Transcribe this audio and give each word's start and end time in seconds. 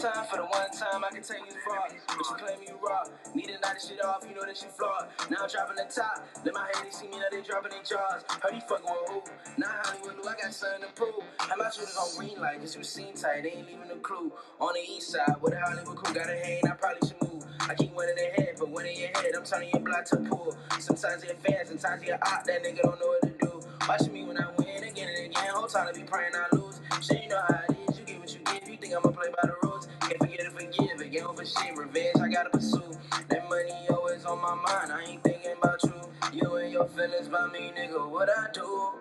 time 0.00 0.24
for 0.30 0.36
the 0.36 0.46
one 0.46 0.70
time 0.70 1.02
I 1.02 1.10
can 1.10 1.22
take 1.22 1.42
you 1.42 1.56
far. 1.66 1.90
But 1.90 2.18
you 2.18 2.36
claim 2.38 2.58
you 2.62 2.78
raw. 2.82 3.02
Need 3.34 3.46
to 3.48 3.58
knock 3.58 3.74
this 3.74 3.88
shit 3.88 4.04
off, 4.04 4.24
you 4.28 4.34
know 4.34 4.46
that 4.46 4.60
you 4.62 4.68
flawed. 4.68 5.08
Now 5.30 5.42
I'm 5.42 5.50
dropping 5.50 5.76
the 5.76 5.90
top. 5.90 6.22
Let 6.44 6.54
my 6.54 6.70
haters 6.74 6.96
see 7.02 7.08
me, 7.08 7.18
now 7.18 7.26
they 7.30 7.42
dropping 7.42 7.72
their 7.72 7.82
jaws. 7.82 8.22
Heard 8.40 8.54
he 8.54 8.60
fucking 8.60 8.86
with 8.86 9.10
who? 9.10 9.22
Not 9.58 9.70
Hollywood, 9.82 10.16
new, 10.22 10.28
I 10.28 10.34
got 10.38 10.54
something 10.54 10.86
to 10.86 10.94
prove. 10.94 11.24
How 11.38 11.56
my 11.56 11.70
shooters 11.70 11.96
on 11.98 12.08
green 12.16 12.40
light, 12.40 12.60
cause 12.60 12.76
you 12.76 12.84
seen 12.84 13.14
tight, 13.14 13.42
they 13.42 13.58
ain't 13.58 13.66
leaving 13.66 13.90
a 13.90 13.98
clue. 13.98 14.30
On 14.60 14.72
the 14.74 14.84
east 14.86 15.10
side, 15.10 15.34
where 15.40 15.50
the 15.50 15.60
Hollywood 15.60 15.96
crew 15.96 16.14
got 16.14 16.30
a 16.30 16.36
hang, 16.36 16.62
I 16.66 16.74
probably 16.78 17.08
should 17.08 17.22
move. 17.22 17.44
I 17.68 17.74
keep 17.74 17.92
one 17.92 18.08
in 18.08 18.14
their 18.14 18.32
head, 18.34 18.54
but 18.58 18.70
when 18.70 18.86
in 18.86 18.98
your 18.98 19.10
head, 19.18 19.34
I'm 19.36 19.44
turning 19.44 19.70
your 19.74 19.82
block 19.82 20.04
to 20.06 20.16
pool. 20.16 20.56
Sometimes 20.78 21.22
they're 21.22 21.34
fans, 21.42 21.68
sometimes 21.68 22.04
you're 22.04 22.18
out, 22.22 22.44
that 22.46 22.62
nigga 22.62 22.82
don't 22.82 23.00
know 23.00 23.08
what 23.18 23.22
to 23.22 23.34
do. 23.34 23.60
Watching 23.88 24.12
me 24.12 24.24
when 24.24 24.38
I 24.38 24.46
win 24.58 24.84
again 24.84 25.08
and 25.08 25.26
again, 25.26 25.50
whole 25.54 25.66
time 25.66 25.92
to 25.92 25.98
be 25.98 26.06
praying 26.06 26.32
I 26.34 26.54
lose. 26.54 26.80
Shit, 27.02 27.24
you 27.24 27.28
know 27.30 27.40
how 27.48 27.60
it 27.68 27.76
is, 27.90 27.98
you 27.98 28.04
get 28.04 28.20
what 28.20 28.32
you 28.32 28.40
give, 28.44 28.68
you 28.68 28.76
think 28.76 28.94
I'ma 28.94 29.10
play 29.10 29.28
by 29.30 29.48
the 29.48 29.54
rules. 29.62 29.87
Can't 30.08 30.20
forget 30.20 30.40
to 30.40 30.52
forgive, 30.52 31.00
again 31.00 31.26
for 31.36 31.46
shit, 31.46 31.76
revenge, 31.76 32.16
I 32.22 32.28
gotta 32.28 32.50
pursue. 32.50 32.82
That 33.30 33.48
money 33.50 33.72
always 33.90 34.24
on 34.26 34.40
my 34.42 34.54
mind, 34.56 34.92
I 34.92 35.04
ain't 35.10 35.24
thinking 35.24 35.52
about 35.58 35.82
you. 35.84 35.94
You 36.32 36.56
and 36.56 36.72
your 36.72 36.86
feelings 36.88 37.28
about 37.28 37.52
me, 37.52 37.72
nigga, 37.78 38.10
what 38.10 38.30
I 38.30 38.48
do? 38.54 38.92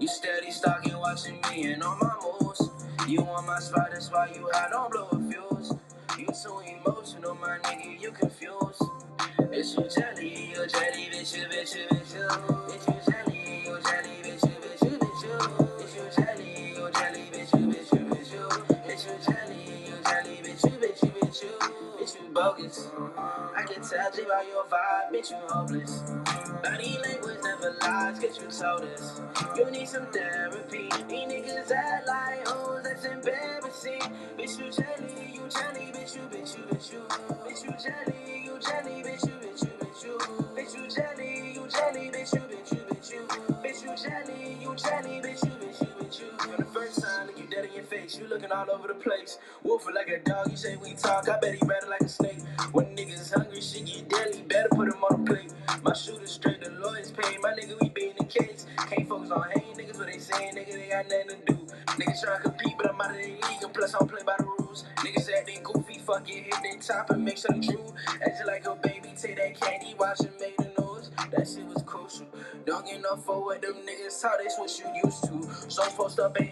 You 0.00 0.08
steady 0.08 0.50
stalking, 0.52 0.98
watching 0.98 1.40
me 1.50 1.72
and 1.72 1.82
all 1.84 1.98
my 2.00 2.14
moves. 2.42 2.70
You 3.08 3.20
on 3.22 3.46
my 3.46 3.60
spot, 3.60 3.90
that's 3.92 4.10
why 4.12 4.30
you 4.34 4.48
high, 4.54 4.70
don't 4.70 4.92
blow 4.92 5.08
a 5.12 5.32
fuse. 5.32 5.74
You 6.18 6.26
too 6.26 6.62
emotional, 6.80 7.36
my 7.36 7.58
nigga, 7.64 8.00
you 8.02 8.12
confused. 8.12 8.82
It's 9.52 9.76
you 9.76 9.88
jelly, 9.90 10.50
you 10.50 10.56
jelly, 10.68 11.08
bitch, 11.12 11.36
you, 11.36 11.44
bitch, 11.46 11.76
you, 11.76 11.86
bitch, 11.88 12.14
you. 12.16 12.28
Bitch, 12.28 12.88
you 12.88 12.93
bogus. 22.34 22.90
I 23.56 23.62
can 23.64 23.82
tell 23.82 24.10
J 24.12 24.24
by 24.24 24.44
your 24.50 24.64
vibe, 24.66 25.12
bitch, 25.14 25.30
you 25.30 25.36
hopeless. 25.48 26.02
Body 26.62 26.98
language 27.02 27.38
never 27.42 27.76
lies, 27.80 28.18
get 28.18 28.36
you 28.40 28.48
told 28.48 28.82
us. 28.84 29.22
You 29.56 29.70
need 29.70 29.88
some 29.88 30.06
therapy. 30.08 30.90
These 31.08 31.28
niggas 31.32 31.70
act 31.72 32.08
like 32.08 32.48
hoes, 32.48 32.82
that's 32.84 33.04
embarrassing. 33.04 34.02
Bitch, 34.36 34.58
you 34.58 34.72
jelly, 34.72 35.34
you 35.34 35.42
jelly, 35.48 35.92
bitch, 35.94 36.16
you, 36.16 36.22
bitch, 36.32 36.58
you, 36.58 36.64
bitch, 36.64 36.92
you. 36.92 37.00
Bitch, 37.46 37.64
you 37.64 37.74
jelly, 37.84 38.44
you 38.44 38.58
jelly, 38.60 39.04
bitch, 39.04 39.26
you, 39.26 39.36
bitch, 39.42 39.62
you, 39.62 39.72
bitch, 39.80 40.04
you. 40.04 40.18
Bitch, 40.56 40.74
you 40.76 40.90
jelly, 40.90 41.52
you 41.54 41.68
jelly, 41.68 42.10
bitch, 42.12 42.34
you, 42.34 42.40
bitch, 42.50 42.72
you, 42.72 42.80
bitch, 42.90 43.12
you. 43.12 43.28
Bitch, 43.64 43.82
you 43.84 43.96
jelly, 44.04 44.58
you 44.60 44.76
jelly, 44.76 45.22
bitch, 45.22 45.44
you, 45.46 45.53
you 47.64 47.70
in 47.70 47.76
your 47.76 47.84
face, 47.84 48.18
you 48.18 48.26
looking 48.26 48.52
all 48.52 48.70
over 48.70 48.88
the 48.88 48.94
place. 48.94 49.38
Wolfing 49.62 49.94
like 49.94 50.08
a 50.08 50.18
dog, 50.20 50.50
you 50.50 50.56
say 50.56 50.76
we 50.76 50.94
talk, 50.94 51.28
I 51.28 51.38
bet 51.38 51.54
he 51.54 51.66
better 51.66 51.88
like 51.88 52.00
a 52.00 52.08
snake. 52.08 52.38
When 52.72 52.86
niggas 52.96 53.32
hungry, 53.32 53.60
shit 53.60 53.86
get 53.86 54.08
deadly, 54.08 54.42
better 54.42 54.68
put 54.70 54.88
him 54.88 55.02
on 55.04 55.24
the 55.24 55.32
plate. 55.32 55.52
My 55.82 55.94
shooter 55.94 56.26
straight, 56.26 56.62
the 56.62 56.70
lawyers 56.70 57.10
pay. 57.10 57.38
My 57.38 57.52
nigga, 57.52 57.80
we 57.80 57.88
be 57.90 58.08
in 58.08 58.16
the 58.18 58.24
case. 58.24 58.66
Can't 58.88 59.08
focus 59.08 59.30
on 59.30 59.48
hating 59.50 59.74
niggas, 59.74 59.98
what 59.98 60.06
they 60.06 60.18
saying, 60.18 60.54
nigga, 60.56 60.72
they 60.72 60.88
got 60.88 61.08
nothing 61.08 61.28
to 61.28 61.54
do. 61.54 61.66
Niggas 61.86 62.22
trying 62.22 62.42
to 62.42 62.48
compete, 62.50 62.74
but 62.76 62.90
I'm 62.90 63.00
out 63.00 63.10
of 63.10 63.16
the 63.16 63.22
league, 63.22 63.62
and 63.62 63.74
plus 63.74 63.94
I 63.94 63.98
don't 63.98 64.10
play 64.10 64.22
by 64.26 64.34
the 64.38 64.44
rules. 64.44 64.84
Niggas 64.96 65.30
acting 65.38 65.62
goofy, 65.62 65.98
fuck 65.98 66.28
it, 66.28 66.44
hit 66.44 66.52
that 66.52 66.82
top 66.82 67.10
and 67.10 67.24
make 67.24 67.38
sure 67.38 67.50
the 67.54 67.66
true. 67.66 67.94
Acting 68.24 68.46
like 68.46 68.66
a 68.66 68.74
baby, 68.76 69.14
take 69.16 69.36
that 69.36 69.60
candy, 69.60 69.94
watch 69.98 70.20
and 70.20 70.32
make 70.40 70.56
the 70.56 70.70
noise. 70.80 71.10
That 71.30 71.48
shit 71.48 71.66
was 71.66 71.82
crucial. 71.84 72.26
Don't 72.66 72.86
get 72.86 73.00
no 73.02 73.16
for 73.16 73.44
what 73.44 73.62
them 73.62 73.74
niggas 73.86 74.20
talk, 74.20 74.34
that's 74.42 74.58
what 74.58 74.70
you 74.78 74.86
used 75.04 75.24
to. 75.24 75.70
So 75.70 75.82
post 75.90 76.18
up 76.20 76.36
and 76.36 76.50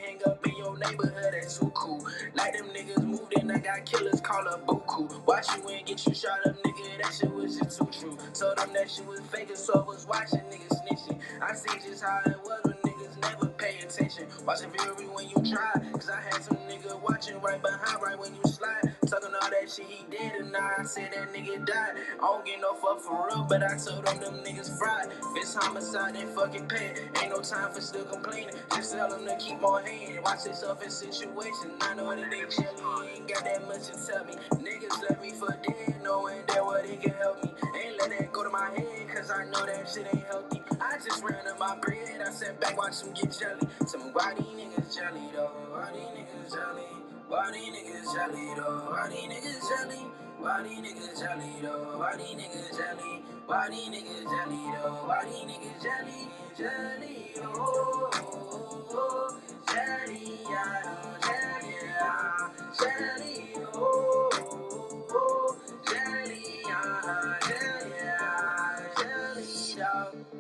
get 5.94 6.06
you 6.06 6.14
shot 6.14 6.38
up, 6.46 6.56
nigga, 6.62 7.02
that 7.02 7.12
shit 7.12 7.30
was 7.30 7.58
just 7.58 7.78
too 7.78 7.88
true. 7.92 8.16
Told 8.32 8.56
them 8.56 8.72
that 8.72 8.90
shit 8.90 9.06
was 9.06 9.20
fake, 9.20 9.54
so 9.54 9.74
I 9.74 9.86
was 9.86 10.06
watching 10.06 10.40
niggas 10.48 10.72
snitching. 10.80 11.18
I 11.42 11.52
see 11.52 11.78
just 11.86 12.02
how 12.02 12.20
it 12.24 12.36
was 12.44 12.60
when 12.64 12.76
niggas 12.76 13.20
never 13.20 13.48
pay 13.48 13.76
attention. 13.80 14.26
Watching 14.46 14.70
very 14.70 15.06
when 15.06 15.28
you 15.28 15.52
try, 15.52 15.72
cause 15.92 16.08
I 16.08 16.20
had 16.22 16.42
some 16.42 16.56
nigga 16.68 16.98
watching 17.02 17.38
right 17.42 17.60
behind, 17.60 18.02
right 18.02 18.18
when 18.18 18.34
you 18.34 18.40
slide. 18.44 18.94
Talking 19.06 19.34
all 19.34 19.50
that 19.50 19.70
shit 19.70 19.84
he 19.86 20.06
did, 20.10 20.41
I 20.56 20.82
said 20.84 21.12
that 21.14 21.32
nigga 21.32 21.64
died. 21.64 21.96
I 22.18 22.20
don't 22.20 22.44
get 22.44 22.60
no 22.60 22.74
fuck 22.74 23.00
for 23.00 23.26
real, 23.28 23.46
but 23.48 23.62
I 23.62 23.76
told 23.78 24.04
them 24.06 24.20
them 24.20 24.34
niggas 24.44 24.76
fried. 24.78 25.08
It's 25.36 25.54
homicide, 25.54 26.14
then 26.14 26.28
fucking 26.28 26.68
pay. 26.68 26.94
Ain't 27.22 27.30
no 27.30 27.40
time 27.40 27.72
for 27.72 27.80
still 27.80 28.04
complaining. 28.04 28.54
Just 28.74 28.92
tell 28.92 29.08
them 29.08 29.24
to 29.26 29.36
keep 29.36 29.62
on 29.62 29.84
hating. 29.84 30.22
Watch 30.22 30.46
yourself 30.46 30.82
in 30.82 30.90
situations. 30.90 31.72
I 31.80 31.94
know 31.94 32.14
that 32.14 32.30
they 32.30 32.40
chillin', 32.42 33.16
ain't 33.16 33.28
got 33.28 33.44
that 33.44 33.66
much 33.66 33.86
to 33.88 34.06
tell 34.06 34.24
me. 34.24 34.34
Niggas 34.52 35.02
left 35.08 35.22
me 35.22 35.30
for 35.32 35.56
dead, 35.62 36.02
knowing 36.02 36.42
that 36.48 36.64
what 36.64 36.84
he 36.86 36.96
can 36.96 37.12
help 37.14 37.42
me. 37.42 37.50
Ain't 37.82 37.98
let 38.00 38.10
that 38.10 38.32
go 38.32 38.44
to 38.44 38.50
my 38.50 38.70
head, 38.76 39.08
cause 39.14 39.30
I 39.30 39.44
know 39.44 39.64
that 39.64 39.88
shit 39.88 40.06
ain't 40.12 40.24
healthy. 40.26 40.62
I 40.80 40.98
just 40.98 41.22
ran 41.24 41.46
up 41.46 41.58
my 41.58 41.76
bread, 41.80 42.20
I 42.26 42.30
sat 42.30 42.60
back, 42.60 42.76
watch 42.76 43.00
them 43.02 43.12
get 43.14 43.36
jelly. 43.38 43.68
Tell 43.90 44.04
me 44.04 44.10
why 44.12 44.34
niggas 44.34 44.94
jelly 44.94 45.30
though? 45.34 45.52
Why 45.70 45.90
niggas 45.92 46.52
jelly? 46.52 47.02
Why 47.28 47.50
these 47.50 47.62
niggas 47.62 48.14
jelly 48.14 48.54
though? 48.56 48.90
Why 48.90 49.08
these 49.08 49.24
niggas 49.24 49.68
jelly? 49.68 50.21
Why 50.42 50.64
these 50.64 50.80
niggas 50.80 51.20
jelly 51.20 51.52
though? 51.62 51.98
Why 51.98 52.16
these 52.16 52.36
niggas 52.36 52.76
jelly? 52.78 53.22
Why 53.46 53.70
these 53.70 53.88
niggas 53.90 54.24
jelly 54.24 54.62
though? 54.74 55.06
Why 55.06 55.24
these 55.26 55.52
niggas 55.52 55.82
jelly? 55.82 56.28
Jelly, 56.58 57.32
oh, 57.38 58.10
oh, 58.12 58.12
oh, 58.14 58.88
oh. 58.92 59.40
jelly, 59.72 60.40
yeah, 60.50 61.18
jelly, 61.22 61.76
yeah, 61.82 62.50
jelly, 62.78 63.46
oh, 63.74 64.30
oh, 64.34 65.06
oh, 65.12 65.56
jelly, 65.88 66.44
yeah, 66.66 67.38
jelly, 67.48 67.92
yeah, 67.98 68.88
jelly, 68.98 69.76
dog. 69.78 70.31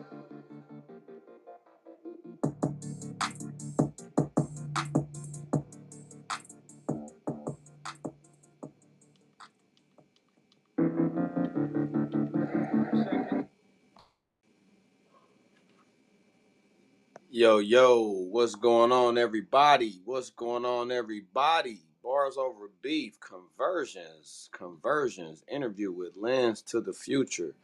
Yo, 17.34 17.56
yo, 17.56 18.02
what's 18.30 18.54
going 18.54 18.92
on, 18.92 19.16
everybody? 19.16 20.02
What's 20.04 20.28
going 20.28 20.66
on, 20.66 20.92
everybody? 20.92 21.78
Bars 22.04 22.36
over 22.36 22.68
beef, 22.82 23.14
conversions, 23.20 24.50
conversions, 24.52 25.42
interview 25.48 25.90
with 25.92 26.14
Lens 26.18 26.60
to 26.60 26.82
the 26.82 26.92
Future. 26.92 27.54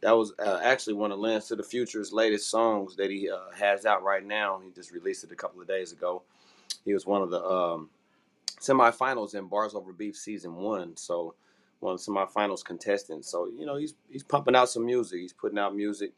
That 0.00 0.12
was 0.12 0.32
uh, 0.38 0.60
actually 0.64 0.94
one 0.94 1.12
of 1.12 1.18
Lens 1.18 1.48
to 1.48 1.56
the 1.56 1.62
Future's 1.62 2.10
latest 2.10 2.48
songs 2.48 2.96
that 2.96 3.10
he 3.10 3.28
uh, 3.28 3.50
has 3.54 3.84
out 3.84 4.02
right 4.02 4.24
now. 4.24 4.62
He 4.64 4.70
just 4.70 4.92
released 4.92 5.24
it 5.24 5.30
a 5.30 5.36
couple 5.36 5.60
of 5.60 5.68
days 5.68 5.92
ago. 5.92 6.22
He 6.86 6.94
was 6.94 7.04
one 7.04 7.20
of 7.20 7.28
the 7.28 7.44
um, 7.44 7.90
semifinals 8.62 9.34
in 9.34 9.46
Bars 9.46 9.74
Over 9.74 9.92
Beef 9.92 10.16
season 10.16 10.54
one, 10.54 10.96
so 10.96 11.34
one 11.80 11.96
of 11.96 12.02
the 12.02 12.10
semifinals 12.10 12.64
contestants. 12.64 13.30
So 13.30 13.46
you 13.58 13.66
know 13.66 13.76
he's 13.76 13.92
he's 14.08 14.22
pumping 14.22 14.56
out 14.56 14.70
some 14.70 14.86
music. 14.86 15.20
He's 15.20 15.34
putting 15.34 15.58
out 15.58 15.76
music. 15.76 16.14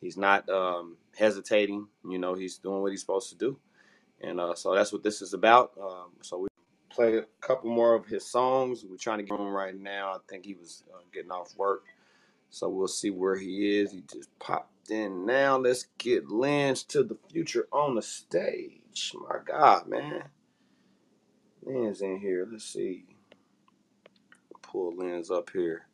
He's 0.00 0.16
not 0.16 0.48
um, 0.48 0.96
hesitating. 1.16 1.88
You 2.08 2.18
know, 2.18 2.34
he's 2.34 2.58
doing 2.58 2.82
what 2.82 2.92
he's 2.92 3.00
supposed 3.00 3.30
to 3.30 3.36
do. 3.36 3.58
And 4.20 4.40
uh, 4.40 4.54
so 4.54 4.74
that's 4.74 4.92
what 4.92 5.02
this 5.02 5.22
is 5.22 5.34
about. 5.34 5.72
Um, 5.80 6.10
so 6.22 6.38
we 6.38 6.48
play 6.90 7.18
a 7.18 7.24
couple 7.40 7.70
more 7.70 7.94
of 7.94 8.06
his 8.06 8.26
songs. 8.26 8.84
We're 8.88 8.96
trying 8.96 9.18
to 9.18 9.24
get 9.24 9.38
him 9.38 9.48
right 9.48 9.78
now. 9.78 10.12
I 10.12 10.18
think 10.28 10.44
he 10.44 10.54
was 10.54 10.84
uh, 10.92 11.00
getting 11.12 11.30
off 11.30 11.56
work. 11.56 11.84
So 12.50 12.68
we'll 12.68 12.88
see 12.88 13.10
where 13.10 13.36
he 13.36 13.78
is. 13.78 13.92
He 13.92 14.02
just 14.10 14.36
popped 14.38 14.90
in 14.90 15.26
now. 15.26 15.58
Let's 15.58 15.86
get 15.98 16.30
Lens 16.30 16.82
to 16.84 17.02
the 17.04 17.16
future 17.30 17.68
on 17.72 17.94
the 17.94 18.02
stage. 18.02 19.12
My 19.14 19.38
God, 19.44 19.88
man. 19.88 20.24
Lens 21.62 22.00
in 22.00 22.18
here. 22.18 22.48
Let's 22.50 22.64
see. 22.64 23.04
Pull 24.62 24.96
Lens 24.96 25.30
up 25.30 25.50
here. 25.50 25.87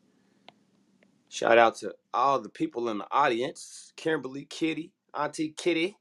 Shout 1.34 1.58
out 1.58 1.74
to 1.78 1.92
all 2.14 2.38
the 2.38 2.48
people 2.48 2.88
in 2.90 2.98
the 2.98 3.08
audience. 3.10 3.92
Kimberly, 3.96 4.44
Kitty, 4.44 4.92
Auntie 5.12 5.52
Kitty, 5.56 5.96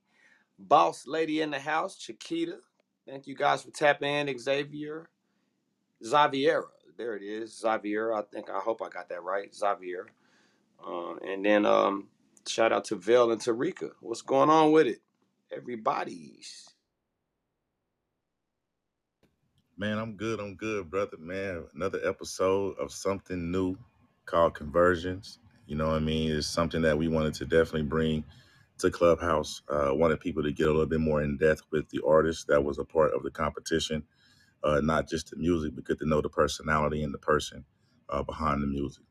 Boss 0.59 1.07
Lady 1.07 1.41
in 1.41 1.49
the 1.49 1.57
house, 1.57 1.97
Chiquita. 1.97 2.59
Thank 3.07 3.25
you 3.25 3.35
guys 3.35 3.63
for 3.63 3.71
tapping 3.71 4.27
in, 4.27 4.37
Xavier. 4.37 5.09
Xaviera. 6.05 6.67
There 6.99 7.15
it 7.15 7.23
is. 7.23 7.57
Xavier. 7.57 8.13
I 8.13 8.21
think 8.31 8.51
I 8.51 8.59
hope 8.59 8.83
I 8.83 8.89
got 8.89 9.09
that 9.09 9.23
right. 9.23 9.51
Xavier. 9.51 10.05
Um, 10.85 11.17
and 11.27 11.43
then 11.43 11.65
um, 11.65 12.09
shout 12.47 12.71
out 12.71 12.85
to 12.85 12.95
Vell 12.95 13.31
and 13.31 13.41
Terecka. 13.41 13.89
What's 14.01 14.21
going 14.21 14.51
on 14.51 14.71
with 14.71 14.85
it? 14.85 15.01
Everybody's. 15.51 16.69
Man, 19.79 19.97
I'm 19.97 20.15
good. 20.15 20.39
I'm 20.39 20.53
good, 20.53 20.91
brother. 20.91 21.17
Man, 21.17 21.65
another 21.73 22.01
episode 22.07 22.77
of 22.77 22.91
something 22.91 23.49
new 23.49 23.75
called 24.25 24.55
Conversions. 24.55 25.39
You 25.67 25.75
know 25.77 25.87
what 25.87 25.97
I 25.97 25.99
mean? 25.99 26.31
It's 26.31 26.47
something 26.47 26.83
that 26.83 26.97
we 26.97 27.07
wanted 27.09 27.35
to 27.35 27.45
definitely 27.45 27.83
bring 27.83 28.25
to 28.79 28.91
Clubhouse. 28.91 29.61
Uh, 29.69 29.91
wanted 29.93 30.19
people 30.21 30.43
to 30.43 30.51
get 30.53 30.67
a 30.67 30.71
little 30.71 30.87
bit 30.87 31.01
more 31.01 31.23
in 31.23 31.37
depth 31.37 31.63
with 31.71 31.89
the 31.89 32.01
artist 32.07 32.47
that 32.47 32.63
was 32.63 32.79
a 32.79 32.85
part 32.85 33.13
of 33.13 33.23
the 33.23 33.31
competition. 33.31 34.03
uh, 34.63 34.81
not 34.83 35.09
just 35.09 35.29
the 35.29 35.37
music, 35.37 35.73
but 35.75 35.85
get 35.85 35.99
to 35.99 36.07
know 36.07 36.21
the 36.21 36.29
personality 36.29 37.03
and 37.03 37.13
the 37.13 37.17
person 37.19 37.63
uh, 38.09 38.23
behind 38.23 38.61
the 38.61 38.67
music 38.67 39.03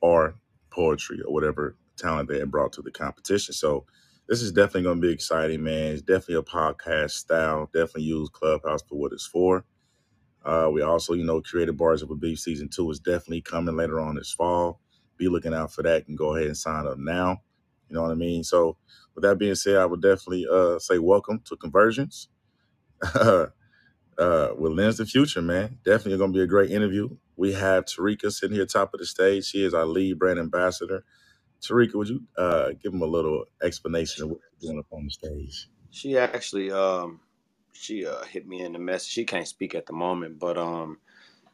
or 0.00 0.34
poetry 0.70 1.20
or 1.26 1.32
whatever 1.32 1.76
talent 1.96 2.28
they 2.28 2.38
had 2.38 2.50
brought 2.50 2.72
to 2.74 2.82
the 2.82 2.90
competition. 2.90 3.54
So 3.54 3.86
this 4.28 4.42
is 4.42 4.52
definitely 4.52 4.82
going 4.82 5.00
to 5.00 5.06
be 5.06 5.12
exciting, 5.12 5.62
man. 5.62 5.92
It's 5.92 6.02
definitely 6.02 6.36
a 6.36 6.42
podcast 6.42 7.12
style. 7.12 7.66
Definitely 7.72 8.02
use 8.04 8.28
Clubhouse 8.30 8.82
for 8.88 8.96
what 8.96 9.12
it's 9.12 9.26
for. 9.26 9.64
Uh, 10.44 10.70
we 10.72 10.82
also, 10.82 11.12
you 11.14 11.24
know, 11.24 11.40
created 11.40 11.76
Bars 11.76 12.02
Over 12.02 12.14
Beef 12.14 12.38
season 12.38 12.68
two 12.68 12.90
is 12.90 13.00
definitely 13.00 13.42
coming 13.42 13.76
later 13.76 14.00
on 14.00 14.14
this 14.14 14.32
fall. 14.32 14.80
Be 15.16 15.28
looking 15.28 15.54
out 15.54 15.72
for 15.72 15.82
that 15.82 16.08
and 16.08 16.16
go 16.16 16.34
ahead 16.34 16.46
and 16.46 16.56
sign 16.56 16.86
up 16.86 16.98
now. 16.98 17.42
You 17.88 17.96
know 17.96 18.02
what 18.02 18.12
I 18.12 18.14
mean? 18.14 18.44
So, 18.44 18.76
with 19.14 19.22
that 19.22 19.38
being 19.38 19.54
said, 19.54 19.76
I 19.76 19.86
would 19.86 20.00
definitely 20.00 20.46
uh, 20.50 20.78
say 20.78 20.98
welcome 20.98 21.42
to 21.46 21.56
Conversions 21.56 22.28
uh, 23.14 23.46
with 24.18 24.72
Lens 24.72 24.98
the 24.98 25.06
Future, 25.06 25.42
man. 25.42 25.78
Definitely 25.84 26.18
going 26.18 26.32
to 26.32 26.38
be 26.38 26.42
a 26.42 26.46
great 26.46 26.70
interview. 26.70 27.10
We 27.36 27.52
have 27.54 27.84
Terecka 27.86 28.30
sitting 28.32 28.56
here 28.56 28.66
top 28.66 28.94
of 28.94 29.00
the 29.00 29.06
stage. 29.06 29.46
She 29.46 29.64
is 29.64 29.74
our 29.74 29.86
lead 29.86 30.18
brand 30.18 30.38
ambassador. 30.38 31.04
Terecka, 31.62 31.94
would 31.94 32.08
you 32.08 32.22
uh, 32.38 32.70
give 32.82 32.92
them 32.92 33.02
a 33.02 33.06
little 33.06 33.44
explanation 33.62 34.24
of 34.24 34.30
what 34.30 34.40
you're 34.60 34.70
doing 34.70 34.78
up 34.78 34.86
on 34.92 35.04
the 35.04 35.10
stage? 35.10 35.68
She 35.90 36.16
actually 36.16 36.70
um 36.70 37.20
she 37.72 38.06
uh 38.06 38.24
hit 38.24 38.46
me 38.48 38.62
in 38.62 38.72
the 38.72 38.78
message. 38.78 39.12
She 39.12 39.24
can't 39.24 39.48
speak 39.48 39.74
at 39.74 39.86
the 39.86 39.92
moment, 39.92 40.38
but 40.38 40.58
um 40.58 40.98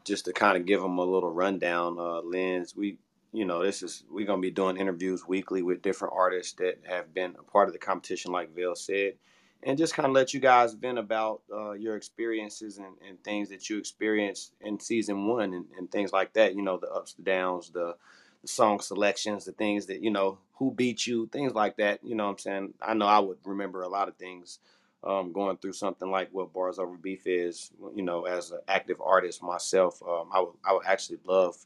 just 0.05 0.27
to 0.27 0.33
kind 0.33 0.57
of 0.57 0.67
give 0.67 0.81
them 0.81 0.99
a 0.99 1.05
little 1.05 1.31
rundown, 1.33 1.99
uh 1.99 2.21
Lens, 2.23 2.75
we 2.77 2.99
you 3.33 3.45
know, 3.45 3.63
this 3.63 3.83
is 3.83 4.05
we're 4.11 4.27
gonna 4.27 4.41
be 4.43 4.51
doing 4.51 4.77
interviews 4.79 5.27
weekly 5.29 5.63
with 5.63 5.83
different 5.83 6.15
artists 6.17 6.55
that 6.55 6.81
have 6.89 7.13
been 7.15 7.37
a 7.39 7.43
part 7.43 7.69
of 7.69 7.75
the 7.75 7.79
competition, 7.79 8.33
like 8.33 8.55
Vale 8.55 8.77
said, 8.77 9.15
and 9.63 9.79
just 9.79 9.95
kind 9.95 10.07
of 10.07 10.13
let 10.13 10.33
you 10.35 10.41
guys 10.41 10.75
vent 10.75 10.99
about 10.99 11.43
uh, 11.53 11.73
your 11.73 11.97
experiences 11.97 12.79
and, 12.79 12.97
and 13.07 13.23
things 13.25 13.51
that 13.51 13.69
you 13.69 13.79
experienced 13.79 14.55
in 14.63 14.81
season 14.81 15.27
one 15.29 15.53
and, 15.55 15.67
and 15.79 15.91
things 15.91 16.13
like 16.13 16.33
that. 16.35 16.55
You 16.55 16.63
know, 16.63 16.79
the 16.79 16.89
ups, 16.91 17.15
the 17.15 17.23
downs, 17.23 17.71
the 17.71 17.97
the 18.43 18.49
song 18.49 18.81
selections, 18.81 19.45
the 19.45 19.53
things 19.53 19.87
that 19.87 20.03
you 20.03 20.11
know, 20.11 20.39
who 20.55 20.71
beat 20.73 21.07
you, 21.07 21.27
things 21.29 21.55
like 21.55 21.77
that. 21.77 22.01
You 22.05 22.15
know, 22.15 22.25
what 22.25 22.33
I'm 22.33 22.39
saying 22.39 22.75
I 22.81 22.95
know 22.95 23.07
I 23.07 23.19
would 23.19 23.39
remember 23.45 23.83
a 23.83 23.89
lot 23.89 24.09
of 24.09 24.17
things 24.17 24.61
um, 25.07 25.33
going 25.33 25.57
through 25.59 25.73
something 25.73 26.11
like 26.11 26.29
what 26.33 26.53
Bars 26.53 26.79
Over 26.79 26.97
Beef 26.97 27.27
is. 27.27 27.71
You 27.95 28.03
know, 28.03 28.25
as 28.27 28.51
an 28.51 28.61
active 28.69 29.01
artist 29.01 29.43
myself, 29.43 30.03
um, 30.03 30.29
I 30.33 30.41
would 30.41 30.55
I 30.65 30.73
would 30.73 30.87
actually 30.87 31.19
love 31.25 31.57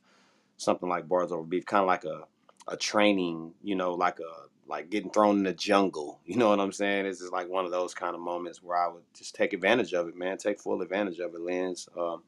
something 0.58 0.88
like 0.88 1.08
Bars 1.08 1.32
Over 1.32 1.42
Beef, 1.44 1.66
kind 1.66 1.82
of 1.82 1.88
like 1.88 2.04
a 2.04 2.24
a 2.68 2.76
training. 2.76 3.52
You 3.62 3.74
know, 3.76 3.94
like 3.94 4.20
a 4.20 4.48
like 4.68 4.90
getting 4.90 5.10
thrown 5.10 5.38
in 5.38 5.44
the 5.44 5.52
jungle. 5.52 6.20
You 6.26 6.36
know 6.36 6.50
what 6.50 6.60
I'm 6.60 6.72
saying? 6.72 7.06
This 7.06 7.20
is 7.20 7.32
like 7.32 7.48
one 7.48 7.64
of 7.64 7.72
those 7.72 7.94
kind 7.94 8.14
of 8.14 8.20
moments 8.20 8.62
where 8.62 8.76
I 8.76 8.86
would 8.86 9.02
just 9.16 9.34
take 9.34 9.52
advantage 9.52 9.94
of 9.94 10.06
it, 10.06 10.16
man. 10.16 10.38
Take 10.38 10.60
full 10.60 10.80
advantage 10.82 11.18
of 11.18 11.34
it, 11.34 11.40
Lens. 11.40 11.88
Um, 11.98 12.22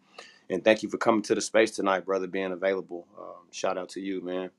and 0.51 0.65
thank 0.65 0.83
you 0.83 0.91
for 0.91 0.99
coming 0.99 1.23
to 1.23 1.35
the 1.35 1.41
space 1.41 1.71
tonight, 1.71 2.05
brother, 2.05 2.27
being 2.27 2.53
available. 2.53 3.07
Um, 3.19 3.47
shout 3.53 3.79
out 3.79 3.91
to 3.91 4.01
you, 4.01 4.21
man. 4.23 4.51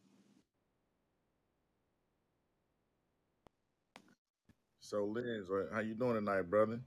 So, 4.83 5.05
uh, 5.51 5.75
how 5.75 5.81
you 5.81 5.95
doing 5.95 6.15
tonight, 6.15 6.43
brother? 6.43 6.81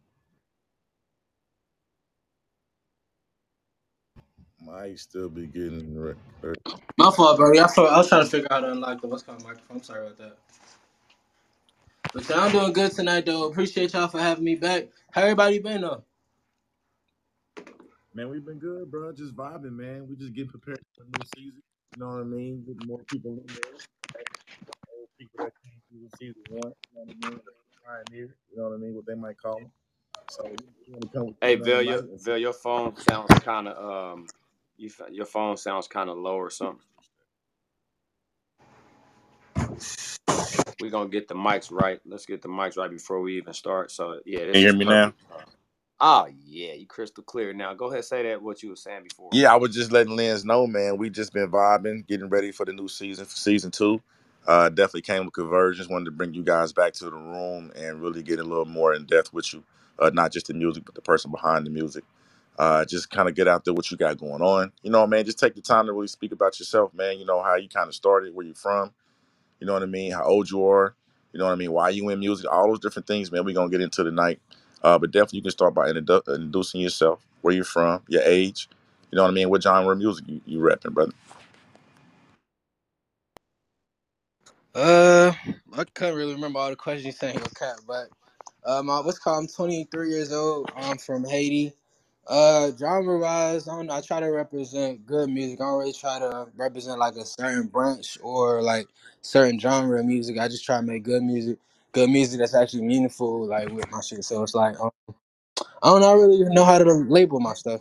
Might 4.65 4.99
still 5.01 5.31
be 5.31 5.47
getting 5.47 5.97
re- 5.99 6.15
re- 6.43 6.55
My 6.99 7.11
fault, 7.11 7.39
bro. 7.39 7.53
I, 7.59 7.67
thought, 7.69 7.93
I 7.93 7.99
was 7.99 8.09
trying 8.09 8.25
to 8.25 8.31
figure 8.31 8.49
out 8.53 8.63
how 8.63 8.67
to 8.69 8.73
unlock 8.73 9.03
the 9.03 9.09
what's 9.09 9.23
called 9.25 9.43
microphone. 9.45 9.79
I'm 9.79 9.83
sorry 9.83 10.07
about 10.07 10.19
that. 10.19 10.39
But 12.15 12.29
y'all 12.29 12.51
doing 12.51 12.73
good 12.73 12.93
tonight, 12.93 13.27
though. 13.27 13.49
Appreciate 13.49 13.95
y'all 13.95 14.09
for 14.09 14.21
having 14.21 14.45
me 14.45 14.57
back. 14.57 14.89
How 15.13 15.23
everybody 15.23 15.61
been, 15.61 15.83
though? 15.83 16.05
Man, 18.15 18.29
we've 18.31 18.45
been 18.45 18.59
good, 18.59 18.91
bro. 18.91 19.13
Just 19.13 19.37
vibing, 19.37 19.73
man. 19.77 20.09
We 20.09 20.17
just 20.17 20.35
getting 20.35 20.51
prepared 20.51 20.81
for 20.97 21.05
the 21.05 21.11
new 21.11 21.25
season. 21.37 21.63
You 21.97 22.01
know 22.05 22.11
what 22.11 22.21
I 22.23 22.25
mean? 22.25 22.65
Getting 22.67 22.87
more 22.89 23.01
people 23.11 23.33
in 23.33 23.47
there. 23.47 23.73
Old 24.99 25.09
people 25.19 25.45
that 25.45 25.53
came 25.65 25.81
through 25.91 26.09
the 26.09 26.17
season 26.19 26.43
one. 26.49 26.73
You 26.93 26.99
know 26.99 27.05
what 27.07 27.17
I 27.27 27.31
mean? 27.31 27.41
Pioneer. 27.87 28.37
You 28.53 28.59
know 28.59 28.65
what 28.71 28.75
I 28.75 28.79
mean? 28.79 28.95
What 28.97 29.07
they 29.07 29.15
might 29.17 29.39
call 29.39 29.61
them. 29.61 29.73
So 30.31 30.47
you, 30.47 30.57
you 30.87 30.95
want 30.95 31.03
to 31.05 31.19
come 31.19 31.27
with 31.29 31.37
Hey, 31.41 31.57
you 31.57 31.63
Vil, 31.65 31.83
your, 31.83 32.01
tonight? 32.01 32.11
Vil, 32.17 32.39
your 32.39 32.53
phone 32.53 32.97
sounds 32.99 33.37
kind 33.37 33.69
of 33.69 34.15
um, 34.19 34.27
you 34.77 34.91
your 35.13 35.27
phone 35.27 35.57
sounds 35.57 35.89
kind 35.89 36.11
of 36.11 36.19
low 36.19 36.37
or 36.37 36.51
something. 36.51 36.81
We're 40.81 40.91
gonna 40.91 41.11
get 41.11 41.29
the 41.29 41.35
mics 41.35 41.71
right. 41.73 42.01
Let's 42.07 42.27
get 42.27 42.43
the 42.43 42.49
mics 42.49 42.77
right 42.79 42.91
before 42.91 43.21
we 43.23 43.39
even 43.39 43.55
start. 43.55 43.91
So 43.93 44.21
yeah, 44.27 44.41
Can 44.53 44.63
you 44.63 44.69
hear 44.69 44.73
is 44.73 44.77
me 44.77 44.87
now? 44.87 45.15
perfect. 45.31 45.57
Oh 46.01 46.29
yeah, 46.45 46.75
you 46.75 46.87
crystal 46.87 47.25
clear 47.25 47.53
now. 47.55 47.75
Go 47.75 47.91
ahead, 47.93 48.05
say 48.05 48.25
that 48.25 48.43
what 48.43 48.63
you 48.63 48.71
were 48.71 48.77
saying 48.77 49.05
before. 49.05 49.33
Yeah, 49.33 49.53
I 49.53 49.57
was 49.57 49.75
just 49.75 49.93
letting 49.93 50.17
Lens 50.17 50.45
know, 50.45 50.67
man. 50.67 50.99
We 50.99 51.11
just 51.11 51.35
been 51.35 51.51
vibing, 51.51 52.07
getting 52.07 52.31
ready 52.31 52.53
for 52.53 52.67
the 52.67 52.73
new 52.73 52.89
season, 52.89 53.27
for 53.27 53.37
season 53.37 53.71
two. 53.73 54.03
Uh, 54.47 54.69
definitely 54.71 55.03
came 55.03 55.25
with 55.25 55.35
conversions. 55.35 55.89
Wanted 55.89 56.07
to 56.07 56.11
bring 56.13 56.35
you 56.35 56.45
guys 56.45 56.73
back 56.73 56.95
to 56.95 57.07
the 57.07 57.13
room 57.13 57.73
and 57.77 58.03
really 58.03 58.23
get 58.23 58.41
a 58.41 58.45
little 58.45 58.67
more 58.67 58.95
in 58.95 59.07
depth 59.07 59.33
with 59.35 59.53
you, 59.55 59.65
uh, 60.01 60.11
not 60.15 60.33
just 60.33 60.49
the 60.49 60.55
music, 60.55 60.85
but 60.87 60.97
the 60.97 61.03
person 61.03 61.31
behind 61.33 61.67
the 61.67 61.71
music. 61.71 62.05
Uh, 62.59 62.85
just 62.85 63.11
kind 63.11 63.29
of 63.29 63.35
get 63.37 63.49
out 63.49 63.65
there 63.65 63.75
what 63.75 63.91
you 63.91 63.97
got 63.99 64.19
going 64.19 64.43
on. 64.43 64.73
You 64.83 64.91
know, 64.91 65.07
man. 65.07 65.25
Just 65.25 65.39
take 65.41 65.55
the 65.57 65.63
time 65.63 65.87
to 65.87 65.93
really 65.93 66.09
speak 66.09 66.33
about 66.33 66.59
yourself, 66.61 66.95
man. 66.95 67.19
You 67.19 67.27
know 67.27 67.43
how 67.43 67.57
you 67.57 67.69
kind 67.69 67.89
of 67.89 67.95
started, 67.95 68.35
where 68.35 68.47
you're 68.47 68.55
from. 68.55 68.93
You 69.61 69.67
know 69.67 69.73
what 69.73 69.83
I 69.83 69.87
mean? 69.87 70.13
How 70.13 70.25
old 70.25 70.51
you 70.51 70.67
are. 70.67 70.95
You 71.33 71.39
know 71.39 71.47
what 71.47 71.53
I 71.53 71.57
mean? 71.57 71.73
Why 71.73 71.91
you 71.91 72.09
in 72.11 72.21
music? 72.21 72.51
All 72.51 72.69
those 72.69 72.81
different 72.81 73.07
things, 73.07 73.33
man. 73.33 73.45
We're 73.45 73.55
gonna 73.55 73.71
get 73.71 73.81
into 73.81 74.05
tonight. 74.05 74.41
Uh, 74.83 74.99
but 74.99 75.11
definitely, 75.11 75.39
you 75.39 75.43
can 75.43 75.51
start 75.51 75.75
by 75.75 75.91
introdu- 75.91 76.27
introducing 76.35 76.81
yourself, 76.81 77.21
where 77.43 77.55
you're 77.55 77.65
from, 77.65 78.03
your 78.09 78.23
age. 78.23 78.69
You 79.11 79.17
know 79.17 79.23
what 79.25 79.31
I 79.31 79.35
mean? 79.35 79.51
What 79.51 79.63
genre 79.63 79.93
of 79.93 79.99
music 79.99 80.25
you, 80.29 80.41
you 80.47 80.61
rapping, 80.61 80.93
brother? 80.93 81.13
Uh, 84.77 85.33
I 85.73 85.85
couldn't 85.95 86.17
really 86.17 86.35
remember 86.35 86.59
all 86.59 86.69
the 86.69 86.77
questions 86.77 87.07
you 87.07 87.13
sent, 87.13 87.37
cat, 87.55 87.77
but 87.89 88.11
um, 88.67 88.91
I, 88.91 89.01
what's 89.01 89.19
called? 89.19 89.45
I'm 89.45 89.49
23 89.49 90.11
years 90.11 90.33
old. 90.33 90.71
I'm 90.77 90.99
from 90.99 91.25
Haiti. 91.25 91.73
Uh, 92.29 92.73
genre 92.79 93.19
wise, 93.19 93.69
I 93.69 93.77
don't 93.77 93.87
know. 93.87 93.95
I 93.95 94.03
try 94.03 94.21
to 94.21 94.27
represent 94.27 95.07
good 95.07 95.31
music. 95.31 95.63
I 95.63 95.65
don't 95.65 95.79
really 95.79 95.95
try 95.95 96.19
to 96.19 96.49
represent 96.57 96.99
like 96.99 97.17
a 97.17 97.25
certain 97.25 97.69
branch 97.69 98.19
or 98.23 98.63
like 98.63 98.87
certain 99.23 99.59
genre 99.59 99.99
of 100.01 100.05
music. 100.05 100.39
I 100.39 100.49
just 100.49 100.67
try 100.67 100.77
to 100.77 100.83
make 100.83 101.05
good 101.05 101.23
music, 101.23 101.59
good 101.93 102.11
music 102.11 102.41
that's 102.41 102.55
actually 102.55 102.83
meaningful, 102.83 103.47
like 103.47 103.71
with 103.71 103.91
my 103.91 104.03
shit. 104.03 104.25
So 104.25 104.43
it's 104.43 104.55
like 104.55 104.79
um, 104.79 104.91
I 105.83 105.89
don't 105.89 106.03
know, 106.03 106.11
I 106.11 106.15
really 106.15 106.45
know 106.55 106.67
how 106.67 106.77
to 106.79 106.85
label 106.85 107.41
my 107.41 107.55
stuff. 107.55 107.81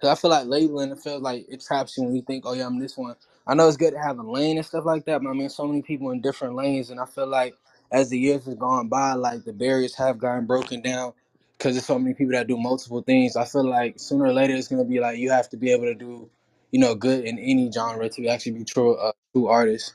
Cause 0.00 0.10
I 0.10 0.20
feel 0.20 0.30
like 0.30 0.46
labeling, 0.46 0.90
it 0.90 1.00
feels 1.00 1.22
like 1.22 1.46
it 1.50 1.62
traps 1.62 1.98
you 1.98 2.04
when 2.04 2.16
you 2.16 2.22
think, 2.22 2.44
oh 2.46 2.54
yeah, 2.54 2.66
I'm 2.66 2.78
this 2.78 2.96
one. 2.96 3.16
I 3.46 3.54
know 3.54 3.68
it's 3.68 3.78
good 3.78 3.92
to 3.92 4.00
have 4.00 4.18
a 4.18 4.22
lane 4.22 4.58
and 4.58 4.66
stuff 4.66 4.86
like 4.86 5.06
that, 5.06 5.22
but 5.22 5.30
I 5.30 5.34
mean, 5.34 5.50
so 5.50 5.66
many 5.66 5.82
people 5.82 6.12
in 6.12 6.22
different 6.22 6.56
lanes, 6.56 6.90
and 6.90 7.00
I 7.00 7.06
feel 7.06 7.28
like 7.28 7.56
as 7.92 8.10
the 8.10 8.18
years 8.18 8.46
have 8.46 8.58
gone 8.58 8.88
by, 8.88 9.14
like 9.14 9.44
the 9.44 9.52
barriers 9.54 9.94
have 9.96 10.18
gotten 10.18 10.46
broken 10.46 10.82
down. 10.82 11.14
Cause 11.60 11.74
there's 11.74 11.86
so 11.86 11.98
many 11.98 12.14
people 12.14 12.32
that 12.34 12.48
do 12.48 12.58
multiple 12.58 13.02
things. 13.02 13.36
I 13.36 13.46
feel 13.46 13.64
like 13.64 14.00
sooner 14.00 14.26
or 14.26 14.34
later 14.34 14.54
it's 14.54 14.68
gonna 14.68 14.84
be 14.84 15.00
like 15.00 15.18
you 15.18 15.30
have 15.30 15.48
to 15.50 15.58
be 15.58 15.72
able 15.72 15.84
to 15.86 15.94
do, 15.94 16.30
you 16.72 16.80
know, 16.80 16.94
good 16.94 17.24
in 17.24 17.38
any 17.38 17.72
genre 17.72 18.08
to 18.10 18.28
actually 18.28 18.52
be 18.52 18.64
true, 18.64 18.98
a 18.98 19.14
true 19.32 19.48
artist. 19.48 19.94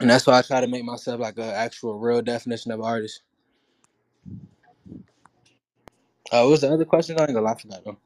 And 0.00 0.10
that's 0.10 0.26
why 0.26 0.38
I 0.38 0.42
try 0.42 0.60
to 0.62 0.68
make 0.68 0.84
myself 0.84 1.20
like 1.20 1.38
an 1.38 1.44
actual 1.44 1.98
real 1.98 2.22
definition 2.22 2.72
of 2.72 2.82
artist. 2.82 3.22
Uh, 6.32 6.42
what 6.42 6.50
was 6.50 6.62
the 6.62 6.72
other 6.72 6.84
question? 6.86 7.18
I 7.18 7.24
ain't 7.24 7.34
gonna 7.34 7.42
lie 7.46 7.56
for 7.56 7.68
that 7.68 7.84
though. 7.84 7.98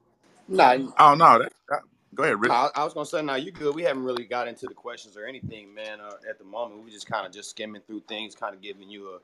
Nah, 0.49 0.79
Oh 0.99 1.15
no, 1.15 1.41
that, 1.41 1.53
that- 1.71 1.83
go 2.19 2.25
ahead, 2.25 2.41
Rick. 2.41 2.51
I, 2.51 2.69
I 2.75 2.85
was 2.85 2.93
gonna 2.95 3.07
say, 3.07 3.23
now 3.23 3.37
you 3.37 3.53
good. 3.53 3.75
We 3.75 3.83
haven't 3.83 4.05
really 4.05 4.25
got 4.25 4.49
into 4.49 4.67
the 4.67 4.75
questions 4.75 5.17
or 5.17 5.25
anything, 5.25 5.73
man. 5.73 6.01
Uh, 6.01 6.15
at 6.29 6.39
the 6.39 6.45
moment, 6.45 6.85
we 6.85 6.91
just 6.91 7.07
kind 7.07 7.27
of 7.27 7.33
just 7.33 7.51
skimming 7.51 7.81
through 7.87 8.03
things, 8.09 8.35
kind 8.35 8.55
of 8.55 8.61
giving 8.61 8.91
you 8.91 9.15
a, 9.15 9.19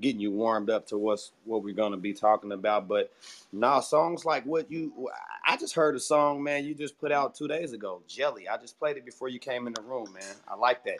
getting 0.00 0.20
you 0.20 0.32
warmed 0.32 0.68
up 0.68 0.86
to 0.88 0.98
what's 0.98 1.32
what 1.44 1.62
we're 1.62 1.74
gonna 1.74 1.96
be 1.96 2.12
talking 2.12 2.52
about. 2.52 2.88
But 2.88 3.12
nah, 3.52 3.80
songs 3.80 4.24
like 4.24 4.44
what 4.44 4.70
you, 4.70 5.08
I 5.46 5.56
just 5.56 5.74
heard 5.74 5.94
a 5.94 6.00
song, 6.00 6.42
man. 6.42 6.64
You 6.64 6.74
just 6.74 6.98
put 6.98 7.12
out 7.12 7.34
two 7.36 7.48
days 7.48 7.72
ago, 7.72 8.02
Jelly. 8.08 8.48
I 8.48 8.56
just 8.56 8.78
played 8.78 8.96
it 8.96 9.04
before 9.04 9.28
you 9.28 9.38
came 9.38 9.68
in 9.68 9.72
the 9.72 9.82
room, 9.82 10.12
man. 10.12 10.34
I 10.48 10.56
like 10.56 10.84
that. 10.84 10.98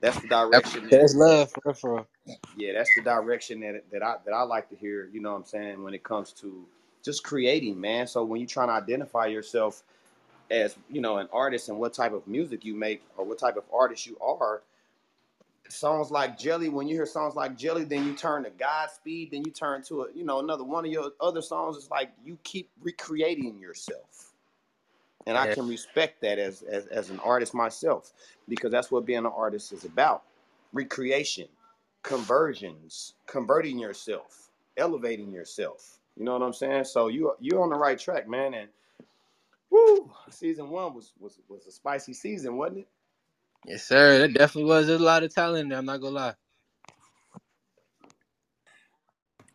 That's 0.00 0.18
the 0.20 0.26
direction. 0.26 0.88
That, 0.90 0.90
That's 0.90 1.14
love 1.14 1.52
for 1.52 1.62
real, 1.64 1.74
for 1.74 2.06
yeah, 2.56 2.72
that's 2.72 2.90
the 2.96 3.02
direction 3.02 3.60
that 3.60 3.84
that 3.92 4.02
I 4.02 4.16
that 4.24 4.34
I 4.34 4.42
like 4.42 4.68
to 4.70 4.76
hear. 4.76 5.08
You 5.12 5.20
know 5.20 5.30
what 5.30 5.38
I'm 5.38 5.44
saying 5.44 5.82
when 5.84 5.94
it 5.94 6.02
comes 6.02 6.32
to 6.34 6.66
just 7.04 7.22
creating, 7.22 7.80
man. 7.80 8.08
So 8.08 8.24
when 8.24 8.40
you're 8.40 8.48
trying 8.48 8.68
to 8.68 8.74
identify 8.74 9.26
yourself 9.26 9.84
as 10.52 10.76
you 10.90 11.00
know 11.00 11.18
an 11.18 11.28
artist 11.32 11.68
and 11.68 11.78
what 11.78 11.92
type 11.92 12.12
of 12.12 12.26
music 12.26 12.64
you 12.64 12.74
make 12.74 13.02
or 13.16 13.24
what 13.24 13.38
type 13.38 13.56
of 13.56 13.64
artist 13.72 14.06
you 14.06 14.16
are 14.20 14.62
songs 15.68 16.10
like 16.10 16.38
jelly 16.38 16.68
when 16.68 16.86
you 16.86 16.94
hear 16.94 17.06
songs 17.06 17.34
like 17.34 17.56
jelly 17.56 17.84
then 17.84 18.06
you 18.06 18.14
turn 18.14 18.44
to 18.44 18.50
godspeed 18.50 19.30
then 19.30 19.42
you 19.44 19.50
turn 19.50 19.82
to 19.82 20.02
a 20.02 20.06
you 20.14 20.24
know 20.24 20.38
another 20.40 20.64
one 20.64 20.84
of 20.84 20.90
your 20.90 21.10
other 21.20 21.42
songs. 21.42 21.76
Is 21.76 21.90
like 21.90 22.10
you 22.24 22.38
keep 22.44 22.70
recreating 22.82 23.58
yourself. 23.58 24.34
And 25.26 25.38
i 25.38 25.54
can 25.54 25.68
respect 25.68 26.20
that 26.22 26.40
as, 26.40 26.62
as 26.62 26.86
as 26.88 27.10
an 27.10 27.20
artist 27.20 27.54
myself 27.54 28.12
because 28.48 28.72
that's 28.72 28.90
what 28.90 29.06
being 29.06 29.20
an 29.20 29.26
artist 29.26 29.72
is 29.72 29.84
about. 29.84 30.24
Recreation 30.72 31.48
conversions 32.02 33.14
converting 33.26 33.78
yourself 33.78 34.50
elevating 34.76 35.32
yourself. 35.32 35.98
You 36.16 36.24
know 36.24 36.32
what 36.32 36.42
I'm 36.42 36.52
saying? 36.52 36.84
So 36.84 37.08
you 37.08 37.34
you're 37.40 37.62
on 37.62 37.70
the 37.70 37.76
right 37.76 37.98
track, 37.98 38.28
man. 38.28 38.54
And 38.54 38.68
woo, 39.72 40.10
season 40.30 40.68
one 40.68 40.94
was 40.94 41.12
was 41.18 41.40
was 41.48 41.66
a 41.66 41.72
spicy 41.72 42.12
season, 42.12 42.56
wasn't 42.56 42.80
it? 42.80 42.88
Yes, 43.66 43.84
sir. 43.84 44.18
That 44.18 44.34
definitely 44.34 44.68
was. 44.68 44.86
There's 44.86 45.00
a 45.00 45.04
lot 45.04 45.22
of 45.22 45.34
talent 45.34 45.68
there. 45.68 45.78
I'm 45.78 45.86
not 45.86 46.00
gonna 46.00 46.14
lie. 46.14 46.34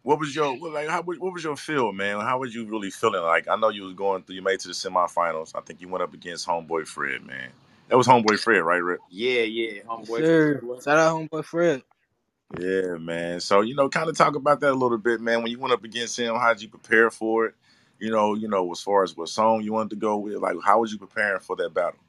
What 0.01 0.19
was 0.19 0.33
your 0.33 0.57
what, 0.57 0.71
like? 0.71 0.88
How 0.88 1.01
what 1.01 1.19
was 1.19 1.43
your 1.43 1.57
feel, 1.57 1.91
man? 1.91 2.19
How 2.21 2.39
was 2.39 2.55
you 2.55 2.65
really 2.65 2.89
feeling? 2.89 3.21
Like 3.21 3.47
I 3.47 3.55
know 3.57 3.69
you 3.69 3.83
was 3.83 3.93
going 3.93 4.24
through. 4.24 4.36
You 4.36 4.41
made 4.41 4.55
it 4.55 4.62
to 4.62 4.69
the 4.69 4.74
semifinals. 4.74 5.51
I 5.53 5.62
think 5.62 5.81
you 5.81 5.89
went 5.89 6.01
up 6.01 6.13
against 6.13 6.47
Homeboy 6.47 6.88
Fred, 6.88 7.25
man. 7.25 7.50
That 7.89 7.97
was 7.97 8.07
Homeboy 8.07 8.39
Fred, 8.39 8.59
right, 8.59 8.83
Rick? 8.83 9.01
Yeah, 9.09 9.41
yeah. 9.41 9.71
Yes, 9.71 9.86
Homeboy. 9.86 10.17
sir. 10.17 10.59
Fred. 10.59 10.83
Shout 10.83 10.97
out 10.97 11.29
homeboy 11.29 11.43
Fred. 11.43 11.83
Yeah, 12.57 12.95
man. 12.97 13.41
So 13.41 13.62
you 13.62 13.75
know, 13.75 13.89
kind 13.89 14.09
of 14.09 14.17
talk 14.17 14.36
about 14.36 14.62
that 14.62 14.71
a 14.71 14.74
little 14.74 14.97
bit, 14.97 15.19
man. 15.19 15.43
When 15.43 15.51
you 15.51 15.59
went 15.59 15.74
up 15.74 15.83
against 15.83 16.17
him, 16.17 16.36
how 16.36 16.53
did 16.53 16.62
you 16.62 16.69
prepare 16.69 17.12
for 17.12 17.47
it? 17.47 17.55
You 17.99 18.11
know, 18.11 18.35
you 18.35 18.47
know, 18.47 18.71
as 18.71 18.81
far 18.81 19.03
as 19.03 19.17
what 19.17 19.29
song 19.29 19.61
you 19.61 19.73
wanted 19.73 19.91
to 19.91 19.95
go 19.95 20.17
with, 20.17 20.35
like 20.35 20.55
how 20.63 20.81
was 20.81 20.91
you 20.91 20.97
preparing 20.97 21.39
for 21.39 21.55
that 21.55 21.73
battle? 21.73 21.99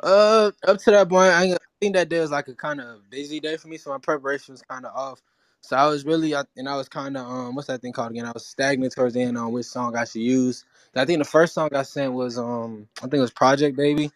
Uh, 0.00 0.50
up 0.66 0.78
to 0.78 0.90
that 0.90 1.08
point, 1.08 1.32
I, 1.32 1.56
think 1.80 1.94
that 1.94 2.08
day 2.08 2.20
was 2.20 2.30
like 2.30 2.48
a 2.48 2.54
kind 2.54 2.80
of 2.80 3.08
busy 3.10 3.38
day 3.38 3.56
for 3.56 3.68
me, 3.68 3.76
so 3.76 3.90
my 3.90 3.98
preparation 3.98 4.54
was 4.54 4.62
kind 4.62 4.86
of 4.86 4.94
off. 4.94 5.22
So 5.60 5.76
I 5.76 5.86
was 5.86 6.04
really, 6.04 6.32
and 6.32 6.68
I 6.68 6.76
was 6.76 6.88
kind 6.88 7.16
of, 7.16 7.26
um, 7.26 7.54
what's 7.54 7.68
that 7.68 7.82
thing 7.82 7.92
called 7.92 8.12
again? 8.12 8.24
I 8.24 8.32
was 8.32 8.46
stagnant 8.46 8.94
towards 8.94 9.14
the 9.14 9.22
end 9.22 9.36
on 9.36 9.52
which 9.52 9.66
song 9.66 9.96
I 9.96 10.04
should 10.04 10.22
use. 10.22 10.64
I 10.94 11.04
think 11.04 11.18
the 11.18 11.24
first 11.24 11.52
song 11.52 11.68
I 11.74 11.82
sent 11.82 12.14
was, 12.14 12.38
um, 12.38 12.88
I 12.98 13.02
think 13.02 13.14
it 13.14 13.20
was 13.20 13.30
Project 13.30 13.76
Baby, 13.76 14.10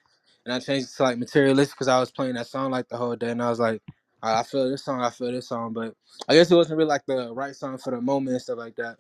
and 0.45 0.55
I 0.55 0.61
changed 0.61 0.89
it 0.89 0.97
to 0.97 1.03
like 1.03 1.19
Materialistic 1.19 1.75
because 1.75 1.89
I 1.89 2.01
was 2.01 2.11
playing 2.11 2.35
that 2.35 2.47
song 2.47 2.71
like 2.71 2.89
the 2.89 2.97
whole 2.97 3.17
day, 3.17 3.31
and 3.31 3.43
I 3.43 3.51
was 3.51 3.61
like, 3.61 3.83
I 4.23 4.43
feel 4.43 4.71
this 4.71 4.85
song, 4.85 5.03
I 5.03 5.11
feel 5.11 5.33
this 5.33 5.49
song, 5.49 5.73
but 5.73 5.95
I 6.29 6.35
guess 6.35 6.51
it 6.51 6.55
wasn't 6.55 6.79
really 6.79 6.89
like 6.89 7.05
the 7.07 7.33
right 7.33 7.55
song 7.55 7.79
for 7.79 7.91
the 7.91 8.01
moment 8.01 8.35
and 8.35 8.43
stuff 8.43 8.59
like 8.59 8.77
that. 8.77 8.97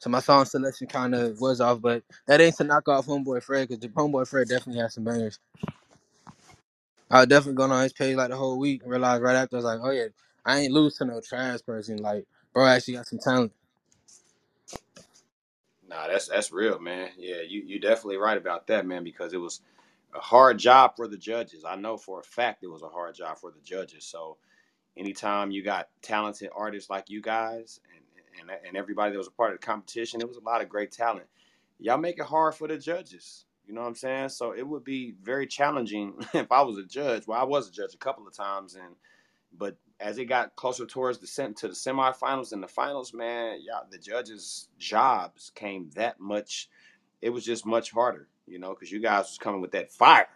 So 0.00 0.10
my 0.10 0.20
song 0.20 0.44
selection 0.44 0.86
kind 0.86 1.14
of 1.14 1.40
was 1.40 1.60
off, 1.60 1.80
but 1.80 2.02
that 2.26 2.40
ain't 2.40 2.56
to 2.58 2.64
knock 2.64 2.88
off 2.88 3.06
Homeboy 3.06 3.42
Fred 3.42 3.68
because 3.68 3.80
the 3.80 3.88
Homeboy 3.88 4.28
Fred 4.28 4.48
definitely 4.48 4.80
has 4.80 4.94
some 4.94 5.04
bangers. 5.04 5.38
I 7.10 7.20
was 7.20 7.26
definitely 7.28 7.56
going 7.56 7.72
on 7.72 7.82
his 7.82 7.92
page 7.92 8.16
like 8.16 8.30
the 8.30 8.36
whole 8.36 8.58
week 8.58 8.82
and 8.82 8.90
realized 8.90 9.22
right 9.22 9.36
after 9.36 9.56
I 9.56 9.58
was 9.58 9.64
like, 9.64 9.80
oh 9.82 9.90
yeah, 9.90 10.08
I 10.44 10.60
ain't 10.60 10.72
lose 10.72 10.96
to 10.98 11.04
no 11.04 11.20
trash 11.20 11.60
person. 11.66 11.96
Like, 11.98 12.26
bro 12.52 12.64
I 12.64 12.74
actually 12.76 12.94
got 12.94 13.06
some 13.06 13.18
talent. 13.18 13.52
Nah, 15.88 16.06
that's 16.08 16.28
that's 16.28 16.52
real, 16.52 16.78
man. 16.78 17.10
Yeah, 17.16 17.40
you 17.46 17.62
you 17.64 17.80
definitely 17.80 18.18
right 18.18 18.36
about 18.36 18.66
that, 18.66 18.86
man. 18.86 19.04
Because 19.04 19.32
it 19.32 19.38
was 19.38 19.62
a 20.14 20.20
hard 20.20 20.58
job 20.58 20.96
for 20.96 21.08
the 21.08 21.16
judges. 21.16 21.64
I 21.64 21.76
know 21.76 21.96
for 21.96 22.20
a 22.20 22.24
fact 22.24 22.62
it 22.62 22.68
was 22.68 22.82
a 22.82 22.88
hard 22.88 23.14
job 23.14 23.38
for 23.38 23.50
the 23.50 23.60
judges. 23.60 24.04
So 24.04 24.36
anytime 24.96 25.50
you 25.50 25.62
got 25.62 25.88
talented 26.02 26.50
artists 26.54 26.90
like 26.90 27.08
you 27.08 27.22
guys 27.22 27.80
and 27.94 28.04
and 28.40 28.50
and 28.66 28.76
everybody 28.76 29.12
that 29.12 29.18
was 29.18 29.28
a 29.28 29.32
part 29.32 29.52
of 29.52 29.60
the 29.60 29.66
competition, 29.66 30.20
it 30.20 30.28
was 30.28 30.36
a 30.36 30.44
lot 30.44 30.62
of 30.62 30.68
great 30.68 30.92
talent. 30.92 31.26
Y'all 31.78 31.98
make 31.98 32.18
it 32.18 32.26
hard 32.26 32.54
for 32.54 32.68
the 32.68 32.78
judges. 32.78 33.44
You 33.66 33.74
know 33.74 33.82
what 33.82 33.88
I'm 33.88 33.94
saying? 33.94 34.30
So 34.30 34.52
it 34.52 34.66
would 34.66 34.84
be 34.84 35.14
very 35.22 35.46
challenging 35.46 36.14
if 36.34 36.50
I 36.50 36.62
was 36.62 36.78
a 36.78 36.84
judge. 36.84 37.26
Well, 37.26 37.40
I 37.40 37.44
was 37.44 37.68
a 37.68 37.72
judge 37.72 37.94
a 37.94 37.98
couple 37.98 38.26
of 38.26 38.34
times, 38.34 38.74
and 38.74 38.96
but 39.56 39.76
as 40.00 40.18
it 40.18 40.26
got 40.26 40.56
closer 40.56 40.86
towards 40.86 41.18
the 41.18 41.26
to 41.54 41.68
the 41.68 41.74
semifinals 41.74 42.52
and 42.52 42.62
the 42.62 42.68
finals, 42.68 43.12
man, 43.12 43.58
yeah, 43.62 43.80
the 43.90 43.98
judges' 43.98 44.68
jobs 44.78 45.50
came 45.54 45.90
that 45.94 46.20
much. 46.20 46.68
It 47.20 47.30
was 47.30 47.44
just 47.44 47.66
much 47.66 47.90
harder, 47.90 48.28
you 48.46 48.58
know, 48.58 48.70
because 48.70 48.92
you 48.92 49.00
guys 49.00 49.24
was 49.24 49.38
coming 49.38 49.60
with 49.60 49.72
that 49.72 49.92
fire. 49.92 50.28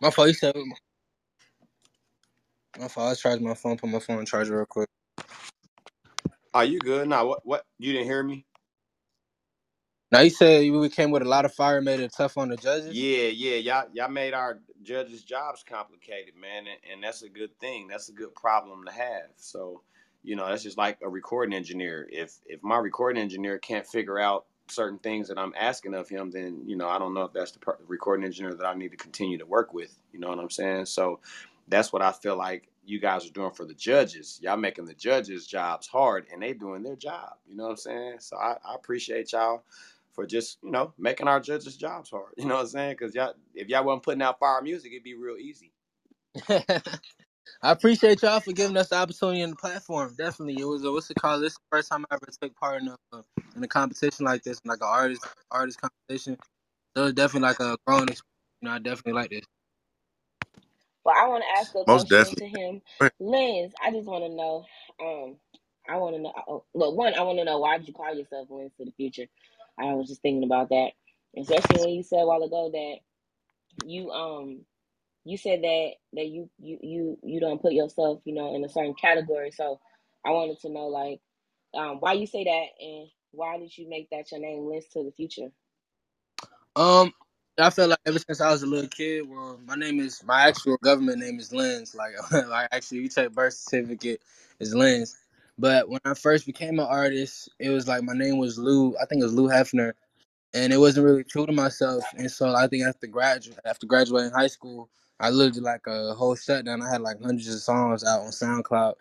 My 0.00 0.10
said 0.10 0.56
my 2.80 2.88
fault. 2.88 3.06
I 3.08 3.10
was 3.10 3.20
charging 3.20 3.46
my 3.48 3.54
phone. 3.54 3.78
Put 3.78 3.90
my 3.90 4.00
phone 4.00 4.18
on 4.18 4.26
charger 4.26 4.56
real 4.56 4.66
quick. 4.66 4.88
Are 6.54 6.64
you 6.64 6.80
good? 6.80 7.08
Now, 7.08 7.26
what? 7.26 7.46
What? 7.46 7.66
You 7.78 7.92
didn't 7.92 8.08
hear 8.08 8.22
me? 8.22 8.46
Now 10.12 10.20
you 10.20 10.30
said 10.30 10.70
we 10.70 10.88
came 10.90 11.10
with 11.10 11.22
a 11.22 11.28
lot 11.28 11.44
of 11.44 11.54
fire, 11.54 11.80
made 11.82 12.00
it 12.00 12.12
tough 12.16 12.38
on 12.38 12.50
the 12.50 12.56
judges. 12.56 13.04
Yeah, 13.04 13.28
yeah, 13.28 13.56
y'all, 13.56 13.88
y'all 13.94 14.10
made 14.10 14.34
our 14.34 14.60
judges' 14.82 15.22
jobs 15.22 15.64
complicated, 15.68 16.34
man, 16.36 16.66
and, 16.66 16.78
and 16.92 17.04
that's 17.04 17.22
a 17.22 17.28
good 17.30 17.58
thing. 17.60 17.88
That's 17.88 18.08
a 18.08 18.12
good 18.12 18.34
problem 18.34 18.84
to 18.86 18.92
have. 18.92 19.30
So, 19.36 19.82
you 20.24 20.36
know, 20.36 20.48
that's 20.48 20.64
just 20.64 20.78
like 20.78 20.98
a 21.02 21.08
recording 21.08 21.54
engineer. 21.54 22.08
If 22.10 22.34
if 22.46 22.62
my 22.62 22.78
recording 22.78 23.22
engineer 23.22 23.58
can't 23.58 23.86
figure 23.86 24.18
out 24.18 24.46
certain 24.68 24.98
things 24.98 25.28
that 25.28 25.38
I'm 25.38 25.54
asking 25.58 25.94
of 25.94 26.08
him, 26.08 26.30
then 26.32 26.64
you 26.66 26.76
know, 26.76 26.88
I 26.88 26.98
don't 26.98 27.14
know 27.14 27.24
if 27.24 27.32
that's 27.32 27.52
the 27.52 27.60
per- 27.60 27.78
recording 27.86 28.26
engineer 28.26 28.54
that 28.54 28.66
I 28.66 28.74
need 28.74 28.90
to 28.90 28.98
continue 28.98 29.38
to 29.38 29.46
work 29.46 29.74
with. 29.74 29.96
You 30.12 30.20
know 30.20 30.28
what 30.28 30.40
I'm 30.40 30.50
saying? 30.50 30.86
So, 30.86 31.20
that's 31.72 31.92
what 31.92 32.02
I 32.02 32.12
feel 32.12 32.36
like 32.36 32.68
you 32.84 33.00
guys 33.00 33.26
are 33.26 33.32
doing 33.32 33.52
for 33.52 33.64
the 33.64 33.74
judges. 33.74 34.38
Y'all 34.42 34.56
making 34.56 34.84
the 34.84 34.94
judges' 34.94 35.46
jobs 35.46 35.86
hard, 35.86 36.26
and 36.32 36.42
they 36.42 36.52
doing 36.52 36.82
their 36.82 36.96
job. 36.96 37.34
You 37.46 37.56
know 37.56 37.64
what 37.64 37.70
I'm 37.70 37.76
saying? 37.76 38.16
So 38.20 38.36
I, 38.36 38.56
I 38.64 38.74
appreciate 38.74 39.32
y'all 39.32 39.62
for 40.12 40.26
just 40.26 40.58
you 40.62 40.70
know 40.70 40.92
making 40.98 41.28
our 41.28 41.40
judges' 41.40 41.76
jobs 41.76 42.10
hard. 42.10 42.32
You 42.36 42.46
know 42.46 42.56
what 42.56 42.62
I'm 42.62 42.68
saying? 42.68 42.96
Because 42.98 43.14
y'all, 43.14 43.34
if 43.54 43.68
y'all 43.68 43.84
wasn't 43.84 44.02
putting 44.02 44.22
out 44.22 44.38
fire 44.38 44.62
music, 44.62 44.92
it'd 44.92 45.04
be 45.04 45.14
real 45.14 45.36
easy. 45.36 45.72
I 47.62 47.72
appreciate 47.72 48.22
y'all 48.22 48.40
for 48.40 48.52
giving 48.52 48.76
us 48.76 48.88
the 48.88 48.96
opportunity 48.96 49.42
and 49.42 49.52
the 49.52 49.56
platform. 49.56 50.14
Definitely, 50.16 50.60
it 50.60 50.64
was 50.64 50.84
a, 50.84 50.92
what's 50.92 51.10
it 51.10 51.16
called? 51.16 51.42
This 51.42 51.52
is 51.52 51.58
the 51.58 51.76
first 51.76 51.90
time 51.90 52.04
I 52.10 52.14
ever 52.14 52.26
took 52.40 52.56
part 52.56 52.82
in 52.82 52.88
a 52.88 52.96
uh, 53.12 53.22
in 53.56 53.62
a 53.62 53.68
competition 53.68 54.26
like 54.26 54.42
this, 54.42 54.60
like 54.64 54.78
an 54.80 54.88
artist 54.88 55.26
artist 55.50 55.80
competition. 55.80 56.36
So 56.96 57.04
it's 57.06 57.14
definitely 57.14 57.48
like 57.48 57.60
a 57.60 57.76
growing 57.86 58.08
experience. 58.08 58.22
You 58.60 58.68
know, 58.68 58.74
I 58.74 58.78
definitely 58.78 59.12
like 59.14 59.30
this. 59.30 59.44
Well, 61.04 61.16
I 61.18 61.28
want 61.28 61.44
to 61.44 61.60
ask 61.60 61.74
a 61.76 61.84
Most 61.86 62.08
question 62.08 62.08
definitely. 62.08 62.36
to 62.36 62.46
him. 62.48 62.82
Lens, 63.20 63.74
I 63.82 63.92
just 63.92 64.08
want 64.08 64.24
to 64.24 64.30
know. 64.30 64.64
Um, 65.02 65.36
I 65.88 65.98
want 65.98 66.16
to 66.16 66.22
know. 66.22 66.32
Oh, 66.48 66.64
well, 66.74 66.94
one, 66.96 67.14
I 67.14 67.22
want 67.22 67.38
to 67.38 67.44
know 67.44 67.58
why 67.60 67.78
did 67.78 67.88
you 67.88 67.94
call 67.94 68.14
yourself 68.14 68.48
Lens 68.50 68.72
to 68.78 68.86
the 68.86 68.92
Future? 68.92 69.26
I 69.78 69.94
was 69.94 70.08
just 70.08 70.22
thinking 70.22 70.44
about 70.44 70.70
that, 70.70 70.92
especially 71.38 71.80
when 71.80 71.90
you 71.90 72.02
said 72.04 72.20
a 72.22 72.26
while 72.26 72.42
ago 72.44 72.70
that 72.72 72.96
you 73.86 74.10
um 74.10 74.60
you 75.24 75.36
said 75.38 75.62
that 75.62 75.90
that 76.14 76.28
you 76.28 76.50
you 76.58 76.78
you 76.82 77.18
you 77.24 77.40
don't 77.40 77.62
put 77.62 77.72
yourself 77.74 78.20
you 78.24 78.34
know 78.34 78.54
in 78.54 78.64
a 78.64 78.68
certain 78.70 78.94
category. 78.94 79.50
So 79.52 79.80
I 80.26 80.30
wanted 80.30 80.60
to 80.62 80.70
know 80.70 80.88
like 80.88 81.20
um 81.74 81.98
why 82.00 82.14
you 82.14 82.26
say 82.26 82.44
that 82.44 82.66
and 82.84 83.08
why 83.32 83.58
did 83.58 83.76
you 83.78 83.88
make 83.88 84.10
that 84.10 84.32
your 84.32 84.40
name, 84.40 84.66
Lens 84.68 84.86
to 84.94 85.04
the 85.04 85.12
Future? 85.12 85.48
Um, 86.76 87.12
I 87.58 87.70
felt 87.70 87.90
like 87.90 87.98
ever 88.06 88.18
since 88.18 88.40
I 88.40 88.50
was 88.50 88.62
a 88.62 88.66
little 88.66 88.88
kid, 88.88 89.28
well, 89.28 89.60
my 89.66 89.74
name 89.74 90.00
is 90.00 90.24
my 90.24 90.42
actual 90.42 90.78
government 90.78 91.18
name 91.18 91.38
is 91.38 91.52
Lens. 91.52 91.94
Like, 91.94 92.12
like 92.48 92.68
actually, 92.72 93.00
you 93.00 93.08
take 93.08 93.32
birth 93.32 93.54
certificate 93.54 94.22
is 94.58 94.74
Lens. 94.74 95.16
But 95.58 95.88
when 95.88 96.00
I 96.04 96.14
first 96.14 96.46
became 96.46 96.78
an 96.78 96.86
artist, 96.86 97.50
it 97.58 97.68
was 97.68 97.86
like 97.86 98.02
my 98.04 98.14
name 98.14 98.38
was 98.38 98.58
Lou. 98.58 98.96
I 98.96 99.04
think 99.04 99.20
it 99.20 99.24
was 99.24 99.34
Lou 99.34 99.48
Hefner, 99.48 99.92
and 100.54 100.72
it 100.72 100.78
wasn't 100.78 101.04
really 101.04 101.24
true 101.24 101.44
to 101.46 101.52
myself. 101.52 102.04
And 102.16 102.30
so 102.30 102.54
I 102.54 102.66
think 102.68 102.84
after 102.84 103.06
graduate 103.06 103.58
after 103.66 103.86
graduating 103.86 104.32
high 104.32 104.46
school, 104.46 104.88
I 105.20 105.28
lived 105.28 105.56
like 105.58 105.86
a 105.86 106.14
whole 106.14 106.34
shutdown. 106.36 106.80
I 106.80 106.90
had 106.90 107.02
like 107.02 107.20
hundreds 107.20 107.54
of 107.54 107.60
songs 107.60 108.02
out 108.02 108.22
on 108.22 108.28
SoundCloud 108.30 108.94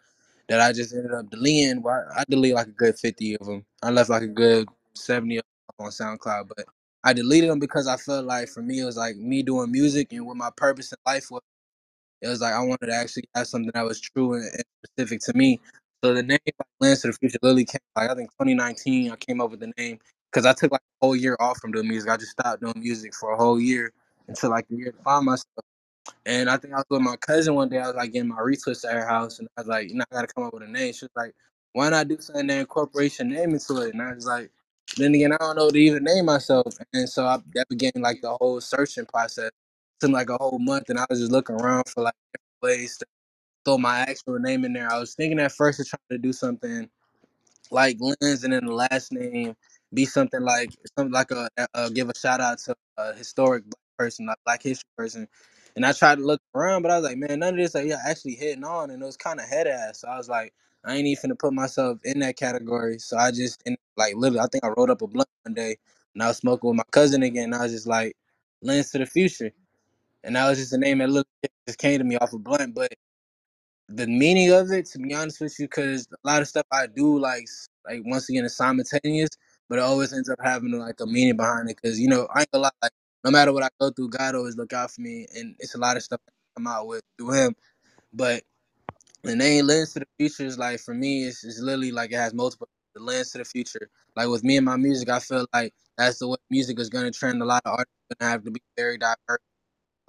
that 0.49 0.59
I 0.59 0.73
just 0.73 0.93
ended 0.93 1.13
up 1.13 1.29
deleting. 1.29 1.83
I 1.87 2.25
deleted 2.29 2.55
like 2.55 2.67
a 2.67 2.71
good 2.71 2.99
fifty 2.99 3.37
of 3.37 3.47
them. 3.47 3.65
I 3.81 3.91
left 3.91 4.09
like 4.09 4.23
a 4.23 4.27
good 4.27 4.67
seventy 4.93 5.37
of 5.37 5.43
them 5.79 5.85
on 5.85 5.91
SoundCloud, 5.91 6.49
but 6.49 6.65
I 7.03 7.13
deleted 7.13 7.49
them 7.49 7.59
because 7.59 7.87
I 7.87 7.97
felt 7.97 8.25
like 8.25 8.49
for 8.49 8.61
me 8.61 8.79
it 8.79 8.85
was 8.85 8.97
like 8.97 9.15
me 9.17 9.43
doing 9.43 9.71
music 9.71 10.13
and 10.13 10.25
what 10.25 10.37
my 10.37 10.51
purpose 10.55 10.91
in 10.91 10.97
life 11.05 11.27
was. 11.31 11.41
It 12.21 12.27
was 12.27 12.41
like 12.41 12.53
I 12.53 12.61
wanted 12.61 12.87
to 12.87 12.95
actually 12.95 13.25
have 13.35 13.47
something 13.47 13.71
that 13.73 13.85
was 13.85 13.99
true 14.01 14.35
and, 14.35 14.43
and 14.43 14.63
specific 14.85 15.21
to 15.21 15.33
me. 15.37 15.59
So 16.03 16.13
the 16.13 16.23
name 16.23 16.39
like, 16.45 16.67
Lens 16.79 17.01
to 17.01 17.07
the 17.07 17.13
Future 17.13 17.39
literally 17.41 17.65
came 17.65 17.81
like 17.95 18.11
I 18.11 18.15
think 18.15 18.31
2019. 18.31 19.11
I 19.11 19.15
came 19.17 19.41
up 19.41 19.51
with 19.51 19.61
the 19.61 19.73
name 19.77 19.99
because 20.31 20.45
I 20.45 20.53
took 20.53 20.71
like 20.71 20.81
a 20.81 21.05
whole 21.05 21.15
year 21.15 21.37
off 21.39 21.59
from 21.59 21.71
doing 21.71 21.87
music. 21.87 22.09
I 22.09 22.17
just 22.17 22.31
stopped 22.31 22.61
doing 22.61 22.75
music 22.77 23.15
for 23.15 23.33
a 23.33 23.37
whole 23.37 23.59
year 23.59 23.91
until 24.27 24.51
like 24.51 24.65
a 24.71 24.75
year 24.75 24.91
to 24.91 24.97
find 25.03 25.25
myself. 25.25 25.45
And 26.25 26.49
I 26.49 26.57
think 26.57 26.73
I 26.73 26.77
was 26.77 26.85
with 26.89 27.01
my 27.01 27.17
cousin 27.17 27.55
one 27.55 27.69
day. 27.69 27.79
I 27.79 27.87
was 27.87 27.97
like 27.97 28.13
getting 28.13 28.29
my 28.29 28.37
retwist 28.37 28.85
at 28.85 28.93
her 28.93 29.07
house, 29.07 29.39
and 29.39 29.47
I 29.57 29.61
was 29.61 29.67
like, 29.67 29.89
you 29.89 29.95
know, 29.95 30.05
I 30.11 30.15
gotta 30.15 30.27
come 30.27 30.45
up 30.45 30.53
with 30.53 30.63
a 30.63 30.67
name. 30.67 30.93
She 30.93 31.05
was 31.05 31.11
like, 31.15 31.33
why 31.73 31.89
not 31.89 32.07
do 32.07 32.19
something 32.21 32.47
that 32.47 32.59
incorporates 32.59 33.19
your 33.19 33.27
name 33.27 33.51
into 33.51 33.81
it? 33.81 33.93
And 33.93 34.01
I 34.01 34.13
was 34.13 34.25
like, 34.27 34.51
then 34.97 35.15
again, 35.15 35.33
I 35.33 35.37
don't 35.37 35.55
know 35.55 35.69
to 35.69 35.77
even 35.77 36.03
name 36.03 36.25
myself. 36.25 36.75
And 36.93 37.09
so 37.09 37.25
I, 37.25 37.39
that 37.55 37.69
began 37.69 37.93
like 37.97 38.21
the 38.21 38.35
whole 38.39 38.61
searching 38.61 39.05
process. 39.05 39.51
Took 39.99 40.11
like 40.11 40.29
a 40.29 40.37
whole 40.37 40.59
month, 40.59 40.89
and 40.89 40.99
I 40.99 41.05
was 41.09 41.19
just 41.19 41.31
looking 41.31 41.55
around 41.55 41.87
for 41.87 42.03
like 42.03 42.15
different 42.33 42.79
ways 42.79 42.97
to 42.97 43.05
throw 43.65 43.77
my 43.77 43.99
actual 43.99 44.39
name 44.39 44.65
in 44.65 44.73
there. 44.73 44.91
I 44.91 44.99
was 44.99 45.15
thinking 45.15 45.39
at 45.39 45.51
first 45.51 45.79
of 45.79 45.87
trying 45.87 45.99
to 46.11 46.17
do 46.17 46.33
something 46.33 46.89
like 47.71 47.97
Lens, 47.99 48.43
and 48.43 48.53
then 48.53 48.65
the 48.65 48.73
last 48.73 49.11
name 49.11 49.55
be 49.93 50.05
something 50.05 50.41
like 50.41 50.71
something 50.97 51.13
like 51.13 51.31
a, 51.31 51.49
a 51.73 51.89
give 51.91 52.09
a 52.09 52.17
shout 52.17 52.41
out 52.41 52.59
to 52.59 52.75
a 52.97 53.13
historic 53.13 53.63
black 53.63 53.97
person, 53.97 54.25
like 54.25 54.37
Black 54.45 54.63
History 54.63 54.89
person. 54.97 55.27
And 55.75 55.85
I 55.85 55.93
tried 55.93 56.17
to 56.19 56.25
look 56.25 56.41
around, 56.55 56.83
but 56.83 56.91
I 56.91 56.97
was 56.97 57.05
like, 57.05 57.17
man, 57.17 57.39
none 57.39 57.55
of 57.55 57.57
this 57.57 57.75
like 57.75 57.87
yeah 57.87 57.99
actually 58.07 58.35
hitting 58.35 58.63
on, 58.65 58.91
and 58.91 59.01
it 59.03 59.05
was 59.05 59.17
kind 59.17 59.39
of 59.39 59.47
head 59.47 59.67
ass. 59.67 60.01
So 60.01 60.09
I 60.09 60.17
was 60.17 60.29
like, 60.29 60.53
I 60.85 60.95
ain't 60.95 61.07
even 61.07 61.31
to 61.31 61.35
put 61.35 61.53
myself 61.53 61.99
in 62.05 62.19
that 62.19 62.37
category. 62.37 62.99
So 62.99 63.17
I 63.17 63.31
just 63.31 63.61
and 63.65 63.77
like 63.97 64.15
literally, 64.15 64.41
I 64.41 64.47
think 64.51 64.65
I 64.65 64.69
rolled 64.77 64.91
up 64.91 65.01
a 65.03 65.07
blunt 65.07 65.29
one 65.43 65.55
day, 65.55 65.77
and 66.15 66.23
I 66.23 66.27
was 66.29 66.37
smoking 66.37 66.69
with 66.69 66.77
my 66.77 66.83
cousin 66.91 67.23
again. 67.23 67.45
And 67.45 67.55
I 67.55 67.63
was 67.63 67.71
just 67.73 67.87
like, 67.87 68.15
Lens 68.63 68.91
to 68.91 68.99
the 68.99 69.05
future, 69.07 69.51
and 70.23 70.35
that 70.35 70.49
was 70.49 70.59
just 70.59 70.73
a 70.73 70.77
name 70.79 70.99
that 70.99 71.09
looked 71.09 71.29
just 71.67 71.79
came 71.79 71.99
to 71.99 72.05
me 72.05 72.17
off 72.17 72.33
a 72.33 72.39
blunt, 72.39 72.75
but 72.75 72.91
the 73.89 74.07
meaning 74.07 74.51
of 74.51 74.71
it, 74.71 74.85
to 74.87 74.99
be 74.99 75.13
honest 75.13 75.41
with 75.41 75.57
you, 75.59 75.65
because 75.67 76.07
a 76.11 76.27
lot 76.27 76.41
of 76.41 76.47
stuff 76.47 76.65
I 76.71 76.87
do, 76.87 77.19
like, 77.19 77.45
like 77.87 78.01
once 78.05 78.29
again, 78.29 78.45
is 78.45 78.55
simultaneous, 78.55 79.29
but 79.69 79.79
it 79.79 79.83
always 79.83 80.13
ends 80.13 80.29
up 80.29 80.39
having 80.43 80.71
like 80.71 80.99
a 81.01 81.05
meaning 81.05 81.37
behind 81.37 81.69
it. 81.69 81.77
Because 81.81 81.99
you 81.99 82.07
know, 82.09 82.27
I 82.33 82.41
ain't 82.41 82.51
gonna 82.51 82.63
lie, 82.63 82.71
like, 82.83 82.91
no 83.25 83.31
matter 83.31 83.53
what 83.53 83.63
I 83.63 83.69
go 83.79 83.91
through, 83.91 84.09
God 84.09 84.35
always 84.35 84.57
look 84.57 84.73
out 84.73 84.91
for 84.91 85.01
me, 85.01 85.27
and 85.35 85.55
it's 85.59 85.75
a 85.75 85.79
lot 85.79 85.97
of 85.97 86.03
stuff 86.03 86.21
I 86.27 86.31
come 86.57 86.67
out 86.67 86.87
with 86.87 87.03
through 87.17 87.33
Him. 87.33 87.55
But 88.13 88.43
the 89.23 89.35
name 89.35 89.67
lens 89.67 89.93
to 89.93 89.99
the 90.01 90.07
future 90.19 90.45
is 90.45 90.57
like 90.59 90.79
for 90.81 90.93
me, 90.95 91.25
it's, 91.25 91.43
it's 91.43 91.59
literally 91.61 91.91
like 91.91 92.11
it 92.11 92.17
has 92.17 92.33
multiple 92.33 92.69
the 92.95 93.01
lens 93.03 93.31
to 93.31 93.39
the 93.39 93.45
future. 93.45 93.89
Like 94.15 94.29
with 94.29 94.43
me 94.43 94.57
and 94.57 94.65
my 94.65 94.77
music, 94.77 95.09
I 95.09 95.19
feel 95.19 95.47
like 95.53 95.73
that's 95.97 96.19
the 96.19 96.27
way 96.29 96.37
music 96.49 96.79
is 96.79 96.89
gonna 96.89 97.11
trend. 97.11 97.41
A 97.41 97.45
lot 97.45 97.63
of 97.65 97.73
artists 97.73 97.93
are 98.11 98.15
gonna 98.19 98.31
have 98.31 98.43
to 98.45 98.51
be 98.51 98.61
very 98.77 98.97
diverse 98.97 99.39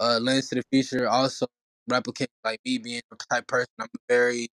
uh, 0.01 0.19
lens 0.21 0.49
to 0.49 0.57
the 0.57 0.63
future 0.73 1.09
also 1.09 1.47
replicate 1.89 2.31
like 2.45 2.61
me 2.65 2.79
being 2.79 3.03
a 3.13 3.17
type 3.35 3.47
person. 3.47 3.69
I'm 3.81 3.89
a 3.95 3.99
very 4.09 4.49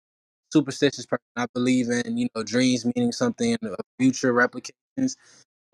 superstitious 0.53 1.05
person. 1.05 1.23
I 1.35 1.47
believe 1.53 1.89
in 1.89 2.17
you 2.17 2.27
know 2.35 2.43
dreams 2.43 2.85
meaning 2.95 3.11
something 3.11 3.51
in 3.51 3.57
the 3.61 3.77
future 3.99 4.33
replications. 4.33 5.17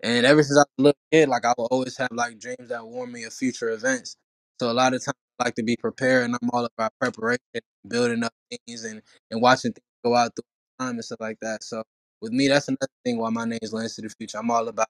And 0.02 0.26
ever 0.26 0.42
since 0.42 0.58
I 0.58 0.62
was 0.62 0.66
a 0.78 0.82
little 0.82 1.00
kid, 1.12 1.28
like 1.28 1.44
I 1.44 1.54
will 1.58 1.68
always 1.70 1.96
have 1.98 2.10
like 2.12 2.38
dreams 2.38 2.68
that 2.68 2.86
warn 2.86 3.12
me 3.12 3.24
of 3.24 3.34
future 3.34 3.70
events. 3.70 4.16
So 4.60 4.70
a 4.70 4.74
lot 4.74 4.94
of 4.94 5.04
times 5.04 5.16
I 5.40 5.44
like 5.46 5.54
to 5.56 5.62
be 5.64 5.76
prepared, 5.76 6.24
and 6.24 6.36
I'm 6.40 6.50
all 6.52 6.66
about 6.66 6.92
preparation, 7.00 7.40
building 7.88 8.24
up 8.24 8.32
things, 8.50 8.84
and 8.84 9.02
and 9.30 9.42
watching 9.42 9.72
things 9.72 9.84
go 10.04 10.14
out 10.14 10.32
through 10.36 10.44
time 10.86 10.94
and 10.96 11.04
stuff 11.04 11.20
like 11.20 11.38
that. 11.40 11.64
So 11.64 11.82
with 12.22 12.32
me, 12.32 12.48
that's 12.48 12.68
another 12.68 12.88
thing 13.04 13.18
why 13.18 13.30
my 13.30 13.44
name 13.44 13.58
is 13.62 13.72
Lens 13.72 13.96
to 13.96 14.02
the 14.02 14.10
Future. 14.10 14.38
I'm 14.38 14.50
all 14.50 14.68
about 14.68 14.88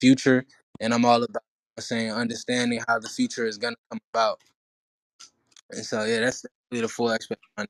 future, 0.00 0.44
and 0.80 0.94
I'm 0.94 1.04
all 1.04 1.22
about 1.22 1.42
saying 1.80 2.12
understanding 2.12 2.82
how 2.88 2.98
the 3.00 3.08
future 3.08 3.46
is 3.46 3.58
gonna 3.58 3.76
come 3.90 4.00
about. 4.14 4.40
And 5.70 5.84
so 5.84 6.04
yeah, 6.04 6.20
that's 6.20 6.44
really 6.72 6.82
the 6.82 6.88
full 6.88 7.10
expectation. 7.12 7.68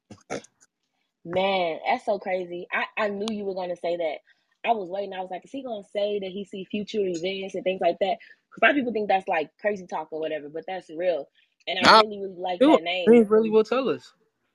Man, 1.25 1.81
that's 1.89 2.07
so 2.07 2.19
crazy. 2.19 2.69
I, 2.73 3.05
I 3.05 3.09
knew 3.11 3.29
you 3.31 3.45
were 3.45 3.55
gonna 3.55 3.77
say 3.77 3.97
that. 3.97 4.19
I 4.67 4.73
was 4.73 4.91
waiting. 4.91 5.15
I 5.15 5.21
was 5.21 5.31
like, 5.33 5.45
is 5.47 5.53
he 5.53 5.63
gonna 5.65 5.85
say 5.93 6.21
that 6.21 6.31
he 6.31 6.45
see 6.47 6.65
future 6.67 7.01
events 7.03 7.57
and 7.57 7.65
things 7.65 7.83
like 7.83 7.99
that? 8.01 8.19
Because 8.51 8.63
a 8.63 8.67
lot 8.67 8.71
of 8.73 8.77
people 8.77 8.93
think 8.95 9.09
that's 9.09 9.29
like 9.29 9.51
crazy 9.61 9.87
talk 9.87 10.09
or 10.13 10.21
whatever, 10.21 10.51
but 10.51 10.65
that's 10.69 10.91
real. 10.91 11.29
And 11.69 11.79
I 11.81 11.87
really, 11.87 12.21
really 12.21 12.37
like 12.39 12.63
that 12.67 12.83
name. 12.85 13.07
dreams 13.07 13.31
really 13.31 13.51
will 13.51 13.65
tell 13.65 13.89
us. 13.91 14.13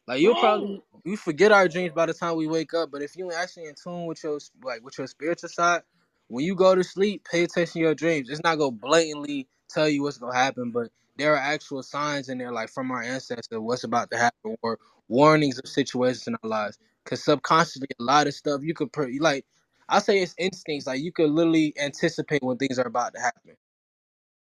Like 0.08 0.22
you'll 0.22 0.36
probably 0.36 0.82
we 1.06 1.16
forget 1.18 1.52
our 1.52 1.68
dreams 1.68 1.94
by 1.94 2.08
the 2.08 2.14
time 2.14 2.38
we 2.38 2.48
wake 2.48 2.74
up, 2.74 2.92
but 2.92 3.04
if 3.04 3.18
you 3.18 3.32
actually 3.34 3.66
in 3.68 3.76
tune 3.82 4.06
with 4.08 4.24
your 4.24 4.40
like 4.64 4.84
with 4.84 4.98
your 4.98 5.08
spiritual 5.08 5.50
side, 5.50 5.84
when 6.30 6.46
you 6.46 6.56
go 6.56 6.76
to 6.76 6.84
sleep, 6.84 7.26
pay 7.30 7.44
attention 7.44 7.74
to 7.74 7.80
your 7.80 7.96
dreams. 7.96 8.30
It's 8.30 8.44
not 8.44 8.58
gonna 8.58 8.72
blatantly 8.72 9.48
tell 9.70 9.90
you 9.90 10.04
what's 10.04 10.18
gonna 10.20 10.36
happen, 10.36 10.72
but 10.72 10.90
there 11.18 11.34
are 11.34 11.40
actual 11.40 11.84
signs 11.84 12.30
in 12.30 12.38
there, 12.40 12.52
like 12.52 12.70
from 12.70 12.92
our 12.92 13.02
ancestors, 13.04 13.48
what's 13.60 13.84
about 13.86 14.12
to 14.12 14.18
happen, 14.18 14.56
or 14.64 14.80
warnings 15.10 15.60
of 15.60 15.70
situations 15.70 16.28
in 16.28 16.36
our 16.44 16.50
lives. 16.50 16.80
Cause 17.06 17.24
subconsciously, 17.24 17.88
a 18.00 18.04
lot 18.04 18.28
of 18.28 18.34
stuff 18.36 18.62
you 18.64 18.74
could 18.74 18.92
per- 18.94 19.12
like. 19.20 19.46
I 19.92 20.00
say 20.00 20.22
it's 20.22 20.36
instincts. 20.40 20.88
Like 20.88 21.02
you 21.02 21.14
could 21.14 21.32
literally 21.32 21.76
anticipate 21.82 22.44
when 22.44 22.58
things 22.58 22.80
are 22.80 22.88
about 22.88 23.16
to 23.16 23.22
happen, 23.22 23.56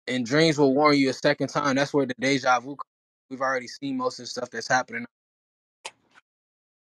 and 0.08 0.26
dreams 0.26 0.58
will 0.58 0.74
warn 0.74 0.96
you 0.98 1.10
a 1.10 1.14
second 1.14 1.48
time. 1.48 1.76
That's 1.76 1.94
where 1.94 2.06
the 2.06 2.14
deja 2.20 2.60
vu. 2.60 2.70
comes. 2.76 2.82
We've 3.30 3.40
already 3.42 3.68
seen 3.68 3.96
most 3.98 4.20
of 4.20 4.24
the 4.24 4.28
stuff 4.28 4.50
that's 4.50 4.68
happening 4.68 5.02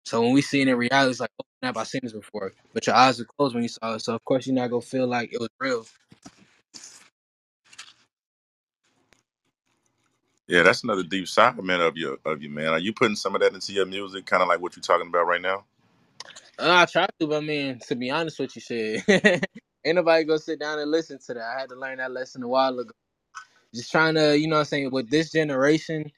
So 0.07 0.23
when 0.23 0.35
we 0.35 0.43
see 0.43 0.63
it 0.63 0.69
in 0.69 0.77
reality, 0.79 1.13
it's 1.13 1.21
like, 1.21 1.31
oh 1.41 1.47
snap, 1.63 1.79
I've 1.79 1.89
seen 1.89 2.03
this 2.05 2.15
before. 2.15 2.55
But 2.75 2.89
your 2.89 2.97
eyes 2.97 3.21
are 3.21 3.27
closed 3.27 3.55
when 3.55 3.65
you 3.65 3.71
saw 3.71 3.95
it. 3.97 4.01
So 4.03 4.15
of 4.17 4.25
course 4.27 4.49
you're 4.49 4.57
not 4.57 4.71
gonna 4.71 4.83
feel 4.83 5.09
like 5.09 5.33
it 5.35 5.41
was 5.41 5.51
real. 5.61 5.87
Yeah, 10.49 10.63
that's 10.63 10.85
another 10.85 11.03
deep 11.05 11.27
man, 11.63 11.81
of 11.81 11.97
your 11.97 12.19
of 12.25 12.43
you, 12.43 12.51
man. 12.51 12.69
Are 12.69 12.79
you 12.79 12.93
putting 12.93 13.17
some 13.17 13.35
of 13.35 13.41
that 13.43 13.55
into 13.55 13.73
your 13.73 13.87
music, 13.87 14.27
kind 14.27 14.43
of 14.43 14.49
like 14.49 14.61
what 14.61 14.77
you're 14.77 14.83
talking 14.83 15.09
about 15.09 15.27
right 15.27 15.41
now? 15.43 15.65
I 16.59 16.87
tried 16.87 17.11
to, 17.21 17.27
but 17.27 17.39
I 17.39 17.47
mean, 17.47 17.81
to 17.89 17.97
be 17.97 18.11
honest 18.11 18.39
with 18.41 18.57
you, 18.57 18.63
shit. 18.63 19.05
Ain't 19.85 19.97
nobody 19.97 20.25
gonna 20.25 20.39
sit 20.39 20.61
down 20.61 20.79
and 20.79 20.91
listen 20.91 21.19
to 21.27 21.35
that. 21.35 21.55
I 21.57 21.61
had 21.61 21.69
to 21.71 21.77
learn 21.77 21.99
that 21.99 22.13
lesson 22.13 22.43
a 22.43 22.49
while 22.49 22.79
ago. 22.79 22.93
Just 23.75 23.91
trying 23.93 24.15
to, 24.17 24.39
you 24.39 24.49
know 24.49 24.57
what 24.57 24.61
I'm 24.61 24.67
saying, 24.67 24.91
with 24.93 25.11
this 25.11 25.33
generation, 25.33 26.11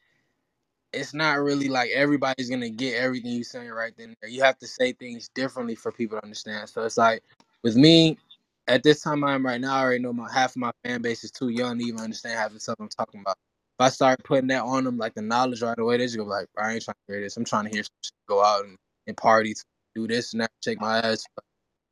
it's 0.92 1.14
not 1.14 1.40
really 1.40 1.68
like 1.68 1.90
everybody's 1.92 2.50
gonna 2.50 2.70
get 2.70 2.96
everything 2.96 3.32
you're 3.32 3.44
saying 3.44 3.70
right 3.70 3.94
then. 3.96 4.14
You 4.26 4.42
have 4.42 4.58
to 4.58 4.66
say 4.68 4.92
things 4.92 5.30
differently 5.34 5.76
for 5.76 5.92
people 5.92 6.18
to 6.18 6.24
understand. 6.24 6.68
So 6.68 6.82
it's 6.84 6.98
like 6.98 7.22
with 7.62 7.76
me, 7.76 8.18
at 8.68 8.82
this 8.82 9.02
time 9.02 9.24
I 9.24 9.34
am 9.34 9.46
right 9.46 9.60
now, 9.60 9.76
I 9.76 9.82
already 9.82 10.02
know 10.02 10.12
my 10.12 10.32
half 10.32 10.52
of 10.52 10.56
my 10.58 10.72
fan 10.84 11.02
base 11.02 11.24
is 11.24 11.32
too 11.32 11.48
young 11.50 11.78
to 11.78 11.84
even 11.84 12.00
understand 12.00 12.38
half 12.38 12.54
of 12.54 12.62
stuff 12.62 12.76
I'm 12.80 12.88
talking 12.88 13.20
about. 13.20 13.36
If 13.78 13.86
I 13.86 13.90
start 13.90 14.24
putting 14.24 14.48
that 14.48 14.62
on 14.62 14.84
them, 14.84 14.98
like 14.98 15.14
the 15.14 15.22
knowledge 15.22 15.62
right 15.62 15.78
away, 15.78 15.98
they 15.98 16.06
just 16.06 16.16
go 16.18 16.24
like, 16.24 16.48
I 16.58 16.72
ain't 16.74 16.84
trying 16.84 16.96
to 17.08 17.12
hear 17.14 17.22
this. 17.22 17.36
I'm 17.36 17.44
trying 17.44 17.64
to 17.64 17.70
hear 17.70 17.84
go 18.28 18.44
out 18.44 18.64
and, 18.64 18.78
and 19.06 19.16
party, 19.16 19.54
do 19.94 20.06
this 20.06 20.32
and 20.32 20.42
that, 20.42 20.50
shake 20.62 20.80
my 20.80 20.98
ass. 20.98 21.24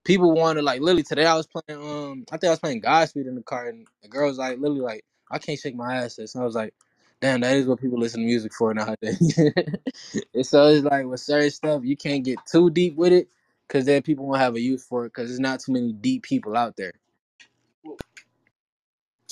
People 0.04 0.32
want 0.32 0.58
to 0.58 0.62
like 0.62 0.80
literally 0.80 1.04
today 1.04 1.26
I 1.26 1.36
was 1.36 1.46
playing 1.46 1.80
um 1.80 2.24
I 2.30 2.36
think 2.36 2.48
I 2.48 2.50
was 2.50 2.58
playing 2.58 2.80
Godspeed 2.80 3.26
in 3.26 3.36
the 3.36 3.42
car 3.42 3.68
and 3.68 3.86
the 4.02 4.08
girl 4.08 4.28
was 4.28 4.38
like 4.38 4.58
literally 4.58 4.80
like 4.80 5.04
I 5.30 5.38
can't 5.38 5.58
shake 5.58 5.76
my 5.76 5.96
ass. 5.96 6.18
And 6.18 6.28
I 6.36 6.44
was 6.44 6.54
like, 6.54 6.74
damn, 7.20 7.40
that 7.40 7.56
is 7.56 7.66
what 7.66 7.80
people 7.80 7.98
listen 7.98 8.20
to 8.20 8.26
music 8.26 8.52
for 8.52 8.74
nowadays. 8.74 9.38
and 10.34 10.46
so 10.46 10.66
it's 10.66 10.84
like 10.84 11.06
with 11.06 11.20
certain 11.20 11.50
stuff 11.50 11.82
you 11.84 11.96
can't 11.96 12.24
get 12.24 12.38
too 12.50 12.70
deep 12.70 12.96
with 12.96 13.12
it 13.12 13.28
because 13.68 13.86
then 13.86 14.02
people 14.02 14.26
won't 14.26 14.40
have 14.40 14.56
a 14.56 14.60
use 14.60 14.84
for 14.84 15.06
it 15.06 15.10
because 15.10 15.28
there's 15.28 15.40
not 15.40 15.60
too 15.60 15.72
many 15.72 15.92
deep 15.92 16.24
people 16.24 16.56
out 16.56 16.76
there. 16.76 16.92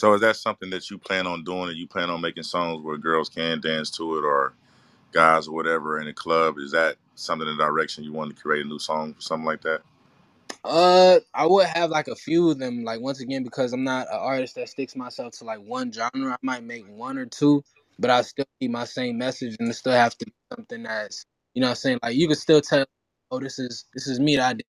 So 0.01 0.15
is 0.15 0.23
that 0.23 0.37
something 0.37 0.71
that 0.71 0.91
you 0.91 0.97
plan 0.97 1.27
on 1.27 1.45
doing? 1.45 1.69
Or 1.69 1.73
you 1.73 1.87
plan 1.87 2.09
on 2.09 2.23
making 2.23 2.45
songs 2.45 2.83
where 2.83 2.97
girls 2.97 3.29
can 3.29 3.61
dance 3.61 3.91
to 3.93 4.17
it, 4.17 4.25
or 4.25 4.55
guys 5.13 5.49
or 5.49 5.55
whatever 5.55 6.01
in 6.01 6.09
a 6.09 6.15
club? 6.15 6.59
Is 6.59 6.73
that 6.73 6.97
something 7.17 7.49
in 7.49 7.57
the 7.57 7.65
direction 7.65 8.05
you 8.05 8.13
want 8.13 8.37
to 8.37 8.43
create 8.43 8.67
a 8.67 8.69
new 8.69 8.79
song, 8.81 9.13
or 9.19 9.21
something 9.21 9.47
like 9.47 9.63
that? 9.63 9.83
Uh, 10.65 11.21
I 11.35 11.47
would 11.47 11.67
have 11.69 11.91
like 11.91 12.09
a 12.09 12.17
few 12.17 12.51
of 12.53 12.61
them. 12.61 12.85
Like 12.85 13.01
once 13.03 13.21
again, 13.21 13.45
because 13.45 13.75
I'm 13.75 13.85
not 13.85 14.09
an 14.09 14.19
artist 14.21 14.57
that 14.57 14.71
sticks 14.71 14.97
myself 14.97 15.35
to 15.39 15.45
like 15.45 15.61
one 15.61 15.93
genre. 15.93 16.33
I 16.35 16.39
might 16.43 16.65
make 16.65 16.87
one 16.89 17.19
or 17.19 17.27
two, 17.27 17.65
but 17.99 18.11
I 18.11 18.23
still 18.23 18.47
keep 18.61 18.71
my 18.71 18.87
same 18.87 19.19
message, 19.19 19.57
and 19.61 19.75
still 19.75 19.95
have 19.95 20.17
to 20.19 20.27
be 20.27 20.35
something 20.57 20.85
that's 20.85 21.27
you 21.55 21.63
know 21.63 21.69
what 21.69 21.73
I'm 21.73 21.77
saying. 21.79 22.01
Like 22.05 22.17
you 22.17 22.29
can 22.29 22.37
still 22.37 22.63
tell, 22.63 22.87
oh, 23.33 23.41
this 23.41 23.59
is 23.59 23.87
this 23.95 24.07
is 24.09 24.21
me 24.21 24.37
that 24.37 24.47
I 24.49 24.55
did. 24.55 24.67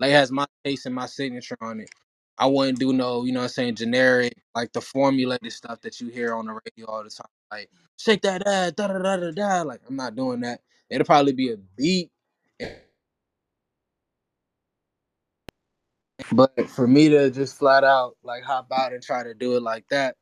Like 0.00 0.12
has 0.12 0.32
my 0.32 0.46
taste 0.64 0.86
and 0.86 0.94
my 0.94 1.06
signature 1.06 1.56
on 1.62 1.80
it. 1.80 1.90
I 2.38 2.46
wouldn't 2.46 2.78
do 2.80 2.92
no, 2.92 3.24
you 3.24 3.32
know 3.32 3.40
what 3.40 3.44
I'm 3.44 3.50
saying, 3.50 3.76
generic 3.76 4.34
like 4.54 4.72
the 4.74 4.82
formulated 4.82 5.52
stuff 5.52 5.80
that 5.82 6.00
you 6.00 6.08
hear 6.08 6.34
on 6.34 6.46
the 6.46 6.52
radio 6.54 6.86
all 6.88 7.04
the 7.04 7.10
time. 7.10 7.37
Like 7.50 7.70
shake 7.98 8.22
that 8.22 8.46
ass, 8.46 8.72
da 8.72 8.88
da 8.88 8.98
da 8.98 9.16
da 9.18 9.30
da. 9.32 9.62
Like 9.62 9.80
I'm 9.88 9.96
not 9.96 10.16
doing 10.16 10.40
that. 10.40 10.60
It'll 10.90 11.06
probably 11.06 11.32
be 11.32 11.52
a 11.52 11.56
beat. 11.76 12.10
But 16.32 16.70
for 16.70 16.86
me 16.86 17.08
to 17.10 17.30
just 17.30 17.58
flat 17.58 17.84
out 17.84 18.16
like 18.24 18.44
hop 18.44 18.68
out 18.72 18.92
and 18.92 19.02
try 19.02 19.22
to 19.24 19.34
do 19.34 19.56
it 19.56 19.62
like 19.62 19.86
that, 19.90 20.16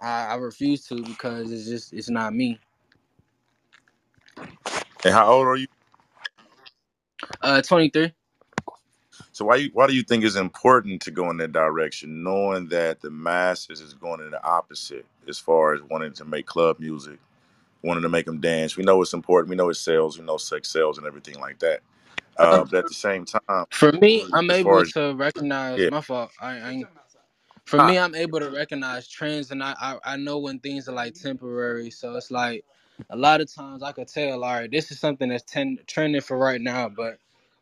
I, 0.00 0.26
I 0.28 0.34
refuse 0.36 0.86
to 0.88 1.02
because 1.02 1.52
it's 1.52 1.66
just 1.68 1.92
it's 1.92 2.10
not 2.10 2.34
me. 2.34 2.60
And 5.04 5.14
how 5.14 5.32
old 5.32 5.46
are 5.46 5.56
you? 5.56 5.68
Uh, 7.42 7.62
23. 7.62 8.12
So 9.38 9.46
why 9.46 9.56
you, 9.56 9.70
why 9.74 9.88
do 9.88 9.94
you 9.94 10.04
think 10.04 10.24
it's 10.24 10.36
important 10.36 11.02
to 11.04 11.12
go 11.12 11.30
in 11.30 11.38
that 11.38 11.52
direction, 11.52 12.24
knowing 12.24 12.68
that 12.70 13.02
the 13.02 13.10
masses 13.10 13.80
is 13.82 13.94
going 13.94 14.22
in 14.22 14.32
the 14.32 14.44
opposite 14.44 15.06
as 15.28 15.38
far 15.38 15.74
as 15.74 15.82
wanting 15.82 16.14
to 16.14 16.26
make 16.26 16.46
club 16.46 16.80
music, 16.80 17.20
wanting 17.82 18.02
to 18.04 18.10
make 18.10 18.26
them 18.26 18.40
dance? 18.40 18.76
We 18.76 18.84
know 18.84 19.02
it's 19.02 19.14
important. 19.14 19.50
We 19.50 19.56
know 19.56 19.70
it 19.70 19.74
sells. 19.76 20.18
We 20.18 20.24
know 20.26 20.38
sex 20.38 20.70
sells 20.70 20.98
and 20.98 21.06
everything 21.06 21.40
like 21.40 21.60
that. 21.60 21.80
Uh, 22.38 22.46
Uh, 22.50 22.64
but 22.64 22.74
at 22.80 22.88
the 22.88 22.94
same 22.94 23.24
time, 23.26 23.66
for 23.70 23.92
me, 23.92 24.26
I'm 24.32 24.50
able 24.50 24.82
as 24.82 24.94
to 24.94 25.14
recognize 25.16 25.84
yeah, 25.84 25.90
my 25.90 26.02
fault. 26.02 26.32
I, 26.40 26.52
I 26.58 26.84
for 27.66 27.78
Nah, 27.78 27.82
me, 27.82 27.98
I'm 27.98 28.14
able 28.14 28.40
to 28.40 28.50
recognize 28.50 29.08
trends, 29.08 29.50
and 29.52 29.62
I, 29.62 29.74
I 29.80 29.98
I 30.14 30.16
know 30.16 30.38
when 30.38 30.60
things 30.60 30.88
are 30.88 30.92
like 30.94 31.14
temporary. 31.14 31.90
So 31.90 32.16
it's 32.16 32.30
like 32.30 32.64
a 33.10 33.16
lot 33.16 33.40
of 33.40 33.52
times 33.52 33.82
I 33.82 33.92
could 33.92 34.08
tell, 34.08 34.44
all 34.44 34.54
right, 34.54 34.70
this 34.70 34.90
is 34.92 35.00
something 35.00 35.28
that's 35.30 35.44
ten, 35.44 35.78
trending 35.86 36.22
for 36.22 36.38
right 36.38 36.60
now, 36.60 36.88
but 36.88 37.18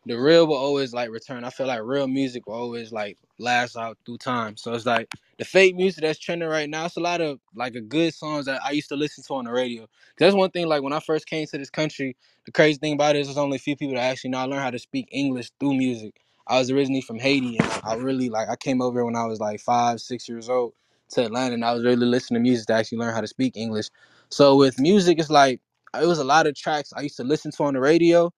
the 0.07 0.15
real 0.19 0.47
will 0.47 0.57
always 0.57 0.93
like 0.93 1.11
return. 1.11 1.43
I 1.45 1.51
feel 1.51 1.67
like 1.67 1.81
real 1.83 2.07
music 2.07 2.47
will 2.47 2.55
always 2.55 2.91
like 2.91 3.17
last 3.39 3.77
out 3.77 3.97
through 4.05 4.19
time. 4.19 4.57
So 4.57 4.73
it's 4.73 4.85
like 4.85 5.09
the 5.39 5.45
fake 5.45 5.75
music 5.75 6.03
that's 6.03 6.19
trending 6.19 6.49
right 6.49 6.69
now. 6.69 6.85
It's 6.85 6.97
a 6.97 7.01
lot 7.01 7.21
of 7.21 7.39
like 7.55 7.75
a 7.75 7.81
good 7.81 8.13
songs 8.13 8.47
that 8.47 8.61
I 8.65 8.71
used 8.71 8.89
to 8.89 8.95
listen 8.97 9.23
to 9.25 9.35
on 9.35 9.45
the 9.45 9.51
radio. 9.51 9.87
That's 10.19 10.35
one 10.35 10.51
thing. 10.51 10.67
Like 10.67 10.83
when 10.83 10.93
I 10.93 11.01
first 11.01 11.27
came 11.27 11.47
to 11.47 11.57
this 11.57 11.69
country, 11.69 12.17
the 12.45 12.51
crazy 12.51 12.79
thing 12.79 12.93
about 12.93 13.15
it 13.15 13.19
is 13.19 13.27
there's 13.27 13.37
only 13.37 13.57
a 13.57 13.59
few 13.61 13.75
people 13.75 13.95
that 13.95 14.01
actually 14.03 14.31
know 14.31 14.39
I 14.39 14.43
learned 14.45 14.63
how 14.63 14.71
to 14.71 14.79
speak 14.79 15.09
English 15.11 15.51
through 15.59 15.75
music. 15.75 16.21
I 16.47 16.59
was 16.59 16.71
originally 16.71 17.01
from 17.01 17.19
Haiti, 17.19 17.57
and 17.59 17.71
I 17.83 17.95
really 17.95 18.29
like 18.29 18.49
I 18.49 18.55
came 18.57 18.81
over 18.81 19.05
when 19.05 19.15
I 19.15 19.25
was 19.25 19.39
like 19.39 19.59
five, 19.61 20.01
six 20.01 20.29
years 20.29 20.49
old 20.49 20.73
to 21.11 21.25
Atlanta, 21.25 21.55
and 21.55 21.65
I 21.65 21.73
was 21.73 21.83
really 21.83 22.05
listening 22.07 22.41
to 22.41 22.43
music 22.49 22.67
to 22.67 22.73
actually 22.73 22.99
learn 22.99 23.13
how 23.13 23.21
to 23.21 23.27
speak 23.27 23.57
English. 23.57 23.89
So 24.29 24.57
with 24.57 24.79
music, 24.79 25.19
it's 25.19 25.29
like 25.29 25.61
it 25.99 26.07
was 26.07 26.19
a 26.19 26.23
lot 26.23 26.47
of 26.47 26.55
tracks 26.55 26.93
I 26.95 27.01
used 27.01 27.17
to 27.17 27.23
listen 27.23 27.51
to 27.51 27.63
on 27.63 27.73
the 27.73 27.79
radio, 27.79 28.33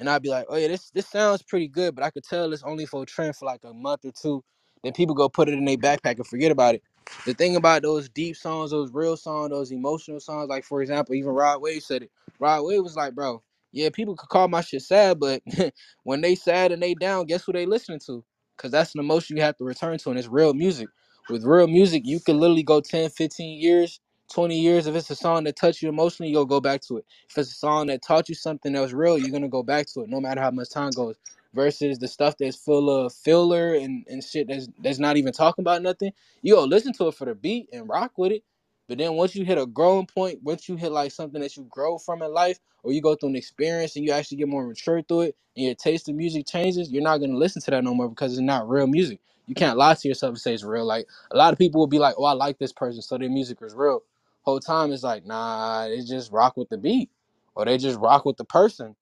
and 0.00 0.10
I'd 0.10 0.22
be 0.22 0.30
like, 0.30 0.46
oh 0.50 0.56
yeah, 0.58 0.68
this 0.68 0.90
this 0.92 1.08
sounds 1.08 1.42
pretty 1.42 1.68
good, 1.68 1.96
but 1.96 2.04
I 2.04 2.10
could 2.10 2.24
tell 2.24 2.52
it's 2.54 2.64
only 2.64 2.86
for 2.86 3.04
a 3.04 3.06
trend 3.06 3.36
for 3.36 3.46
like 3.46 3.64
a 3.64 3.74
month 3.74 4.06
or 4.06 4.12
two. 4.12 4.44
Then 4.84 4.94
people 4.94 5.16
go 5.16 5.30
put 5.30 5.48
it 5.50 5.54
in 5.54 5.66
their 5.66 5.78
backpack 5.78 6.16
and 6.18 6.28
forget 6.28 6.52
about 6.52 6.76
it. 6.76 6.84
The 7.26 7.34
thing 7.34 7.56
about 7.56 7.82
those 7.82 8.10
deep 8.10 8.36
songs, 8.36 8.72
those 8.72 8.92
real 8.92 9.18
songs, 9.18 9.50
those 9.50 9.72
emotional 9.72 10.20
songs, 10.20 10.50
like 10.50 10.64
for 10.64 10.82
example, 10.82 11.16
even 11.16 11.32
Rod 11.32 11.62
Wave 11.62 11.84
said 11.84 12.04
it. 12.04 12.12
Rod 12.40 12.64
Wave 12.64 12.82
was 12.84 12.96
like, 12.96 13.14
bro. 13.16 13.42
yeah, 13.72 13.90
people 13.90 14.16
could 14.16 14.30
call 14.30 14.48
my 14.48 14.62
shit 14.62 14.82
sad, 14.82 15.20
but 15.20 15.42
when 16.04 16.22
they 16.22 16.36
sad 16.36 16.72
and 16.72 16.82
they 16.82 16.94
down, 16.94 17.26
guess 17.26 17.44
who 17.44 17.52
they 17.54 17.66
listening 17.66 18.00
to? 18.08 18.24
Cause 18.58 18.72
that's 18.72 18.94
an 18.94 19.00
emotion 19.00 19.36
you 19.38 19.44
have 19.44 19.58
to 19.58 19.64
return 19.64 19.98
to, 19.98 20.10
and 20.10 20.18
it's 20.18 20.28
real 20.28 20.54
music. 20.54 20.88
With 21.30 21.44
real 21.44 21.68
music, 21.68 22.04
you 22.06 22.20
can 22.20 22.40
literally 22.40 22.64
go 22.64 22.80
10, 22.80 23.10
15 23.10 23.60
years, 23.60 24.00
20 24.30 24.58
years. 24.58 24.86
If 24.86 24.96
it's 24.96 25.10
a 25.10 25.16
song 25.16 25.44
that 25.44 25.56
touched 25.56 25.82
you 25.82 25.88
emotionally, 25.90 26.30
you'll 26.32 26.46
go 26.46 26.60
back 26.60 26.82
to 26.82 26.98
it. 26.98 27.06
If 27.30 27.38
it's 27.38 27.52
a 27.52 27.56
song 27.56 27.88
that 27.88 28.02
taught 28.02 28.28
you 28.28 28.36
something 28.36 28.72
that 28.74 28.80
was 28.80 28.94
real, 28.94 29.18
you're 29.18 29.32
gonna 29.32 29.48
go 29.48 29.62
back 29.62 29.86
to 29.88 30.02
it, 30.02 30.10
no 30.10 30.20
matter 30.20 30.40
how 30.40 30.50
much 30.52 30.70
time 30.70 30.90
goes. 30.92 31.16
Versus 31.54 31.98
the 31.98 32.08
stuff 32.08 32.36
that's 32.38 32.56
full 32.56 32.90
of 32.90 33.12
filler 33.12 33.74
and, 33.74 34.06
and 34.08 34.24
shit 34.24 34.48
that's 34.48 34.68
that's 34.80 34.98
not 35.00 35.16
even 35.18 35.32
talking 35.32 35.62
about 35.62 35.82
nothing. 35.82 36.12
You 36.42 36.56
go 36.56 36.64
listen 36.64 36.92
to 36.94 37.08
it 37.08 37.14
for 37.14 37.26
the 37.26 37.34
beat 37.34 37.68
and 37.72 37.88
rock 37.88 38.12
with 38.18 38.32
it. 38.32 38.44
But 38.88 38.98
then 38.98 39.14
once 39.14 39.36
you 39.36 39.44
hit 39.44 39.58
a 39.58 39.66
growing 39.66 40.06
point, 40.06 40.40
once 40.42 40.68
you 40.68 40.76
hit 40.76 40.92
like 40.92 41.12
something 41.12 41.40
that 41.40 41.56
you 41.56 41.64
grow 41.70 41.98
from 41.98 42.22
in 42.22 42.32
life 42.34 42.58
or 42.84 42.92
you 42.92 43.02
go 43.02 43.14
through 43.16 43.30
an 43.30 43.36
experience 43.36 43.96
and 43.96 44.04
you 44.04 44.12
actually 44.12 44.38
get 44.38 44.48
more 44.48 44.66
mature 44.66 45.02
through 45.02 45.22
it 45.22 45.36
and 45.56 45.66
your 45.66 45.74
taste 45.76 46.08
of 46.08 46.16
music 46.16 46.46
changes, 46.46 46.90
you're 46.90 47.02
not 47.02 47.18
gonna 47.18 47.36
listen 47.36 47.62
to 47.62 47.70
that 47.72 47.84
no 47.84 47.94
more 47.94 48.08
because 48.08 48.32
it's 48.32 48.42
not 48.42 48.68
real 48.68 48.86
music. 48.86 49.20
You 49.46 49.54
can't 49.54 49.78
lie 49.78 49.94
to 49.94 50.08
yourself 50.08 50.30
and 50.30 50.38
say 50.40 50.54
it's 50.54 50.64
real. 50.64 50.84
Like 50.86 51.06
a 51.32 51.36
lot 51.36 51.52
of 51.52 51.58
people 51.58 51.80
will 51.80 51.88
be 51.88 51.98
like, 51.98 52.14
"Oh, 52.18 52.24
I 52.24 52.32
like 52.32 52.58
this 52.58 52.72
person, 52.72 53.02
so 53.02 53.18
their 53.18 53.30
music 53.30 53.58
is 53.62 53.74
real." 53.74 54.02
Whole 54.50 54.60
time 54.60 54.92
it's 54.92 55.04
like, 55.04 55.26
nah, 55.26 55.88
they 55.88 56.02
just 56.02 56.32
rock 56.32 56.56
with 56.56 56.70
the 56.70 56.78
beat, 56.78 57.10
or 57.56 57.66
they 57.66 57.78
just 57.78 58.00
rock 58.00 58.26
with 58.26 58.38
the 58.38 58.44
person. 58.44 58.96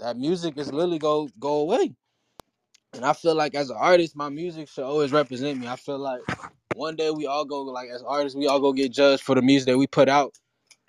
That 0.00 0.18
music 0.18 0.58
is 0.58 0.72
literally 0.72 1.00
go 1.00 1.30
go 1.40 1.60
away. 1.60 1.94
And 2.94 3.04
I 3.04 3.14
feel 3.14 3.34
like 3.36 3.54
as 3.54 3.70
an 3.70 3.76
artist, 3.78 4.16
my 4.16 4.30
music 4.30 4.68
should 4.68 4.84
always 4.84 5.12
represent 5.12 5.60
me. 5.60 5.68
I 5.68 5.76
feel 5.76 5.98
like 5.98 6.22
one 6.74 6.96
day 6.96 7.10
we 7.10 7.26
all 7.26 7.44
go 7.44 7.62
like 7.62 7.90
as 7.90 8.02
artists, 8.02 8.36
we 8.36 8.48
all 8.48 8.60
go 8.60 8.72
get 8.72 8.92
judged 8.92 9.22
for 9.22 9.34
the 9.36 9.42
music 9.42 9.66
that 9.68 9.78
we 9.78 9.86
put 9.88 10.08
out 10.08 10.32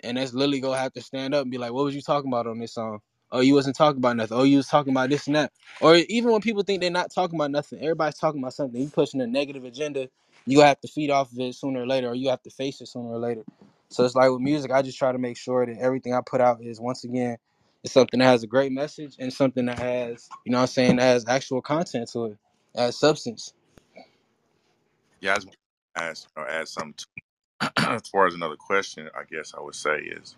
and 0.02 0.18
that's 0.18 0.34
literally 0.34 0.60
gonna 0.60 0.78
have 0.78 0.94
to 0.94 1.02
stand 1.02 1.34
up 1.34 1.42
and 1.44 1.52
be 1.52 1.58
like, 1.58 1.72
"What 1.72 1.86
was 1.86 1.96
you 1.96 2.02
talking 2.02 2.30
about 2.30 2.48
on 2.48 2.60
this 2.60 2.74
song? 2.74 3.00
Oh, 3.32 3.40
you 3.42 3.54
wasn't 3.54 3.76
talking 3.76 3.98
about 3.98 4.16
nothing. 4.16 4.38
Oh, 4.38 4.44
you 4.44 4.58
was 4.58 4.68
talking 4.68 4.92
about 4.92 5.10
this 5.10 5.28
and 5.28 5.36
that." 5.36 5.52
Or 5.82 5.96
even 5.96 6.32
when 6.32 6.42
people 6.42 6.64
think 6.64 6.82
they're 6.82 6.90
not 6.90 7.12
talking 7.12 7.36
about 7.36 7.52
nothing, 7.52 7.80
everybody's 7.80 8.18
talking 8.18 8.40
about 8.42 8.54
something. 8.54 8.80
You 8.80 8.88
pushing 8.90 9.22
a 9.22 9.28
negative 9.28 9.64
agenda, 9.64 10.08
you 10.46 10.60
have 10.62 10.80
to 10.82 10.88
feed 10.88 11.10
off 11.10 11.32
of 11.32 11.40
it 11.40 11.54
sooner 11.56 11.82
or 11.82 11.86
later, 11.88 12.08
or 12.08 12.14
you 12.14 12.30
have 12.30 12.42
to 12.44 12.50
face 12.50 12.80
it 12.80 12.88
sooner 12.88 13.10
or 13.10 13.18
later. 13.18 13.44
So 13.90 14.04
it's 14.04 14.14
like 14.16 14.30
with 14.30 14.40
music, 14.40 14.72
I 14.72 14.82
just 14.82 14.98
try 14.98 15.12
to 15.12 15.18
make 15.18 15.36
sure 15.36 15.66
that 15.66 15.78
everything 15.80 16.14
I 16.14 16.20
put 16.26 16.40
out 16.40 16.62
is 16.62 16.80
once 16.80 17.04
again, 17.04 17.36
it's 17.84 17.94
something 17.94 18.20
that 18.20 18.26
has 18.26 18.42
a 18.42 18.48
great 18.48 18.72
message 18.72 19.16
and 19.20 19.32
something 19.32 19.66
that 19.66 19.78
has, 19.78 20.28
you 20.44 20.52
know, 20.52 20.58
what 20.58 20.62
I'm 20.62 20.68
saying, 20.68 20.96
that 20.96 21.04
has 21.04 21.26
actual 21.28 21.62
content 21.62 22.10
to 22.12 22.26
it, 22.26 22.38
has 22.76 22.98
substance. 22.98 23.54
Yeah, 25.20 25.36
ask, 25.96 26.28
know, 26.36 26.44
add 26.48 26.68
something 26.68 26.94
to 26.94 27.06
as 27.90 28.08
far 28.08 28.26
as 28.26 28.34
another 28.34 28.56
question, 28.56 29.10
I 29.16 29.24
guess 29.30 29.54
I 29.58 29.62
would 29.62 29.74
say 29.76 29.98
is 29.98 30.36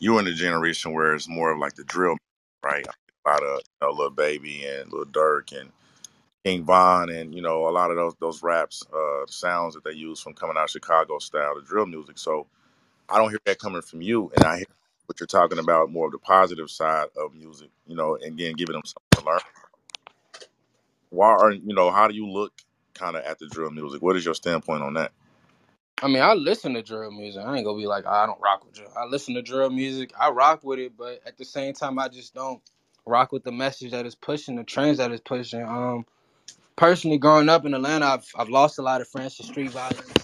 you 0.00 0.18
in 0.20 0.26
the 0.26 0.34
generation 0.34 0.92
where 0.94 1.14
it's 1.14 1.28
more 1.28 1.52
of 1.52 1.58
like 1.58 1.74
the 1.74 1.84
drill, 1.84 2.16
right? 2.64 2.88
A 3.26 3.30
lot 3.30 3.42
of 3.44 3.60
you 3.82 3.88
know, 3.88 3.92
Lil 3.94 4.10
Baby 4.10 4.66
and 4.66 4.92
Lil 4.92 5.06
Durk 5.06 5.58
and 5.58 5.70
King 6.44 6.64
Von 6.64 7.10
and 7.10 7.34
you 7.34 7.42
know 7.42 7.68
a 7.68 7.70
lot 7.72 7.90
of 7.90 7.96
those 7.96 8.14
those 8.20 8.42
raps, 8.42 8.84
uh, 8.94 9.26
sounds 9.28 9.74
that 9.74 9.84
they 9.84 9.92
use 9.92 10.20
from 10.20 10.34
coming 10.34 10.56
out 10.58 10.64
of 10.64 10.70
Chicago 10.70 11.18
style, 11.18 11.56
the 11.56 11.62
drill 11.62 11.86
music. 11.86 12.18
So 12.18 12.46
I 13.10 13.18
don't 13.18 13.30
hear 13.30 13.40
that 13.46 13.58
coming 13.60 13.82
from 13.82 14.02
you, 14.02 14.32
and 14.36 14.44
I 14.44 14.58
hear 14.58 14.66
what 15.06 15.20
you're 15.20 15.28
talking 15.28 15.58
about 15.60 15.90
more 15.92 16.06
of 16.06 16.12
the 16.12 16.18
positive 16.18 16.70
side 16.70 17.08
of 17.16 17.34
music, 17.34 17.70
you 17.86 17.96
know, 17.96 18.16
and 18.16 18.24
again 18.24 18.54
giving 18.56 18.74
them 18.74 18.82
something 18.84 19.24
to 19.24 19.26
learn. 19.26 19.40
Why 21.10 21.30
are 21.32 21.52
you 21.52 21.74
know 21.74 21.90
how 21.90 22.08
do 22.08 22.14
you 22.14 22.28
look 22.28 22.52
kind 22.94 23.16
of 23.16 23.24
at 23.24 23.38
the 23.38 23.48
drill 23.48 23.70
music? 23.70 24.02
What 24.02 24.16
is 24.16 24.24
your 24.24 24.34
standpoint 24.34 24.82
on 24.82 24.94
that? 24.94 25.12
I 26.02 26.08
mean, 26.08 26.22
I 26.22 26.34
listen 26.34 26.74
to 26.74 26.82
drill 26.82 27.10
music. 27.12 27.42
I 27.44 27.56
ain't 27.56 27.66
gonna 27.66 27.78
be 27.78 27.86
like, 27.86 28.04
"Oh, 28.06 28.10
I 28.10 28.26
don't 28.26 28.40
rock 28.40 28.64
with 28.64 28.74
drill. 28.74 28.92
I 28.96 29.06
listen 29.06 29.34
to 29.34 29.42
drill 29.42 29.70
music. 29.70 30.12
I 30.18 30.30
rock 30.30 30.64
with 30.64 30.78
it, 30.78 30.96
but 30.96 31.20
at 31.26 31.36
the 31.38 31.44
same 31.44 31.74
time, 31.74 31.98
I 31.98 32.08
just 32.08 32.34
don't 32.34 32.62
rock 33.06 33.32
with 33.32 33.44
the 33.44 33.52
message 33.52 33.92
that 33.92 34.06
is 34.06 34.14
pushing, 34.14 34.56
the 34.56 34.64
trends 34.64 34.98
that 34.98 35.12
is 35.12 35.20
pushing. 35.20 35.62
Um, 35.64 36.06
personally, 36.76 37.18
growing 37.18 37.48
up 37.50 37.66
in 37.66 37.74
Atlanta, 37.74 38.06
I've 38.06 38.26
I've 38.36 38.50
lost 38.50 38.78
a 38.78 38.82
lot 38.82 39.00
of 39.02 39.08
friends 39.08 39.36
to 39.38 39.44
street 39.44 39.72
violence. 39.72 40.17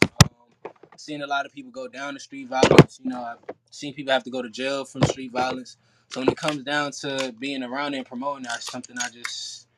Seen 1.05 1.23
a 1.23 1.27
lot 1.27 1.47
of 1.47 1.53
people 1.53 1.73
go 1.73 1.89
down 1.89 2.15
to 2.15 2.21
street 2.21 2.49
violence. 2.49 3.01
You 3.03 3.11
know, 3.11 3.23
I've 3.23 3.57
seen 3.71 3.95
people 3.95 4.13
have 4.13 4.25
to 4.25 4.31
go 4.31 4.43
to 4.43 4.51
jail 4.51 4.85
from 4.87 5.03
street 5.05 5.33
violence. 5.33 5.77
So 6.11 6.21
when 6.21 6.31
it 6.31 6.37
comes 6.37 6.65
down 6.65 6.93
to 7.03 7.35
being 7.39 7.63
around 7.63 7.95
and 7.95 8.07
promoting, 8.07 8.45
that's 8.45 8.71
something 8.71 8.97
I 8.99 9.11
just 9.11 9.69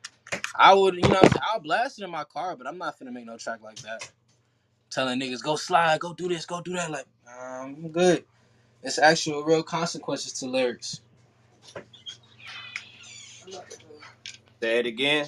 I 0.55 0.75
would, 0.75 0.95
you 0.95 1.03
know, 1.09 1.23
I'll 1.43 1.61
blast 1.61 2.01
it 2.01 2.05
in 2.05 2.11
my 2.11 2.25
car, 2.25 2.57
but 2.57 2.67
I'm 2.67 2.79
not 2.79 2.99
finna 2.99 3.13
make 3.13 3.27
no 3.27 3.37
track 3.39 3.61
like 3.63 3.77
that 3.83 4.11
telling 4.91 5.21
niggas 5.21 5.43
go 5.43 5.57
slide, 5.57 6.01
go 6.01 6.15
do 6.15 6.29
this, 6.29 6.47
go 6.47 6.61
do 6.63 6.73
that. 6.75 6.91
Like, 6.91 7.07
I'm 7.29 7.89
good. 7.91 8.25
It's 8.83 8.99
actual 8.99 9.45
real 9.45 9.63
consequences 9.63 10.33
to 10.35 10.47
lyrics. 10.47 11.01
Say 14.63 14.81
it 14.81 14.87
again. 14.87 15.27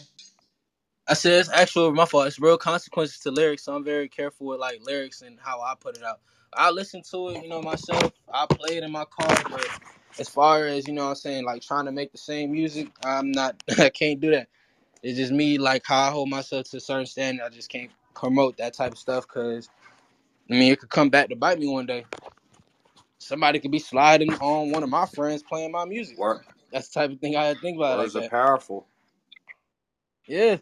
I 1.08 1.14
said 1.14 1.40
it's 1.40 1.50
actual 1.52 1.92
my 1.94 2.06
fault. 2.06 2.28
It's 2.28 2.40
real 2.40 2.58
consequences 2.58 3.20
to 3.20 3.30
lyrics, 3.32 3.64
so 3.64 3.74
I'm 3.74 3.84
very 3.84 4.08
careful 4.08 4.48
with 4.48 4.60
like 4.60 4.80
lyrics 4.86 5.22
and 5.22 5.38
how 5.40 5.60
I 5.62 5.74
put 5.80 5.96
it 5.98 6.04
out. 6.04 6.20
I 6.54 6.70
listen 6.70 7.02
to 7.12 7.30
it, 7.30 7.42
you 7.42 7.48
know, 7.50 7.62
myself. 7.62 8.12
I 8.32 8.46
play 8.50 8.78
it 8.78 8.84
in 8.84 8.92
my 8.92 9.06
car, 9.06 9.36
but 9.50 9.68
as 10.18 10.28
far 10.28 10.66
as 10.66 10.88
you 10.88 10.94
know, 10.94 11.08
I'm 11.10 11.16
saying 11.16 11.44
like 11.44 11.62
trying 11.62 11.86
to 11.86 11.92
make 11.92 12.12
the 12.12 12.18
same 12.18 12.52
music, 12.52 12.88
I'm 13.04 13.32
not. 13.32 13.62
I 13.78 13.90
can't 13.90 14.20
do 14.20 14.32
that. 14.32 14.48
It's 15.02 15.18
just 15.18 15.32
me, 15.32 15.58
like 15.58 15.82
how 15.86 16.08
I 16.08 16.10
hold 16.12 16.30
myself 16.30 16.70
to 16.70 16.78
a 16.78 16.80
certain 16.80 17.06
standard. 17.06 17.44
I 17.44 17.50
just 17.50 17.70
can't 17.70 17.90
promote 18.14 18.58
that 18.58 18.74
type 18.74 18.92
of 18.92 18.98
stuff 18.98 19.26
because 19.28 19.68
I 20.50 20.54
mean 20.54 20.72
it 20.72 20.80
could 20.80 20.90
come 20.90 21.10
back 21.10 21.30
to 21.30 21.36
bite 21.36 21.58
me 21.60 21.68
one 21.68 21.86
day. 21.86 22.06
somebody 23.18 23.60
could 23.60 23.72
be 23.72 23.80
sliding 23.80 24.32
on 24.36 24.72
one 24.72 24.84
of 24.84 24.90
my 24.90 25.06
friends 25.06 25.42
playing 25.44 25.72
my 25.72 25.86
music. 25.86 26.18
Word, 26.18 26.42
That's 26.72 26.88
the 26.90 27.00
type 27.00 27.12
of 27.12 27.20
thing 27.20 27.36
I 27.36 27.46
had 27.46 27.56
to 27.56 27.62
think 27.62 27.78
about 27.78 27.98
it 27.98 27.98
like 27.98 28.16
are 28.16 28.22
that. 28.22 28.30
powerful. 28.30 28.86
Yeah. 30.26 30.58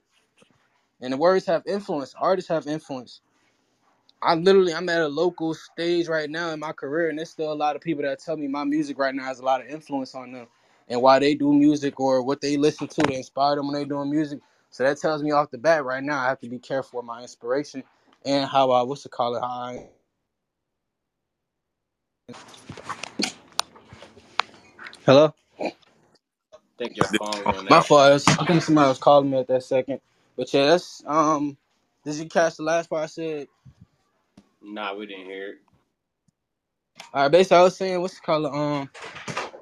And 1.00 1.12
the 1.12 1.18
words 1.18 1.46
have 1.46 1.64
influence. 1.66 2.14
Artists 2.18 2.50
have 2.50 2.66
influence. 2.66 3.20
I 4.22 4.35
literally 4.35 4.74
I'm 4.74 4.88
at 4.88 5.00
a 5.02 5.09
local 5.09 5.54
stage 5.54 6.09
right 6.09 6.28
now 6.28 6.50
in 6.50 6.61
my 6.61 6.72
career 6.72 7.09
and 7.11 7.18
there's 7.18 7.30
still 7.30 7.52
a 7.52 7.54
lot 7.54 7.76
of 7.76 7.82
people 7.82 8.02
that 8.02 8.18
tell 8.18 8.37
me 8.37 8.48
my 8.48 8.64
music 8.64 8.98
right 8.98 9.14
now 9.14 9.24
has 9.24 9.38
a 9.38 9.44
lot 9.44 9.61
of 9.61 9.68
influence 9.68 10.14
on 10.14 10.32
them 10.32 10.48
and 10.88 11.00
why 11.02 11.20
they 11.20 11.35
do 11.37 11.52
music 11.52 12.00
or 12.00 12.22
what 12.22 12.40
they 12.40 12.56
listen 12.56 12.88
to 12.88 13.02
to 13.02 13.12
inspire 13.14 13.56
them 13.56 13.66
when 13.68 13.74
they're 13.76 13.85
doing 13.85 14.11
music. 14.11 14.40
So 14.70 14.85
that 14.85 14.98
tells 14.98 15.22
me 15.22 15.30
off 15.32 15.50
the 15.52 15.59
bat 15.59 15.85
right 15.85 16.02
now 16.02 16.20
I 16.20 16.28
have 16.28 16.40
to 16.40 16.48
be 16.48 16.59
careful 16.59 16.98
with 17.00 17.06
my 17.06 17.22
inspiration 17.22 17.85
and 18.24 18.48
how 18.48 18.72
I 18.72 18.82
what's 18.82 19.06
it 19.06 19.12
called 19.12 19.37
it 19.37 19.40
how 19.40 19.46
I 19.48 19.87
Hello? 25.06 25.35
Thank 25.61 25.72
think 26.78 26.96
your 26.98 27.06
phone 27.06 27.68
My 27.68 27.80
out. 27.80 27.82
fault. 27.82 28.22
I 28.38 28.46
think 28.46 28.62
somebody 28.62 28.88
was 28.88 28.98
calling 28.98 29.30
me 29.30 29.38
at 29.38 29.48
that 29.48 29.64
second. 29.64 30.00
But 30.37 30.53
yeah, 30.55 30.66
that's 30.66 31.03
um. 31.07 31.57
Did 32.05 32.16
you 32.16 32.27
catch 32.29 32.57
the 32.57 32.64
last 32.64 32.90
part 32.90 33.05
I 33.05 33.07
said? 33.07 33.49
Nah, 34.62 34.94
we 34.94 35.07
didn't 35.07 35.27
hear 35.27 35.51
it. 35.51 35.59
All 37.14 37.22
right, 37.22 37.29
basically 37.33 37.59
I 37.59 37.62
was 37.62 37.77
saying 37.77 38.01
what's 38.01 38.14
it 38.18 38.22
called? 38.22 38.46
Um, 38.46 38.90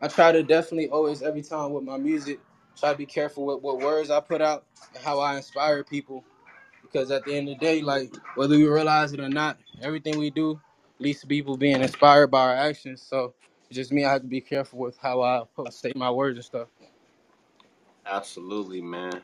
I 0.02 0.08
try 0.08 0.32
to 0.32 0.42
definitely 0.42 0.88
always 0.90 1.22
every 1.22 1.42
time 1.42 1.72
with 1.72 1.84
my 1.84 1.98
music 1.98 2.40
try 2.78 2.92
to 2.92 2.98
be 2.98 3.06
careful 3.06 3.46
with 3.46 3.62
what 3.62 3.80
words 3.80 4.10
I 4.10 4.20
put 4.20 4.42
out 4.42 4.66
and 4.94 5.04
how 5.04 5.20
I 5.20 5.36
inspire 5.36 5.84
people 5.84 6.24
because 6.82 7.10
at 7.10 7.24
the 7.24 7.34
end 7.36 7.48
of 7.48 7.58
the 7.58 7.66
day, 7.66 7.82
like 7.82 8.14
whether 8.36 8.56
we 8.56 8.66
realize 8.66 9.12
it 9.12 9.20
or 9.20 9.28
not, 9.28 9.58
everything 9.82 10.18
we 10.18 10.30
do 10.30 10.60
leads 11.00 11.20
to 11.22 11.26
people 11.28 11.56
being 11.56 11.82
inspired 11.82 12.28
by 12.28 12.42
our 12.48 12.54
actions. 12.56 13.02
So 13.02 13.34
it's 13.68 13.76
just 13.76 13.92
me. 13.92 14.04
I 14.04 14.12
have 14.12 14.22
to 14.22 14.28
be 14.28 14.40
careful 14.40 14.78
with 14.80 14.98
how 14.98 15.22
I 15.22 15.44
state 15.70 15.96
my 15.96 16.10
words 16.10 16.38
and 16.38 16.44
stuff. 16.44 16.68
Absolutely, 18.06 18.82
man. 18.82 19.22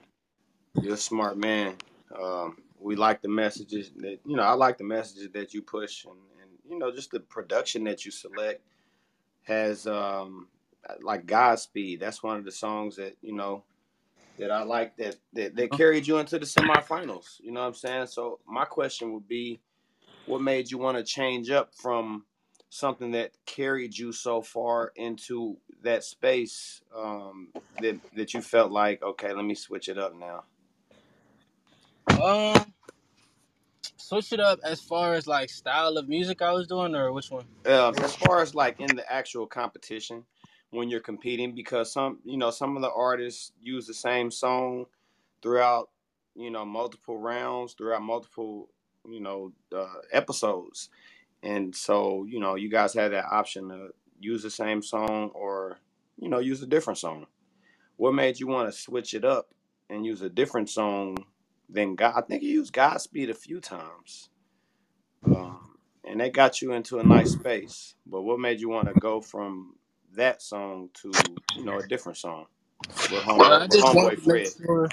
You're 0.74 0.94
a 0.94 0.98
smart 0.98 1.36
man. 1.36 1.74
Um, 2.20 2.58
we 2.78 2.96
like 2.96 3.22
the 3.22 3.28
messages 3.28 3.90
that 3.96 4.18
you 4.24 4.36
know. 4.36 4.42
I 4.42 4.52
like 4.52 4.78
the 4.78 4.84
messages 4.84 5.28
that 5.32 5.52
you 5.52 5.62
push, 5.62 6.04
and, 6.04 6.14
and 6.40 6.50
you 6.68 6.78
know, 6.78 6.90
just 6.90 7.10
the 7.10 7.20
production 7.20 7.84
that 7.84 8.04
you 8.04 8.10
select 8.10 8.62
has 9.42 9.86
um, 9.86 10.48
like 11.02 11.26
Godspeed. 11.26 12.00
That's 12.00 12.22
one 12.22 12.36
of 12.36 12.44
the 12.44 12.52
songs 12.52 12.96
that 12.96 13.16
you 13.20 13.34
know 13.34 13.64
that 14.38 14.50
I 14.50 14.62
like 14.62 14.96
that 14.96 15.16
that, 15.34 15.56
that 15.56 15.72
carried 15.72 16.06
you 16.06 16.18
into 16.18 16.38
the 16.38 16.46
semifinals. 16.46 17.40
You 17.40 17.52
know 17.52 17.60
what 17.60 17.66
I'm 17.66 17.74
saying? 17.74 18.06
So 18.06 18.38
my 18.46 18.64
question 18.64 19.12
would 19.12 19.28
be, 19.28 19.60
what 20.26 20.40
made 20.40 20.70
you 20.70 20.78
want 20.78 20.96
to 20.96 21.04
change 21.04 21.50
up 21.50 21.74
from 21.74 22.24
something 22.70 23.10
that 23.10 23.32
carried 23.44 23.98
you 23.98 24.12
so 24.12 24.40
far 24.40 24.92
into 24.96 25.56
that 25.82 26.04
space 26.04 26.80
um, 26.96 27.48
that 27.80 27.98
that 28.14 28.32
you 28.32 28.40
felt 28.40 28.72
like, 28.72 29.02
okay, 29.02 29.32
let 29.32 29.44
me 29.44 29.54
switch 29.54 29.88
it 29.88 29.98
up 29.98 30.14
now. 30.14 30.44
Um, 32.22 32.72
switch 33.96 34.32
it 34.32 34.40
up 34.40 34.60
as 34.64 34.80
far 34.80 35.14
as 35.14 35.26
like 35.26 35.50
style 35.50 35.96
of 35.96 36.08
music 36.08 36.42
I 36.42 36.52
was 36.52 36.66
doing, 36.66 36.94
or 36.94 37.12
which 37.12 37.30
one? 37.30 37.44
Um, 37.66 37.94
as 37.98 38.14
far 38.14 38.40
as 38.40 38.54
like 38.54 38.80
in 38.80 38.94
the 38.94 39.10
actual 39.10 39.46
competition 39.46 40.24
when 40.70 40.88
you're 40.88 41.00
competing, 41.00 41.54
because 41.54 41.92
some 41.92 42.18
you 42.24 42.36
know 42.36 42.50
some 42.50 42.76
of 42.76 42.82
the 42.82 42.92
artists 42.92 43.52
use 43.60 43.86
the 43.86 43.94
same 43.94 44.30
song 44.30 44.86
throughout 45.42 45.90
you 46.34 46.50
know 46.50 46.64
multiple 46.64 47.18
rounds, 47.18 47.74
throughout 47.74 48.02
multiple 48.02 48.68
you 49.08 49.20
know 49.20 49.52
uh, 49.76 50.00
episodes, 50.12 50.90
and 51.42 51.74
so 51.74 52.24
you 52.28 52.40
know 52.40 52.54
you 52.54 52.68
guys 52.68 52.94
had 52.94 53.12
that 53.12 53.26
option 53.30 53.68
to 53.68 53.88
use 54.18 54.42
the 54.42 54.50
same 54.50 54.82
song 54.82 55.30
or 55.34 55.78
you 56.20 56.28
know, 56.28 56.38
use 56.38 56.62
a 56.62 56.66
different 56.66 56.98
song? 56.98 57.26
What 57.96 58.14
made 58.14 58.38
you 58.38 58.46
want 58.46 58.70
to 58.70 58.78
switch 58.78 59.14
it 59.14 59.24
up 59.24 59.52
and 59.88 60.06
use 60.06 60.22
a 60.22 60.28
different 60.28 60.68
song 60.68 61.16
than 61.72 61.96
God? 61.96 62.14
I 62.16 62.22
think 62.22 62.42
you 62.42 62.50
used 62.50 62.74
Godspeed 62.74 63.30
a 63.30 63.34
few 63.34 63.60
times, 63.60 64.30
um, 65.32 65.76
and 66.04 66.20
that 66.20 66.32
got 66.34 66.62
you 66.62 66.72
into 66.72 67.00
a 67.00 67.04
nice 67.04 67.32
space. 67.32 67.94
But 68.06 68.22
what 68.22 68.40
made 68.40 68.60
you 68.60 68.68
want 68.70 68.88
to 68.88 68.94
go 68.94 69.20
from 69.20 69.76
that 70.14 70.42
song 70.42 70.90
to 71.02 71.42
you 71.54 71.64
know 71.64 71.78
a 71.78 71.84
different 71.84 72.18
song 72.18 72.46
with 73.08 73.24
Well, 73.36 73.62
I 73.62 73.68
with 73.68 73.78
just 73.78 73.92
homeboy 73.92 73.92
wanted 73.92 74.20
to 74.20 74.26
make 74.26 74.44
Fred? 74.44 74.52
sure. 74.58 74.88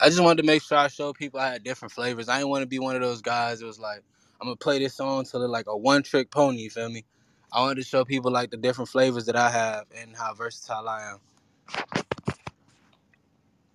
I 0.00 0.08
just 0.10 0.22
wanted 0.22 0.42
to 0.42 0.46
make 0.46 0.62
sure 0.62 0.78
I 0.78 0.88
showed 0.88 1.16
people 1.16 1.40
I 1.40 1.52
had 1.52 1.64
different 1.64 1.92
flavors. 1.92 2.28
I 2.30 2.38
didn't 2.38 2.50
want 2.50 2.62
to 2.62 2.68
be 2.68 2.78
one 2.80 2.96
of 2.96 3.02
those 3.02 3.22
guys 3.22 3.60
that 3.60 3.66
was 3.66 3.80
like, 3.80 4.02
I'm 4.40 4.48
gonna 4.48 4.56
play 4.56 4.78
this 4.78 4.94
song 4.94 5.24
till 5.24 5.42
it's 5.42 5.50
like 5.50 5.66
a 5.68 5.76
one 5.76 6.04
trick 6.04 6.30
pony. 6.30 6.60
You 6.62 6.70
feel 6.70 6.90
me? 6.90 7.04
I 7.52 7.62
wanted 7.62 7.76
to 7.76 7.84
show 7.88 8.04
people 8.04 8.30
like 8.32 8.50
the 8.52 8.58
different 8.58 8.90
flavors 8.90 9.26
that 9.26 9.36
I 9.36 9.50
have 9.50 9.86
and 9.96 10.16
how 10.16 10.34
versatile 10.34 10.88
I 10.88 11.12
am. 11.12 11.18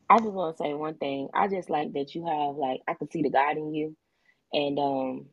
I 0.10 0.20
just 0.20 0.32
want 0.32 0.58
to 0.58 0.63
say 0.63 0.74
one 0.76 0.96
thing. 0.96 1.30
I 1.34 1.50
just 1.50 1.70
like 1.70 1.93
that 1.93 2.15
you 2.15 2.26
have 2.28 2.58
like 2.58 2.82
I 2.88 2.96
can 2.96 3.12
see 3.12 3.24
the 3.24 3.32
God 3.32 3.58
in 3.58 3.74
you, 3.74 3.98
and 4.54 4.80
um, 4.80 5.28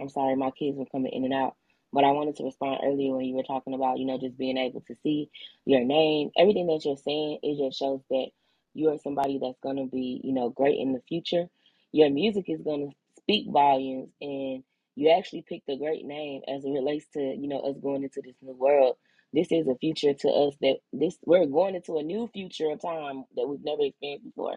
I'm 0.00 0.10
sorry, 0.10 0.36
my 0.36 0.52
kids 0.52 0.78
were 0.78 0.86
coming 0.86 1.12
in 1.14 1.24
and 1.24 1.34
out. 1.34 1.56
But 1.94 2.04
I 2.04 2.12
wanted 2.12 2.36
to 2.38 2.44
respond 2.44 2.80
earlier 2.84 3.16
when 3.16 3.26
you 3.26 3.36
were 3.36 3.44
talking 3.44 3.74
about, 3.74 3.98
you 4.00 4.06
know, 4.06 4.18
just 4.20 4.38
being 4.38 4.58
able 4.58 4.82
to 4.82 4.96
see 5.02 5.30
your 5.66 5.84
name. 5.84 6.30
Everything 6.38 6.68
that 6.68 6.84
you're 6.84 6.98
saying, 6.98 7.40
it 7.42 7.58
just 7.64 7.80
shows 7.80 8.02
that 8.10 8.28
you're 8.74 8.98
somebody 8.98 9.40
that's 9.42 9.60
going 9.62 9.78
to 9.78 9.86
be, 9.86 10.20
you 10.24 10.34
know, 10.34 10.50
great 10.50 10.78
in 10.78 10.92
the 10.92 11.02
future. 11.08 11.46
Your 11.94 12.10
music 12.10 12.46
is 12.48 12.60
going 12.62 12.90
to 12.90 12.96
speak 13.22 13.48
volumes, 13.50 14.10
and 14.20 14.64
you 14.96 15.10
actually 15.10 15.44
picked 15.48 15.70
a 15.70 15.78
great 15.78 16.04
name 16.04 16.42
as 16.50 16.66
it 16.66 16.70
relates 16.70 17.06
to, 17.14 17.20
you 17.20 17.48
know, 17.48 17.60
us 17.62 17.78
going 17.82 18.04
into 18.04 18.22
this 18.22 18.36
new 18.42 18.54
world. 18.56 18.98
This 19.34 19.50
is 19.50 19.68
a 19.68 19.74
future 19.76 20.14
to 20.14 20.28
us 20.28 20.54
that 20.60 20.76
this 20.92 21.16
we're 21.26 21.46
going 21.46 21.74
into 21.74 21.98
a 21.98 22.02
new 22.02 22.28
future 22.32 22.70
of 22.70 22.80
time 22.80 23.24
that 23.36 23.46
we've 23.46 23.64
never 23.64 23.82
experienced 23.82 24.24
before. 24.26 24.56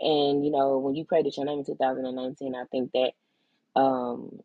And 0.00 0.44
you 0.44 0.50
know, 0.50 0.78
when 0.78 0.94
you 0.94 1.04
prayed 1.04 1.22
created 1.22 1.36
your 1.36 1.46
name 1.46 1.60
in 1.60 1.64
2019, 1.64 2.54
I 2.54 2.64
think 2.70 2.92
that 2.92 3.12
um 3.80 4.40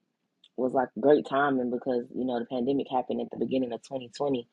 was 0.58 0.74
like 0.74 0.90
great 1.00 1.26
timing 1.28 1.72
because 1.72 2.06
you 2.14 2.26
know 2.26 2.40
the 2.40 2.46
pandemic 2.46 2.88
happened 2.92 3.22
at 3.22 3.32
the 3.32 3.38
beginning 3.38 3.72
of 3.72 3.82
2020 3.82 4.48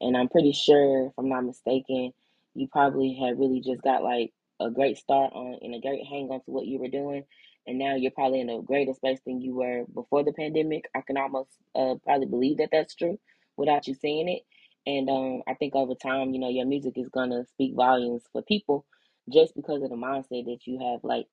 and 0.00 0.16
i'm 0.16 0.28
pretty 0.28 0.52
sure 0.52 1.06
if 1.06 1.12
i'm 1.16 1.28
not 1.28 1.44
mistaken 1.44 2.12
you 2.54 2.68
probably 2.68 3.14
had 3.14 3.38
really 3.38 3.60
just 3.60 3.82
got 3.82 4.02
like 4.02 4.32
a 4.60 4.70
great 4.70 4.96
start 4.96 5.32
on 5.34 5.58
and 5.60 5.74
a 5.74 5.80
great 5.80 6.06
hang 6.06 6.28
on 6.30 6.40
to 6.44 6.50
what 6.50 6.66
you 6.66 6.78
were 6.78 6.88
doing. 6.88 7.24
And 7.66 7.78
now 7.78 7.96
you're 7.96 8.10
probably 8.10 8.40
in 8.40 8.50
a 8.50 8.62
greater 8.62 8.92
space 8.92 9.20
than 9.26 9.40
you 9.40 9.54
were 9.54 9.84
before 9.92 10.22
the 10.22 10.32
pandemic. 10.32 10.84
I 10.94 11.00
can 11.00 11.16
almost 11.16 11.50
uh, 11.74 11.94
probably 12.04 12.26
believe 12.26 12.58
that 12.58 12.68
that's 12.70 12.94
true 12.94 13.18
without 13.56 13.86
you 13.86 13.94
saying 13.94 14.28
it 14.28 14.42
and 14.86 15.08
um, 15.10 15.42
i 15.48 15.54
think 15.54 15.74
over 15.74 15.94
time 15.94 16.32
you 16.32 16.40
know 16.40 16.48
your 16.50 16.66
music 16.66 16.94
is 16.96 17.08
to 17.14 17.44
speak 17.50 17.74
volumes 17.74 18.22
for 18.32 18.42
people 18.42 18.86
just 19.32 19.54
because 19.56 19.82
of 19.82 19.90
the 19.90 19.96
mindset 19.96 20.44
that 20.44 20.58
you 20.66 20.78
have 20.78 21.00
like 21.04 21.26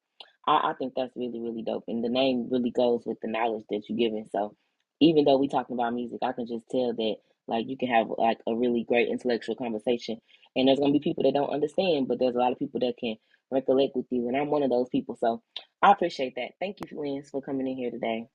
I, 0.48 0.72
I 0.72 0.74
think 0.78 0.94
that's 0.96 1.16
really, 1.16 1.40
really 1.40 1.62
dope. 1.64 1.86
And 1.88 2.04
the 2.04 2.10
name 2.10 2.48
really 2.52 2.72
goes 2.72 3.04
with 3.06 3.20
the 3.22 3.30
knowledge 3.30 3.66
that 3.70 3.84
you're 3.88 3.98
giving. 3.98 4.28
So 4.32 4.56
even 5.00 5.26
though 5.26 5.38
we 5.38 5.48
talking 5.48 5.76
about 5.76 5.94
music, 5.94 6.20
I 6.22 6.32
can 6.32 6.48
just 6.48 6.66
tell 6.70 6.94
that 6.94 7.16
like 7.48 7.68
you 7.68 7.78
can 7.78 7.90
have 7.90 8.08
like 8.18 8.40
a 8.48 8.56
really 8.56 8.86
great 8.88 9.10
intellectual 9.10 9.56
conversation. 9.56 10.20
And 10.56 10.68
there's 10.68 10.80
gonna 10.80 10.94
be 10.94 11.00
people 11.00 11.24
that 11.24 11.34
don't 11.34 11.54
understand, 11.54 12.08
but 12.08 12.20
there's 12.20 12.36
a 12.36 12.40
lot 12.40 12.52
of 12.52 12.60
people 12.60 12.80
that 12.82 12.96
can 13.00 13.16
recollect 13.52 13.96
with 13.96 14.06
you. 14.10 14.28
And 14.28 14.38
I'm 14.38 14.50
one 14.50 14.64
of 14.64 14.70
those 14.70 14.90
people. 14.90 15.18
So 15.20 15.42
I 15.82 15.92
appreciate 15.92 16.36
that. 16.36 16.52
Thank 16.60 16.78
you, 16.80 17.00
Lens, 17.00 17.30
for 17.30 17.42
coming 17.42 17.68
in 17.68 17.76
here 17.76 17.92
today. 17.92 18.28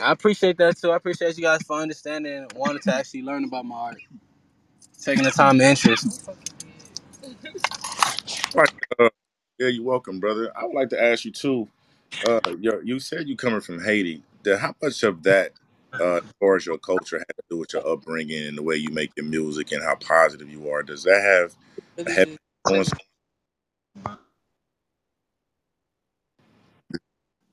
I 0.00 0.12
appreciate 0.12 0.58
that 0.58 0.78
too. 0.78 0.90
I 0.90 0.96
appreciate 0.96 1.36
you 1.36 1.42
guys 1.44 1.62
for 1.62 1.76
understanding 1.76 2.32
and 2.32 2.52
wanting 2.54 2.82
to 2.82 2.94
actually 2.94 3.22
learn 3.22 3.44
about 3.44 3.64
my 3.64 3.76
art, 3.76 3.98
taking 5.02 5.24
the 5.24 5.30
time 5.30 5.60
and 5.60 5.62
interest. 5.62 6.30
Right. 8.54 8.70
Uh, 8.98 9.08
yeah, 9.58 9.68
you're 9.68 9.84
welcome, 9.84 10.20
brother. 10.20 10.52
I 10.56 10.64
would 10.64 10.74
like 10.74 10.88
to 10.90 11.02
ask 11.02 11.24
you 11.24 11.32
too. 11.32 11.68
Uh, 12.26 12.40
your, 12.60 12.82
you 12.84 13.00
said 13.00 13.26
you're 13.26 13.36
coming 13.36 13.60
from 13.60 13.82
Haiti. 13.82 14.22
The, 14.42 14.58
how 14.58 14.74
much 14.82 15.02
of 15.02 15.22
that, 15.24 15.52
uh, 15.94 16.16
as 16.16 16.22
far 16.40 16.56
as 16.56 16.66
your 16.66 16.78
culture, 16.78 17.18
had 17.18 17.26
to 17.36 17.42
do 17.50 17.58
with 17.58 17.72
your 17.72 17.86
upbringing 17.86 18.46
and 18.46 18.58
the 18.58 18.62
way 18.62 18.76
you 18.76 18.90
make 18.90 19.10
your 19.16 19.26
music 19.26 19.72
and 19.72 19.82
how 19.82 19.94
positive 19.96 20.50
you 20.50 20.70
are? 20.70 20.82
Does 20.82 21.02
that 21.04 21.22
have 21.22 22.06
a 22.06 22.10
heavy 22.10 22.36
influence? 22.66 22.92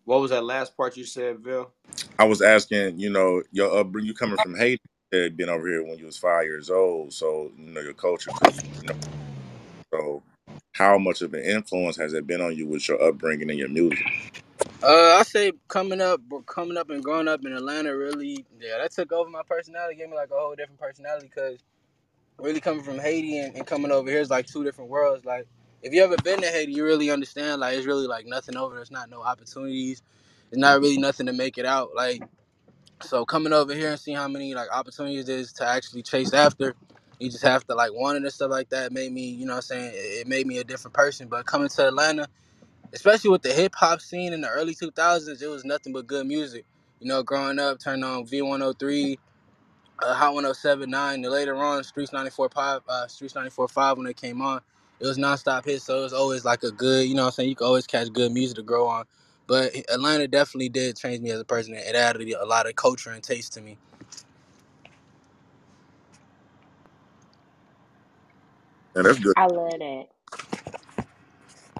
What 0.05 0.21
was 0.21 0.31
that 0.31 0.43
last 0.43 0.75
part 0.75 0.97
you 0.97 1.05
said, 1.05 1.43
Bill? 1.43 1.71
I 2.17 2.23
was 2.25 2.41
asking, 2.41 2.99
you 2.99 3.11
know, 3.11 3.43
your 3.51 3.79
upbringing. 3.79 4.07
You 4.07 4.13
coming 4.13 4.37
from 4.37 4.55
Haiti? 4.57 4.81
Had 5.13 5.37
been 5.37 5.49
over 5.49 5.67
here 5.67 5.83
when 5.85 5.99
you 5.99 6.05
was 6.07 6.17
five 6.17 6.45
years 6.45 6.69
old, 6.69 7.13
so 7.13 7.51
you 7.57 7.71
know 7.71 7.81
your 7.81 7.93
culture 7.93 8.31
you 8.81 8.87
know. 8.87 8.95
So, 9.93 10.23
how 10.73 10.97
much 10.99 11.21
of 11.21 11.33
an 11.33 11.43
influence 11.43 11.97
has 11.97 12.13
it 12.13 12.27
been 12.27 12.41
on 12.41 12.55
you 12.55 12.67
with 12.67 12.87
your 12.87 13.01
upbringing 13.03 13.49
and 13.49 13.59
your 13.59 13.69
music? 13.69 14.05
Uh, 14.83 15.17
I 15.19 15.23
say 15.23 15.53
coming 15.67 16.01
up, 16.01 16.21
coming 16.45 16.77
up 16.77 16.89
and 16.89 17.03
growing 17.03 17.27
up 17.27 17.45
in 17.45 17.53
Atlanta, 17.53 17.95
really, 17.97 18.45
yeah, 18.59 18.77
that 18.79 18.91
took 18.91 19.11
over 19.11 19.29
my 19.29 19.43
personality, 19.47 19.95
gave 19.95 20.09
me 20.09 20.15
like 20.15 20.31
a 20.31 20.35
whole 20.35 20.55
different 20.55 20.79
personality. 20.79 21.29
Cause 21.35 21.59
really 22.39 22.61
coming 22.61 22.83
from 22.83 22.99
Haiti 22.99 23.39
and, 23.39 23.55
and 23.55 23.65
coming 23.67 23.91
over 23.91 24.09
here 24.09 24.21
is 24.21 24.29
like 24.29 24.47
two 24.47 24.63
different 24.63 24.89
worlds. 24.89 25.25
Like, 25.25 25.47
if 25.81 25.93
you 25.93 26.03
ever 26.03 26.17
been 26.17 26.41
to 26.41 26.47
Haiti, 26.47 26.73
you 26.73 26.85
really 26.85 27.11
understand. 27.11 27.61
Like, 27.61 27.77
it's 27.77 27.87
really 27.87 28.07
like 28.07 28.25
nothing 28.25 28.57
over. 28.57 28.75
There's 28.75 28.91
not 28.91 29.09
no 29.09 29.21
opportunities. 29.21 30.01
It's 30.51 30.59
not 30.59 30.81
really 30.81 30.97
nothing 30.97 31.27
to 31.27 31.33
make 31.33 31.57
it 31.57 31.65
out. 31.65 31.91
Like, 31.95 32.21
so 33.01 33.25
coming 33.25 33.53
over 33.53 33.73
here 33.75 33.91
and 33.91 33.99
seeing 33.99 34.17
how 34.17 34.27
many 34.29 34.55
like 34.55 34.69
opportunities 34.73 35.25
there 35.27 35.39
is 35.39 35.53
to 35.53 35.67
actually 35.67 36.03
chase 36.03 36.33
after, 36.33 36.75
you 37.19 37.29
just 37.31 37.43
have 37.43 37.65
to 37.67 37.75
like 37.75 37.93
want 37.93 38.17
it 38.17 38.23
and 38.23 38.33
stuff 38.33 38.51
like 38.51 38.69
that. 38.69 38.91
Made 38.93 39.11
me, 39.13 39.29
you 39.29 39.45
know, 39.45 39.53
what 39.53 39.57
I'm 39.57 39.61
saying 39.63 39.93
it, 39.93 39.97
it 40.21 40.27
made 40.27 40.47
me 40.47 40.59
a 40.59 40.65
different 40.65 40.95
person. 40.95 41.27
But 41.29 41.45
coming 41.45 41.69
to 41.69 41.87
Atlanta 41.87 42.25
especially 42.93 43.29
with 43.31 43.41
the 43.41 43.53
hip 43.53 43.75
hop 43.75 44.01
scene 44.01 44.33
in 44.33 44.41
the 44.41 44.49
early 44.49 44.75
2000s, 44.75 45.41
it 45.41 45.47
was 45.47 45.65
nothing 45.65 45.93
but 45.93 46.07
good 46.07 46.27
music. 46.27 46.65
You 46.99 47.07
know, 47.07 47.23
growing 47.23 47.59
up, 47.59 47.79
turned 47.79 48.03
on 48.03 48.25
V103, 48.25 49.17
uh, 50.03 50.15
Hot 50.15 50.33
1079, 50.35 51.15
and 51.25 51.33
later 51.33 51.55
on, 51.57 51.83
Streets 51.83 52.11
94.5, 52.11 52.81
uh, 52.89 53.07
Streets 53.07 53.33
94.5 53.35 53.97
when 53.97 54.05
they 54.07 54.13
came 54.13 54.41
on. 54.41 54.61
It 54.99 55.07
was 55.07 55.17
nonstop 55.17 55.65
hits, 55.65 55.85
so 55.85 55.99
it 55.99 56.03
was 56.03 56.13
always 56.13 56.45
like 56.45 56.63
a 56.63 56.71
good, 56.71 57.07
you 57.07 57.15
know 57.15 57.23
what 57.23 57.27
I'm 57.29 57.33
saying? 57.33 57.49
You 57.49 57.55
could 57.55 57.65
always 57.67 57.87
catch 57.87 58.11
good 58.13 58.31
music 58.31 58.57
to 58.57 58.63
grow 58.63 58.87
on. 58.87 59.05
But 59.49 59.75
Atlanta 59.93 60.29
definitely 60.29 60.69
did 60.69 60.97
change 60.97 61.21
me 61.21 61.31
as 61.31 61.41
a 61.41 61.45
person. 61.45 61.75
It 61.75 61.95
added 61.95 62.29
a 62.31 62.47
lot 62.47 62.67
of 62.69 62.77
culture 62.77 63.11
and 63.11 63.23
taste 63.23 63.53
to 63.55 63.61
me. 63.61 63.79
And 68.95 69.05
that's 69.05 69.19
good. 69.19 69.35
I 69.35 69.47
love 69.47 69.79
that. 69.79 70.05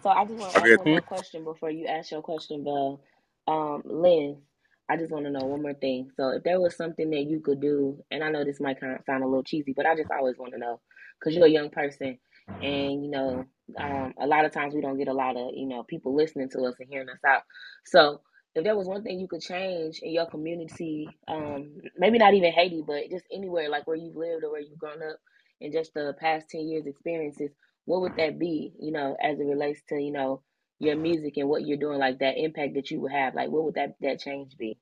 So 0.03 0.09
I 0.09 0.25
just 0.25 0.37
want 0.37 0.55
to 0.55 0.59
ask 0.59 0.73
Okay. 0.73 0.77
one 0.77 0.89
more 0.89 1.01
question 1.01 1.43
before 1.45 1.71
you 1.71 1.87
ask 1.87 2.11
your 2.11 2.23
question, 2.23 2.63
Bell. 2.63 3.01
Um, 3.47 3.83
Lynn, 3.85 4.41
I 4.89 4.97
just 4.97 5.11
want 5.11 5.25
to 5.25 5.31
know 5.31 5.45
one 5.45 5.61
more 5.63 5.75
thing. 5.75 6.11
So 6.17 6.29
if 6.31 6.43
there 6.43 6.61
was 6.61 6.77
something 6.77 7.09
that 7.11 7.25
you 7.25 7.41
could 7.41 7.61
do, 7.61 8.03
and 8.11 8.23
I 8.23 8.31
know 8.31 8.45
this 8.45 8.61
might 8.61 8.79
kind 8.79 8.95
of 8.95 9.03
sound 9.05 9.23
a 9.23 9.27
little 9.27 9.43
cheesy, 9.43 9.73
but 9.75 9.85
I 9.87 9.95
just 9.95 10.11
always 10.11 10.37
want 10.37 10.53
to 10.53 10.59
know 10.59 10.81
because 11.19 11.35
you're 11.35 11.47
a 11.47 11.51
young 11.51 11.71
person, 11.71 12.19
and 12.61 13.03
you 13.05 13.11
know, 13.11 13.49
um, 13.77 14.13
a 14.19 14.27
lot 14.27 14.45
of 14.45 14.53
times 14.53 14.75
we 14.75 14.81
don't 14.81 14.97
get 14.97 15.07
a 15.09 15.13
lot 15.13 15.37
of 15.37 15.51
you 15.55 15.67
know 15.67 15.83
people 15.83 16.15
listening 16.15 16.49
to 16.51 16.61
us 16.63 16.75
and 16.79 16.89
hearing 16.89 17.09
us 17.09 17.19
out. 17.27 17.43
So 17.85 18.21
if 18.55 18.63
there 18.63 18.77
was 18.77 18.87
one 18.87 19.03
thing 19.03 19.19
you 19.19 19.27
could 19.27 19.41
change 19.41 19.99
in 20.01 20.11
your 20.13 20.27
community, 20.27 21.09
um, 21.27 21.81
maybe 21.97 22.17
not 22.19 22.33
even 22.33 22.51
Haiti, 22.53 22.83
but 22.85 23.09
just 23.11 23.25
anywhere 23.33 23.69
like 23.69 23.87
where 23.87 23.97
you've 23.97 24.15
lived 24.15 24.43
or 24.43 24.51
where 24.51 24.61
you've 24.61 24.79
grown 24.79 25.03
up, 25.03 25.17
in 25.61 25.71
just 25.71 25.93
the 25.93 26.15
past 26.19 26.49
ten 26.49 26.67
years 26.67 26.85
experiences 26.87 27.49
what 27.85 28.01
would 28.01 28.17
that 28.17 28.39
be, 28.39 28.73
you 28.79 28.93
know, 28.93 29.17
as 29.21 29.39
it 29.39 29.45
relates 29.45 29.81
to, 29.89 30.01
you 30.01 30.13
know, 30.13 30.43
your 30.79 30.97
music 30.97 31.37
and 31.37 31.49
what 31.49 31.67
you're 31.67 31.77
doing, 31.79 31.99
like 31.99 32.19
that 32.21 32.37
impact 32.39 32.75
that 32.75 32.91
you 32.91 33.01
would 33.01 33.13
have? 33.13 33.35
Like, 33.35 33.49
what 33.51 33.65
would 33.65 33.75
that, 33.75 33.97
that 34.01 34.21
change 34.21 34.57
be? 34.57 34.79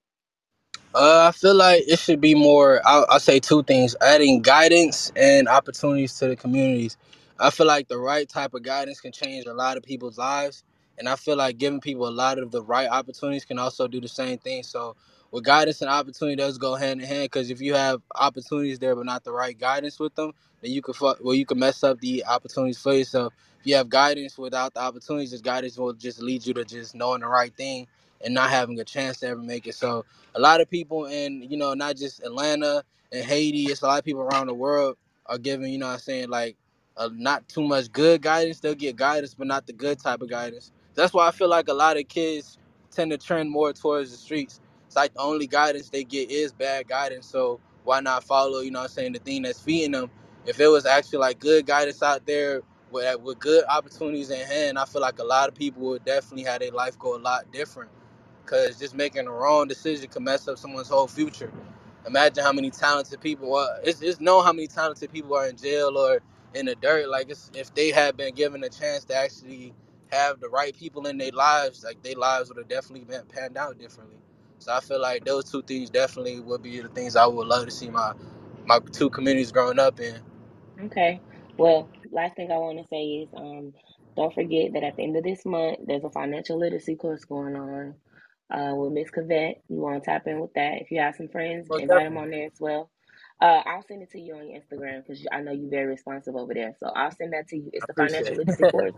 Uh, 0.94 1.28
I 1.30 1.32
feel 1.32 1.56
like 1.56 1.84
it 1.88 2.00
should 2.00 2.22
be 2.22 2.36
more. 2.36 2.82
I'll, 2.86 3.06
I'll 3.10 3.20
say 3.20 3.40
two 3.40 3.64
things: 3.64 3.96
adding 4.02 4.42
guidance 4.42 5.12
and 5.16 5.48
opportunities 5.48 6.18
to 6.20 6.28
the 6.30 6.36
communities. 6.36 6.98
I 7.40 7.52
feel 7.52 7.68
like 7.68 7.90
the 7.90 8.00
right 8.00 8.30
type 8.30 8.56
of 8.56 8.64
guidance 8.64 9.02
can 9.02 9.14
change 9.14 9.46
a 9.48 9.54
lot 9.54 9.78
of 9.78 9.84
people's 9.84 10.18
lives, 10.18 10.66
and 11.00 11.10
I 11.10 11.18
feel 11.18 11.38
like 11.38 11.60
giving 11.60 11.82
people 11.82 12.10
a 12.10 12.12
lot 12.12 12.40
of 12.40 12.52
the 12.52 12.64
right 12.64 12.90
opportunities 12.90 13.46
can 13.46 13.60
also 13.60 13.88
do 13.88 14.02
the 14.02 14.10
same 14.10 14.40
thing. 14.40 14.64
So, 14.64 14.98
with 15.32 15.46
guidance 15.46 15.82
and 15.84 15.92
opportunity, 15.92 16.38
does 16.38 16.58
go 16.58 16.76
hand 16.76 17.02
in 17.02 17.08
hand. 17.08 17.26
Because 17.26 17.52
if 17.52 17.62
you 17.62 17.76
have 17.76 18.02
opportunities 18.16 18.80
there 18.80 18.96
but 18.96 19.06
not 19.06 19.24
the 19.26 19.34
right 19.34 19.58
guidance 19.60 20.00
with 20.00 20.16
them, 20.16 20.34
then 20.64 20.72
you 20.72 20.82
could 20.82 20.98
fuck. 20.98 21.20
Well, 21.24 21.36
you 21.36 21.46
can 21.46 21.60
mess 21.60 21.84
up 21.84 22.02
the 22.02 22.26
opportunities 22.26 22.80
for 22.80 22.96
yourself. 22.96 23.34
If 23.62 23.68
you 23.68 23.76
have 23.76 23.90
guidance 23.90 24.40
without 24.40 24.74
the 24.74 24.82
opportunities, 24.82 25.32
this 25.32 25.42
guidance 25.42 25.78
will 25.78 25.94
just 25.94 26.22
lead 26.24 26.48
you 26.48 26.56
to 26.56 26.66
just 26.66 26.96
knowing 26.96 27.22
the 27.22 27.28
right 27.28 27.56
thing 27.56 27.88
and 28.26 28.34
not 28.34 28.50
having 28.50 28.80
a 28.82 28.86
chance 28.86 29.20
to 29.20 29.28
ever 29.28 29.42
make 29.42 29.68
it. 29.68 29.76
So 29.76 30.06
a 30.36 30.42
lot 30.42 30.62
of 30.62 30.72
people 30.72 31.06
in 31.08 31.44
you 31.44 31.58
know 31.58 31.76
not 31.76 31.98
just 31.98 32.24
Atlanta 32.24 32.84
and 33.14 33.26
Haiti, 33.26 33.66
it's 33.66 33.84
a 33.84 33.88
lot 33.88 34.00
of 34.00 34.06
people 34.06 34.24
around 34.24 34.48
the 34.48 34.56
world 34.56 34.98
are 35.28 35.38
giving 35.40 35.72
you 35.72 35.80
know 35.80 35.88
what 35.88 35.94
I'm 35.96 36.00
saying 36.00 36.30
like 36.30 36.56
not 37.14 37.48
too 37.50 37.64
much 37.64 37.92
good 37.92 38.22
guidance. 38.22 38.60
They'll 38.62 38.76
get 38.76 38.96
guidance, 38.98 39.36
but 39.36 39.48
not 39.48 39.68
the 39.68 39.74
good 39.74 40.00
type 40.00 40.22
of 40.22 40.30
guidance. 40.30 40.72
That's 40.96 41.14
why 41.14 41.28
I 41.28 41.32
feel 41.32 41.50
like 41.50 41.70
a 41.70 41.74
lot 41.74 41.98
of 41.98 42.08
kids 42.08 42.60
tend 42.92 43.12
to 43.12 43.18
trend 43.18 43.52
more 43.52 43.74
towards 43.74 44.12
the 44.12 44.18
streets. 44.18 44.62
It's 44.88 44.96
like 44.98 45.14
the 45.16 45.22
only 45.22 45.48
guidance 45.48 45.90
they 45.90 46.04
get 46.06 46.32
is 46.32 46.54
bad 46.54 46.88
guidance. 46.88 47.28
So 47.28 47.60
why 47.86 48.02
not 48.02 48.24
follow 48.24 48.62
you 48.62 48.72
know 48.72 48.80
what 48.80 48.86
I'm 48.86 48.90
saying 48.92 49.14
the 49.14 49.20
thing 49.20 49.44
that's 49.44 49.62
feeding 49.62 49.92
them 49.94 50.06
if 50.46 50.60
it 50.60 50.68
was 50.68 50.86
actually 50.86 51.20
like 51.20 51.40
good 51.40 51.66
guidance 51.66 52.02
out 52.04 52.26
there 52.26 52.62
with 52.92 53.20
with 53.22 53.40
good 53.40 53.64
opportunities 53.70 54.30
in 54.32 54.46
hand, 54.48 54.80
I 54.80 54.86
feel 54.86 55.02
like 55.02 55.20
a 55.20 55.24
lot 55.24 55.50
of 55.50 55.56
people 55.56 55.84
would 55.84 56.06
definitely 56.06 56.44
have 56.46 56.60
their 56.60 56.72
life 56.72 56.98
go 57.00 57.16
a 57.16 57.20
lot 57.20 57.52
different. 57.52 57.92
Cause 58.46 58.80
just 58.80 58.96
making 58.96 59.26
the 59.26 59.32
wrong 59.32 59.68
decision 59.68 60.10
can 60.10 60.24
mess 60.24 60.48
up 60.48 60.58
someone's 60.58 60.90
whole 60.90 61.08
future. 61.08 61.52
Imagine 62.08 62.44
how 62.44 62.52
many 62.54 62.72
talented 62.72 63.22
people. 63.22 63.50
Well, 63.52 63.80
it's 63.84 64.02
it's 64.02 64.20
known 64.20 64.44
how 64.44 64.54
many 64.54 64.68
talented 64.68 65.12
people 65.14 65.36
are 65.36 65.48
in 65.48 65.58
jail 65.58 65.98
or 65.98 66.22
in 66.56 66.68
the 66.68 66.76
dirt. 66.76 67.10
Like 67.10 67.30
it's, 67.32 67.52
if 67.56 67.74
they 67.76 67.92
had 67.92 68.18
been 68.18 68.36
given 68.36 68.64
a 68.64 68.70
chance 68.70 69.06
to 69.06 69.16
actually 69.16 69.74
have 70.12 70.42
the 70.42 70.50
right 70.50 70.76
people 70.76 71.08
in 71.08 71.18
their 71.18 71.32
lives, 71.32 71.84
like 71.86 72.04
their 72.04 72.16
lives 72.16 72.50
would 72.50 72.60
have 72.60 72.70
definitely 72.70 73.06
been 73.06 73.26
panned 73.28 73.58
out 73.58 73.80
differently. 73.80 74.18
So 74.60 74.74
I 74.74 74.82
feel 74.82 75.02
like 75.02 75.26
those 75.26 75.52
two 75.52 75.64
things 75.64 75.90
definitely 75.92 76.40
would 76.42 76.64
be 76.64 76.82
the 76.82 76.90
things 76.90 77.16
I 77.18 77.28
would 77.28 77.48
love 77.48 77.66
to 77.66 77.72
see 77.72 77.90
my 77.90 78.14
my 78.66 78.80
two 78.94 79.10
communities 79.10 79.52
growing 79.52 79.80
up 79.80 80.00
in. 80.00 80.16
Okay. 80.86 81.22
Well, 81.58 81.90
last 82.12 82.36
thing 82.38 82.52
I 82.52 82.58
want 82.58 82.80
to 82.80 82.88
say 82.88 83.04
is 83.24 83.30
um, 83.36 83.74
don't 84.18 84.34
forget 84.34 84.74
that 84.74 84.84
at 84.84 84.98
the 84.98 85.04
end 85.04 85.18
of 85.18 85.24
this 85.24 85.46
month, 85.46 85.80
there's 85.88 86.04
a 86.06 86.12
financial 86.12 86.60
literacy 86.60 86.98
course 86.98 87.26
going 87.26 87.56
on 87.56 87.96
uh, 88.52 88.76
with 88.76 88.94
Miss 88.94 89.12
Cavett. 89.12 89.56
You 89.70 89.78
want 89.78 90.04
to 90.04 90.10
tap 90.10 90.28
in 90.28 90.40
with 90.42 90.54
that. 90.56 90.82
If 90.82 90.92
you 90.92 91.02
have 91.02 91.16
some 91.16 91.30
friends, 91.30 91.70
Most 91.70 91.78
invite 91.78 92.06
them 92.08 92.18
on 92.18 92.32
there 92.32 92.48
as 92.48 92.60
well. 92.60 92.92
Uh, 93.42 93.62
I'll 93.66 93.84
send 93.84 94.02
it 94.04 94.12
to 94.12 94.20
you 94.20 94.36
on 94.36 94.50
your 94.50 94.60
Instagram 94.60 95.04
because 95.06 95.26
I 95.32 95.42
know 95.42 95.52
you're 95.52 95.70
very 95.70 95.88
responsive 95.88 96.36
over 96.36 96.54
there. 96.54 96.76
So 96.80 96.88
I'll 96.96 97.12
send 97.12 97.34
that 97.34 97.48
to 97.50 97.58
you. 97.58 97.70
It's 97.74 97.86
the 97.86 97.94
financial 97.94 98.36
literacy 98.38 98.66
course. 98.66 98.96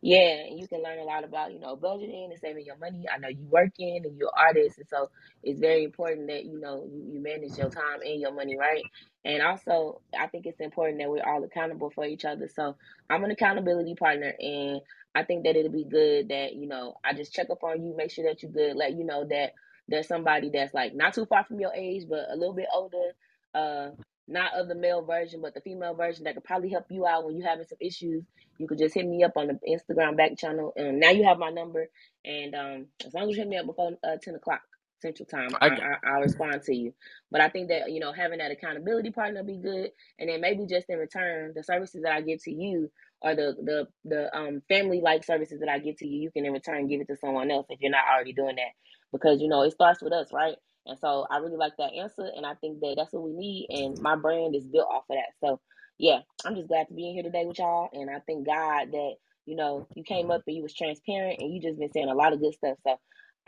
Yeah, 0.00 0.44
and 0.48 0.60
you 0.60 0.68
can 0.68 0.82
learn 0.82 1.00
a 1.00 1.04
lot 1.04 1.24
about, 1.24 1.52
you 1.52 1.58
know, 1.58 1.76
budgeting 1.76 2.30
and 2.30 2.38
saving 2.38 2.64
your 2.64 2.76
money. 2.76 3.06
I 3.12 3.18
know 3.18 3.28
you 3.28 3.46
working 3.50 3.96
and 4.04 4.16
you're 4.16 4.28
an 4.28 4.46
artist, 4.48 4.78
and 4.78 4.88
so 4.88 5.10
it's 5.42 5.58
very 5.58 5.82
important 5.82 6.28
that, 6.28 6.44
you 6.44 6.60
know, 6.60 6.86
you, 6.88 7.14
you 7.14 7.20
manage 7.20 7.58
your 7.58 7.68
time 7.68 8.00
and 8.04 8.20
your 8.20 8.32
money, 8.32 8.56
right? 8.56 8.86
And 9.24 9.42
also, 9.42 10.00
I 10.16 10.28
think 10.28 10.46
it's 10.46 10.60
important 10.60 11.00
that 11.00 11.10
we're 11.10 11.26
all 11.26 11.42
accountable 11.42 11.90
for 11.90 12.04
each 12.04 12.24
other. 12.24 12.48
So 12.48 12.76
I'm 13.10 13.24
an 13.24 13.32
accountability 13.32 13.96
partner, 13.96 14.32
and 14.38 14.82
I 15.16 15.24
think 15.24 15.44
that 15.44 15.56
it'll 15.56 15.72
be 15.72 15.84
good 15.84 16.28
that, 16.28 16.54
you 16.54 16.68
know, 16.68 16.94
I 17.04 17.14
just 17.14 17.32
check 17.32 17.50
up 17.50 17.64
on 17.64 17.84
you, 17.84 17.96
make 17.96 18.12
sure 18.12 18.24
that 18.26 18.40
you're 18.40 18.52
good, 18.52 18.76
let 18.76 18.94
you 18.96 19.02
know 19.04 19.24
that 19.28 19.54
there's 19.88 20.06
somebody 20.06 20.50
that's 20.50 20.74
like 20.74 20.94
not 20.94 21.14
too 21.14 21.26
far 21.26 21.42
from 21.44 21.58
your 21.58 21.74
age, 21.74 22.04
but 22.08 22.26
a 22.30 22.36
little 22.36 22.54
bit 22.54 22.68
older, 22.72 23.14
uh, 23.54 23.90
not 24.28 24.54
of 24.54 24.68
the 24.68 24.74
male 24.76 25.02
version, 25.04 25.40
but 25.42 25.54
the 25.54 25.60
female 25.62 25.94
version 25.94 26.24
that 26.24 26.34
could 26.34 26.44
probably 26.44 26.70
help 26.70 26.86
you 26.90 27.06
out 27.06 27.24
when 27.26 27.36
you're 27.36 27.48
having 27.48 27.66
some 27.66 27.78
issues 27.80 28.24
you 28.58 28.68
could 28.68 28.78
just 28.78 28.94
hit 28.94 29.06
me 29.06 29.24
up 29.24 29.32
on 29.36 29.48
the 29.48 29.58
Instagram 29.68 30.16
back 30.16 30.36
channel. 30.38 30.72
And 30.76 31.00
now 31.00 31.10
you 31.10 31.24
have 31.24 31.38
my 31.38 31.50
number. 31.50 31.88
And 32.24 32.54
um, 32.54 32.86
as 33.06 33.14
long 33.14 33.24
as 33.24 33.30
you 33.36 33.42
hit 33.42 33.48
me 33.48 33.56
up 33.58 33.66
before 33.66 33.92
uh, 34.04 34.16
10 34.22 34.34
o'clock 34.36 34.60
Central 35.00 35.26
Time, 35.26 35.50
I, 35.60 35.68
I 35.68 35.96
I'll 36.06 36.22
respond 36.22 36.62
to 36.64 36.74
you. 36.74 36.94
But 37.30 37.40
I 37.40 37.48
think 37.48 37.68
that, 37.68 37.90
you 37.90 38.00
know, 38.00 38.12
having 38.12 38.38
that 38.38 38.52
accountability 38.52 39.10
partner 39.10 39.42
be 39.42 39.58
good. 39.58 39.90
And 40.18 40.28
then 40.30 40.40
maybe 40.40 40.66
just 40.66 40.86
in 40.88 40.98
return, 40.98 41.52
the 41.54 41.64
services 41.64 42.02
that 42.04 42.12
I 42.12 42.20
give 42.20 42.42
to 42.44 42.52
you 42.52 42.90
or 43.22 43.34
the, 43.34 43.54
the, 43.62 43.88
the 44.04 44.36
um, 44.36 44.62
family 44.68 45.00
like 45.02 45.24
services 45.24 45.60
that 45.60 45.68
I 45.70 45.78
give 45.80 45.96
to 45.98 46.06
you, 46.06 46.22
you 46.22 46.30
can 46.30 46.46
in 46.46 46.52
return 46.52 46.88
give 46.88 47.00
it 47.00 47.08
to 47.08 47.16
someone 47.16 47.50
else 47.50 47.66
if 47.70 47.80
you're 47.80 47.90
not 47.90 48.04
already 48.12 48.32
doing 48.32 48.56
that. 48.56 48.72
Because, 49.12 49.40
you 49.40 49.48
know, 49.48 49.62
it 49.62 49.72
starts 49.72 50.02
with 50.02 50.12
us, 50.12 50.28
right? 50.32 50.56
And 50.88 50.98
so 50.98 51.26
I 51.30 51.38
really 51.38 51.56
like 51.56 51.74
that 51.78 51.94
answer. 51.94 52.30
And 52.36 52.46
I 52.46 52.54
think 52.54 52.80
that 52.80 52.94
that's 52.96 53.12
what 53.12 53.24
we 53.24 53.32
need. 53.32 53.66
And 53.70 53.94
mm-hmm. 53.94 54.02
my 54.02 54.16
brand 54.16 54.56
is 54.56 54.66
built 54.66 54.88
off 54.90 55.04
of 55.10 55.16
that. 55.16 55.34
So, 55.46 55.60
yeah, 55.98 56.20
I'm 56.44 56.54
just 56.54 56.68
glad 56.68 56.88
to 56.88 56.94
be 56.94 57.08
in 57.08 57.14
here 57.14 57.24
today 57.24 57.44
with 57.44 57.58
y'all, 57.58 57.90
and 57.92 58.08
I 58.08 58.20
thank 58.26 58.46
God 58.46 58.92
that 58.92 59.14
you 59.46 59.56
know 59.56 59.88
you 59.96 60.04
came 60.04 60.30
up 60.30 60.42
and 60.46 60.56
you 60.56 60.62
was 60.62 60.74
transparent, 60.74 61.40
and 61.40 61.52
you 61.52 61.60
just 61.60 61.78
been 61.78 61.92
saying 61.92 62.08
a 62.08 62.14
lot 62.14 62.32
of 62.32 62.40
good 62.40 62.54
stuff. 62.54 62.78
So 62.84 62.96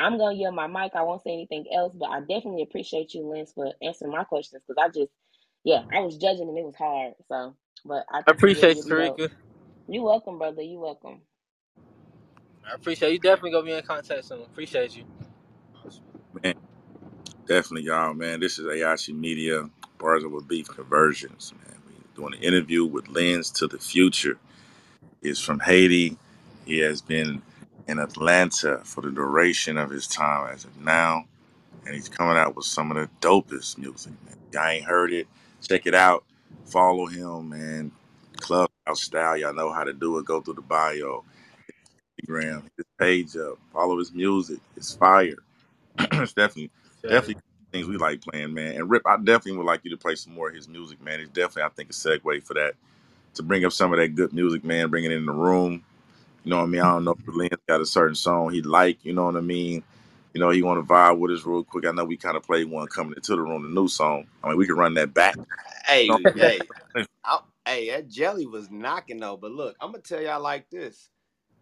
I'm 0.00 0.18
gonna 0.18 0.36
yell 0.36 0.52
my 0.52 0.66
mic. 0.66 0.92
I 0.94 1.02
won't 1.02 1.22
say 1.22 1.32
anything 1.32 1.66
else, 1.74 1.94
but 1.94 2.10
I 2.10 2.20
definitely 2.20 2.62
appreciate 2.62 3.14
you, 3.14 3.26
Lens, 3.26 3.52
for 3.54 3.72
answering 3.82 4.12
my 4.12 4.24
questions 4.24 4.62
because 4.66 4.82
I 4.82 4.88
just, 4.88 5.12
yeah, 5.64 5.82
I 5.94 6.00
was 6.00 6.18
judging 6.18 6.48
and 6.48 6.58
it 6.58 6.64
was 6.64 6.76
hard. 6.76 7.14
So, 7.28 7.56
but 7.84 8.04
I 8.12 8.22
I 8.26 8.32
you 8.44 8.54
did 8.54 8.66
appreciate 8.66 8.76
you, 8.76 8.84
really 8.86 9.04
dope. 9.04 9.20
Terecka. 9.20 9.30
You 9.88 10.02
welcome, 10.04 10.38
brother. 10.38 10.62
You 10.62 10.80
welcome. 10.80 11.22
I 12.70 12.74
appreciate 12.74 13.12
you. 13.12 13.18
Definitely 13.20 13.52
gonna 13.52 13.66
be 13.66 13.72
in 13.72 13.82
contact 13.84 14.26
soon. 14.26 14.42
Appreciate 14.42 14.96
you. 14.96 15.04
Man, 16.42 16.54
definitely, 17.50 17.84
y'all, 17.88 18.14
man. 18.14 18.40
This 18.40 18.58
is 18.60 18.66
Aichi 18.66 19.14
Media, 19.14 19.70
Bars 19.98 20.24
Over 20.24 20.40
Beef 20.42 20.68
Conversions, 20.68 21.54
man. 21.66 21.76
We're 21.86 22.16
doing 22.16 22.34
an 22.34 22.44
interview 22.44 22.86
with 22.86 23.08
Lens 23.10 23.50
to 23.52 23.68
the 23.68 23.78
Future. 23.78 24.38
He's 25.22 25.40
from 25.40 25.60
Haiti. 25.60 26.18
He 26.66 26.78
has 26.80 27.02
been 27.02 27.42
in 27.88 27.98
Atlanta 27.98 28.80
for 28.84 29.02
the 29.02 29.10
duration 29.10 29.78
of 29.78 29.90
his 29.90 30.06
time 30.08 30.52
as 30.52 30.64
of 30.64 30.76
now. 30.80 31.24
And 31.86 31.94
he's 31.94 32.08
coming 32.08 32.36
out 32.38 32.56
with 32.56 32.66
some 32.66 32.90
of 32.92 32.96
the 32.98 33.10
dopest 33.26 33.78
music, 33.78 34.12
man. 34.26 34.36
Y'all 34.52 34.66
ain't 34.68 34.84
heard 34.86 35.12
it. 35.12 35.28
Check 35.62 35.86
it 35.86 35.94
out. 35.94 36.24
Follow 36.66 37.06
him, 37.06 37.50
man. 37.50 37.92
Clubhouse 38.38 39.02
style. 39.02 39.36
Y'all 39.38 39.54
know 39.54 39.72
how 39.72 39.84
to 39.84 39.92
do 39.94 40.18
it. 40.18 40.26
Go 40.26 40.40
through 40.42 40.54
the 40.54 40.62
bio. 40.62 41.24
Instagram. 42.22 42.64
His 42.76 42.86
page 42.98 43.36
up. 43.36 43.58
Follow 43.72 43.98
his 43.98 44.12
music. 44.12 44.60
It's 44.76 44.94
fire. 44.94 45.38
it's 45.98 46.34
definitely. 46.34 46.70
Definitely 47.08 47.36
things 47.72 47.88
we 47.88 47.96
like 47.98 48.20
playing, 48.22 48.54
man. 48.54 48.76
And 48.76 48.90
Ripp, 48.90 49.06
I 49.06 49.16
definitely 49.16 49.58
would 49.58 49.66
like 49.66 49.82
you 49.84 49.90
to 49.90 49.96
play 49.96 50.14
some 50.16 50.34
more 50.34 50.48
of 50.48 50.54
his 50.54 50.68
music, 50.68 51.02
man. 51.02 51.20
It's 51.20 51.30
definitely, 51.30 51.64
I 51.64 51.68
think, 51.70 51.90
a 51.90 51.92
segue 51.92 52.44
for 52.44 52.54
that 52.54 52.74
to 53.34 53.42
bring 53.42 53.64
up 53.64 53.72
some 53.72 53.92
of 53.92 53.98
that 53.98 54.08
good 54.10 54.32
music, 54.32 54.64
man. 54.64 54.90
Bring 54.90 55.04
it 55.04 55.12
in 55.12 55.26
the 55.26 55.32
room. 55.32 55.84
You 56.44 56.50
know 56.50 56.58
what 56.58 56.64
I 56.64 56.68
mean? 56.68 56.80
I 56.80 56.92
don't 56.92 57.04
know 57.04 57.12
if 57.26 57.34
Lens 57.36 57.50
got 57.68 57.80
a 57.82 57.86
certain 57.86 58.14
song 58.14 58.52
he 58.52 58.62
like. 58.62 59.04
You 59.04 59.12
know 59.12 59.24
what 59.26 59.36
I 59.36 59.40
mean? 59.42 59.82
You 60.34 60.40
know 60.40 60.50
he 60.50 60.62
want 60.62 60.86
to 60.86 60.92
vibe 60.92 61.18
with 61.18 61.32
us 61.32 61.44
real 61.46 61.64
quick. 61.64 61.86
I 61.86 61.92
know 61.92 62.04
we 62.04 62.16
kind 62.16 62.36
of 62.36 62.42
played 62.44 62.70
one 62.70 62.86
coming 62.88 63.14
into 63.16 63.36
the 63.36 63.42
room, 63.42 63.62
the 63.62 63.68
new 63.80 63.88
song. 63.88 64.26
I 64.44 64.48
mean, 64.48 64.58
we 64.58 64.66
can 64.66 64.76
run 64.76 64.94
that 64.94 65.14
back. 65.14 65.36
Hey, 65.86 66.30
You 66.34 66.42
know? 66.42 66.48
hey, 66.48 66.68
I, 67.24 67.40
hey, 67.66 67.90
that 67.90 68.08
jelly 68.08 68.46
was 68.46 68.70
knocking 68.70 69.20
though. 69.20 69.36
But 69.38 69.52
look, 69.52 69.76
I'm 69.80 69.92
gonna 69.92 70.02
tell 70.02 70.22
y'all 70.22 70.42
like 70.42 70.70
this, 70.70 71.10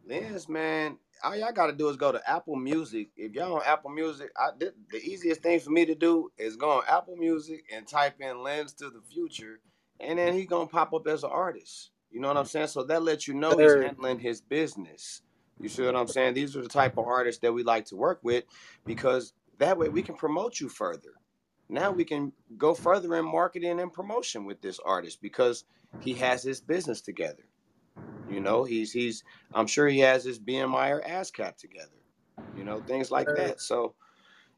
Lens, 0.09 0.49
man. 0.49 0.99
All 1.23 1.37
y'all 1.37 1.53
gotta 1.53 1.73
do 1.73 1.89
is 1.89 1.97
go 1.97 2.13
to 2.13 2.31
Apple 2.31 2.57
Music. 2.57 3.09
If 3.17 3.33
y'all 3.35 3.57
on 3.57 3.63
Apple 3.65 3.91
Music, 3.91 4.31
I, 4.37 4.51
the, 4.59 4.73
the 4.91 4.99
easiest 4.99 5.43
thing 5.43 5.59
for 5.61 5.71
me 5.71 5.85
to 5.87 5.95
do 5.95 6.31
is 6.39 6.57
go 6.57 6.71
on 6.71 6.83
Apple 6.89 7.17
Music 7.17 7.65
and 7.75 7.87
type 7.87 8.21
in 8.21 8.43
"Lens 8.43 8.73
to 8.75 8.91
the 8.91 9.01
Future," 9.13 9.61
and 10.01 10.19
then 10.19 10.35
he 10.35 10.47
gonna 10.47 10.67
pop 10.67 10.93
up 10.93 11.07
as 11.07 11.25
an 11.25 11.31
artist. 11.31 11.91
You 12.11 12.21
know 12.21 12.29
what 12.29 12.37
I'm 12.37 12.45
mm. 12.45 12.49
saying? 12.49 12.69
So 12.69 12.85
that 12.85 13.03
lets 13.03 13.29
you 13.29 13.35
know 13.35 13.57
he's 13.57 13.75
handling 13.75 14.19
his 14.19 14.41
business. 14.41 15.23
You 15.61 15.69
see 15.69 15.83
what 15.83 15.97
I'm 15.97 16.07
saying? 16.07 16.35
These 16.35 16.57
are 16.57 16.63
the 16.63 16.69
type 16.69 16.97
of 16.99 17.07
artists 17.07 17.41
that 17.43 17.53
we 17.53 17.63
like 17.65 17.87
to 17.87 17.97
work 17.97 18.21
with 18.23 18.45
because 18.87 19.33
that 19.59 19.77
way 19.77 19.89
we 19.89 20.03
can 20.03 20.15
promote 20.15 20.61
you 20.61 20.69
further. 20.69 21.15
Now 21.69 21.91
we 21.91 22.05
can 22.05 22.33
go 22.57 22.75
further 22.75 23.17
in 23.17 23.25
marketing 23.25 23.81
and 23.81 23.93
promotion 23.93 24.45
with 24.45 24.63
this 24.63 24.79
artist 24.79 25.21
because 25.21 25.65
he 26.01 26.15
has 26.15 26.43
his 26.43 26.61
business 26.61 27.01
together. 27.01 27.43
You 28.31 28.41
know, 28.41 28.65
he's 28.65 28.93
he's 28.93 29.25
I'm 29.55 29.67
sure 29.67 29.89
he 29.89 30.01
has 30.01 30.25
his 30.25 30.39
BMI 30.39 30.91
or 30.91 31.01
ASCAP 31.01 31.57
together. 31.57 31.91
You 32.57 32.65
know, 32.65 32.81
things 32.81 33.11
like 33.11 33.29
that. 33.37 33.61
So 33.61 33.95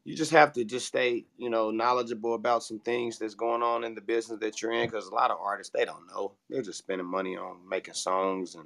you 0.03 0.15
just 0.15 0.31
have 0.31 0.51
to 0.53 0.63
just 0.63 0.87
stay, 0.87 1.25
you 1.37 1.49
know, 1.49 1.69
knowledgeable 1.69 2.33
about 2.33 2.63
some 2.63 2.79
things 2.79 3.19
that's 3.19 3.35
going 3.35 3.61
on 3.61 3.83
in 3.83 3.93
the 3.93 4.01
business 4.01 4.39
that 4.39 4.61
you're 4.61 4.71
in 4.71 4.87
because 4.87 5.07
a 5.07 5.13
lot 5.13 5.31
of 5.31 5.37
artists 5.39 5.71
they 5.75 5.85
don't 5.85 6.07
know. 6.07 6.33
They're 6.49 6.63
just 6.63 6.79
spending 6.79 7.07
money 7.07 7.37
on 7.37 7.57
making 7.69 7.93
songs 7.93 8.55
and 8.55 8.65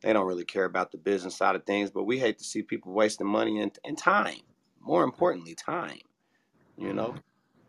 they 0.00 0.12
don't 0.12 0.26
really 0.26 0.44
care 0.44 0.64
about 0.64 0.92
the 0.92 0.98
business 0.98 1.36
side 1.36 1.56
of 1.56 1.64
things. 1.64 1.90
But 1.90 2.04
we 2.04 2.18
hate 2.18 2.38
to 2.38 2.44
see 2.44 2.62
people 2.62 2.92
wasting 2.92 3.26
money 3.26 3.60
and, 3.60 3.76
and 3.84 3.96
time. 3.96 4.40
More 4.80 5.04
importantly, 5.04 5.54
time. 5.54 6.00
You 6.76 6.92
know, 6.92 7.16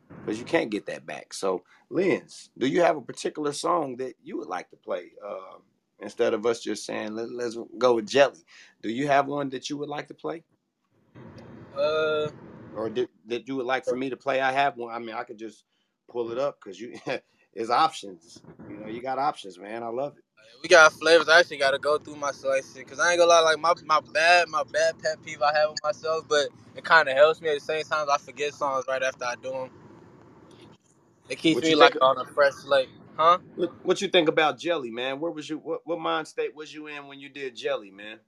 because 0.09 0.37
you 0.37 0.45
can't 0.45 0.69
get 0.69 0.85
that 0.85 1.05
back. 1.05 1.33
So, 1.33 1.63
Lens, 1.89 2.51
do 2.57 2.67
you 2.67 2.81
have 2.81 2.97
a 2.97 3.01
particular 3.01 3.53
song 3.53 3.97
that 3.97 4.13
you 4.21 4.37
would 4.37 4.47
like 4.47 4.69
to 4.69 4.75
play? 4.75 5.11
Um, 5.25 5.63
instead 6.01 6.33
of 6.33 6.45
us 6.45 6.61
just 6.61 6.85
saying 6.85 7.15
Let, 7.15 7.31
let's 7.31 7.57
go 7.77 7.95
with 7.95 8.07
Jelly, 8.07 8.39
do 8.81 8.89
you 8.89 9.07
have 9.07 9.27
one 9.27 9.49
that 9.51 9.69
you 9.69 9.77
would 9.77 9.89
like 9.89 10.07
to 10.09 10.13
play, 10.13 10.43
Uh, 11.77 12.29
or 12.73 12.89
did, 12.89 13.09
that 13.27 13.47
you 13.47 13.57
would 13.57 13.65
like 13.67 13.85
for 13.85 13.95
me 13.97 14.09
to 14.09 14.17
play? 14.17 14.41
I 14.41 14.51
have 14.51 14.77
one. 14.77 14.93
I 14.93 14.99
mean, 14.99 15.15
I 15.15 15.23
could 15.23 15.39
just 15.39 15.65
pull 16.09 16.31
it 16.31 16.37
up 16.39 16.59
because 16.63 16.79
you 16.79 16.99
it's 17.53 17.69
options. 17.71 18.43
You 18.67 18.79
know, 18.79 18.87
you 18.87 19.01
got 19.01 19.19
options, 19.19 19.59
man. 19.59 19.83
I 19.83 19.87
love 19.89 20.17
it. 20.17 20.23
we 20.63 20.69
got 20.69 20.93
flavors. 20.93 21.29
I 21.29 21.39
actually 21.39 21.57
got 21.57 21.71
to 21.71 21.79
go 21.79 21.97
through 21.97 22.17
my 22.17 22.31
selection 22.31 22.81
because 22.83 22.99
I 22.99 23.11
ain't 23.11 23.19
gonna 23.19 23.29
lie. 23.31 23.41
Like 23.41 23.59
my, 23.59 23.73
my 23.85 24.01
bad 24.13 24.49
my 24.49 24.63
bad 24.71 24.99
pet 24.99 25.23
peeve 25.25 25.41
I 25.41 25.53
have 25.57 25.71
with 25.71 25.83
myself, 25.83 26.25
but 26.27 26.47
it 26.75 26.83
kind 26.83 27.09
of 27.09 27.15
helps 27.15 27.41
me 27.41 27.49
at 27.49 27.55
the 27.55 27.65
same 27.65 27.83
time. 27.83 28.07
I 28.11 28.17
forget 28.17 28.53
songs 28.53 28.85
right 28.87 29.03
after 29.03 29.25
I 29.25 29.35
do 29.41 29.51
them. 29.51 29.69
It 31.29 31.37
keeps 31.39 31.61
me 31.61 31.75
like 31.75 31.95
on 32.01 32.17
a 32.19 32.25
fresh 32.25 32.53
slate, 32.53 32.89
huh? 33.19 33.39
What, 33.55 33.71
what 33.83 34.01
you 34.01 34.09
think 34.09 34.29
about 34.29 34.59
Jelly, 34.59 34.91
man? 34.91 35.19
Where 35.19 35.31
was 35.31 35.49
you? 35.49 35.59
What, 35.59 35.81
what 35.85 35.99
mind 35.99 36.27
state 36.27 36.55
was 36.55 36.73
you 36.73 36.87
in 36.87 37.07
when 37.07 37.19
you 37.19 37.29
did 37.29 37.55
Jelly, 37.55 37.91
man? 37.91 38.19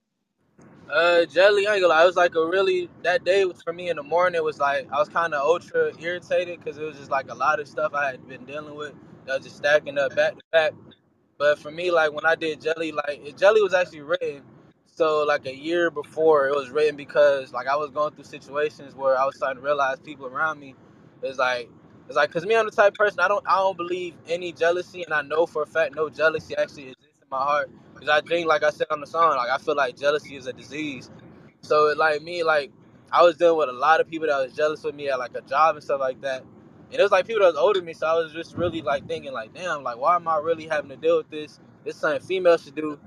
Uh, 0.89 1.25
jelly, 1.25 1.67
I 1.67 1.73
ain't 1.75 1.81
gonna 1.81 1.93
lie. 1.93 2.03
It 2.03 2.07
was 2.07 2.15
like 2.15 2.35
a 2.35 2.45
really 2.45 2.89
that 3.03 3.23
day 3.25 3.45
was 3.45 3.61
for 3.61 3.73
me 3.73 3.89
in 3.89 3.97
the 3.97 4.03
morning. 4.03 4.37
It 4.37 4.43
was 4.43 4.59
like 4.59 4.87
I 4.91 4.99
was 4.99 5.09
kind 5.09 5.33
of 5.33 5.41
ultra 5.41 5.91
irritated 5.99 6.59
because 6.59 6.77
it 6.77 6.83
was 6.83 6.97
just 6.97 7.11
like 7.11 7.29
a 7.31 7.35
lot 7.35 7.59
of 7.59 7.67
stuff 7.67 7.93
I 7.95 8.11
had 8.11 8.27
been 8.27 8.45
dealing 8.45 8.75
with 8.75 8.93
that 9.25 9.37
was 9.37 9.45
just 9.45 9.57
stacking 9.57 9.97
up 9.97 10.15
back 10.15 10.35
to 10.35 10.43
back. 10.51 10.73
But 11.39 11.59
for 11.59 11.71
me, 11.71 11.91
like 11.91 12.13
when 12.13 12.25
I 12.25 12.35
did 12.35 12.61
jelly, 12.61 12.91
like 12.91 13.35
jelly 13.37 13.61
was 13.61 13.73
actually 13.73 14.01
written 14.01 14.43
so 14.85 15.25
like 15.25 15.45
a 15.47 15.55
year 15.55 15.91
before 15.91 16.47
it 16.47 16.55
was 16.55 16.69
written 16.69 16.95
because 16.95 17.53
like 17.53 17.67
I 17.67 17.75
was 17.75 17.91
going 17.91 18.13
through 18.13 18.25
situations 18.25 18.95
where 18.95 19.17
I 19.17 19.25
was 19.25 19.35
starting 19.35 19.61
to 19.61 19.65
realize 19.65 19.99
people 19.99 20.27
around 20.27 20.59
me 20.59 20.75
is 21.23 21.37
like 21.39 21.69
It's 22.11 22.17
like, 22.17 22.31
cause 22.31 22.45
me, 22.45 22.55
I'm 22.55 22.65
the 22.65 22.71
type 22.71 22.89
of 22.93 22.95
person 22.95 23.21
I 23.21 23.29
don't 23.29 23.45
I 23.47 23.57
don't 23.57 23.77
believe 23.77 24.15
any 24.29 24.53
jealousy, 24.53 25.03
and 25.03 25.13
I 25.13 25.23
know 25.23 25.47
for 25.47 25.63
a 25.63 25.67
fact 25.67 25.95
no 25.95 26.09
jealousy 26.09 26.55
actually 26.57 26.85
exists 26.89 27.19
in 27.23 27.29
my 27.31 27.39
heart. 27.39 27.71
Cause 27.95 28.09
I 28.09 28.21
think, 28.21 28.47
like 28.47 28.63
I 28.63 28.71
said 28.71 28.87
on 28.91 29.01
the 29.01 29.07
song, 29.07 29.37
like 29.37 29.49
I 29.49 29.59
feel 29.59 29.75
like 29.77 29.97
jealousy 29.97 30.35
is 30.37 30.47
a 30.47 30.53
disease. 30.53 31.09
So 31.61 31.93
like 31.97 32.23
me, 32.23 32.43
like 32.43 32.71
I 33.11 33.23
was 33.23 33.37
dealing 33.37 33.57
with 33.59 33.69
a 33.69 33.73
lot 33.73 34.01
of 34.01 34.09
people 34.09 34.27
that 34.29 34.39
was 34.43 34.53
jealous 34.55 34.83
with 34.83 34.95
me 34.95 35.09
at 35.09 35.19
like 35.19 35.35
a 35.35 35.41
job 35.43 35.75
and 35.77 35.83
stuff 35.85 36.01
like 36.01 36.21
that. 36.23 36.43
And 36.91 36.99
it 36.99 37.03
was 37.03 37.11
like 37.11 37.27
people 37.27 37.41
that 37.43 37.49
was 37.49 37.57
older 37.57 37.79
than 37.79 37.87
me, 37.87 37.93
so 37.93 38.07
I 38.07 38.13
was 38.15 38.33
just 38.33 38.57
really 38.57 38.83
like 38.83 39.07
thinking 39.07 39.33
like, 39.33 39.53
damn, 39.55 39.83
like 39.83 39.97
why 39.99 40.15
am 40.17 40.27
I 40.27 40.37
really 40.39 40.67
having 40.67 40.89
to 40.91 40.97
deal 40.97 41.17
with 41.17 41.31
this? 41.31 41.59
This 41.85 41.95
is 41.95 42.01
something 42.01 42.21
females 42.21 42.63
should 42.65 42.75
do. 42.75 42.99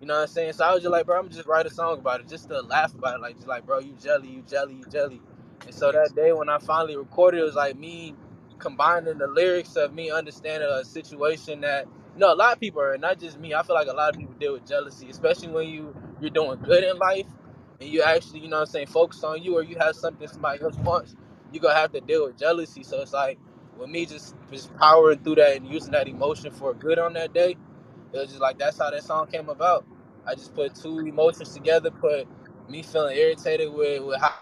You 0.00 0.08
know 0.08 0.14
what 0.16 0.22
I'm 0.22 0.28
saying? 0.28 0.54
So 0.54 0.64
I 0.64 0.74
was 0.74 0.82
just 0.82 0.92
like, 0.92 1.06
bro, 1.06 1.18
I'm 1.20 1.30
just 1.30 1.46
write 1.48 1.66
a 1.66 1.70
song 1.70 1.98
about 1.98 2.20
it, 2.20 2.28
just 2.28 2.48
to 2.50 2.62
laugh 2.62 2.94
about 2.94 3.16
it, 3.16 3.22
like 3.22 3.36
just 3.36 3.48
like, 3.48 3.66
bro, 3.66 3.80
you 3.80 3.96
jelly, 4.02 4.28
you 4.28 4.44
jelly, 4.48 4.74
you 4.74 4.84
jelly. 4.90 5.20
And 5.66 5.74
so 5.74 5.92
that 5.92 6.14
day 6.16 6.32
when 6.32 6.48
I 6.48 6.58
finally 6.58 6.96
recorded, 6.96 7.40
it 7.40 7.44
was 7.44 7.56
like 7.56 7.76
me 7.78 8.14
combining 8.62 9.18
the 9.18 9.28
lyrics 9.28 9.76
of 9.76 9.94
me 9.94 10.10
understanding 10.10 10.68
a 10.70 10.84
situation 10.84 11.62
that 11.62 11.86
you 12.14 12.20
know 12.20 12.32
a 12.34 12.36
lot 12.36 12.54
of 12.54 12.60
people 12.60 12.82
are, 12.82 12.98
not 12.98 13.20
just 13.20 13.40
me. 13.40 13.54
I 13.54 13.62
feel 13.64 13.76
like 13.76 13.88
a 13.88 13.94
lot 13.94 14.14
of 14.14 14.20
people 14.20 14.34
deal 14.40 14.54
with 14.54 14.66
jealousy, 14.66 15.10
especially 15.10 15.50
when 15.50 15.68
you 15.68 15.94
you're 16.20 16.30
doing 16.30 16.60
good 16.62 16.84
in 16.84 16.98
life 16.98 17.26
and 17.80 17.90
you 17.90 18.02
actually, 18.02 18.40
you 18.40 18.48
know 18.48 18.58
what 18.58 18.68
I'm 18.68 18.72
saying, 18.72 18.88
focus 18.88 19.24
on 19.24 19.42
you 19.42 19.56
or 19.58 19.64
you 19.64 19.76
have 19.80 19.96
something 19.96 20.28
somebody 20.28 20.62
else 20.62 20.76
wants, 20.78 21.16
you're 21.52 21.62
gonna 21.62 21.76
have 21.76 21.92
to 21.92 22.02
deal 22.02 22.26
with 22.26 22.38
jealousy. 22.38 22.84
So 22.84 23.02
it's 23.02 23.14
like 23.14 23.38
with 23.78 23.90
me 23.90 24.06
just 24.06 24.36
just 24.52 24.74
powering 24.78 25.20
through 25.20 25.36
that 25.36 25.56
and 25.58 25.68
using 25.68 25.92
that 25.92 26.08
emotion 26.08 26.52
for 26.52 26.74
good 26.74 26.98
on 27.00 27.14
that 27.14 27.34
day, 27.34 27.56
it 28.14 28.18
was 28.18 28.28
just 28.30 28.42
like 28.42 28.58
that's 28.58 28.78
how 28.78 28.90
that 28.90 29.04
song 29.04 29.28
came 29.28 29.50
about. 29.50 29.86
I 30.26 30.34
just 30.36 30.54
put 30.54 30.74
two 30.76 31.00
emotions 31.00 31.54
together, 31.54 31.90
put 31.90 32.28
me 32.70 32.82
feeling 32.82 33.16
irritated 33.18 33.72
with, 33.74 34.04
with 34.04 34.20
how 34.20 34.32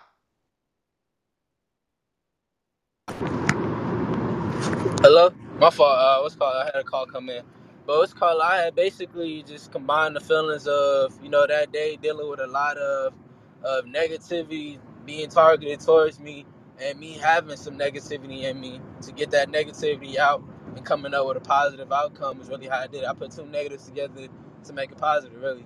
Hello? 5.03 5.31
My 5.59 5.71
fault. 5.71 5.99
Uh, 5.99 6.21
what's 6.21 6.35
called? 6.37 6.57
I 6.57 6.67
had 6.67 6.77
a 6.77 6.85
call 6.85 7.07
come 7.07 7.31
in. 7.31 7.43
But 7.87 8.01
what's 8.01 8.13
called? 8.13 8.43
I 8.45 8.59
had 8.65 8.75
basically 8.75 9.43
just 9.45 9.73
combined 9.73 10.15
the 10.15 10.21
feelings 10.21 10.67
of, 10.67 11.19
you 11.25 11.31
know, 11.31 11.47
that 11.47 11.73
day 11.73 11.97
dealing 11.97 12.29
with 12.29 12.39
a 12.39 12.47
lot 12.47 12.77
of, 12.77 13.15
of 13.65 13.87
negativity 13.87 14.79
being 15.07 15.31
targeted 15.31 15.81
towards 15.81 16.21
me 16.21 16.45
and 16.83 17.01
me 17.01 17.15
having 17.15 17.57
some 17.57 17.79
negativity 17.79 18.43
in 18.43 18.61
me 18.61 18.83
to 19.01 19.13
get 19.13 19.31
that 19.31 19.49
negativity 19.49 20.19
out 20.19 20.45
and 20.77 20.85
coming 20.85 21.15
up 21.15 21.27
with 21.27 21.39
a 21.39 21.41
positive 21.41 21.91
outcome 21.91 22.39
is 22.43 22.51
really 22.51 22.69
how 22.69 22.81
I 22.81 22.87
did 22.87 23.05
it. 23.05 23.09
I 23.09 23.15
put 23.15 23.33
two 23.33 23.47
negatives 23.47 23.87
together 23.87 24.29
to 24.67 24.73
make 24.75 24.93
it 24.93 24.99
positive, 24.99 25.41
really. 25.41 25.65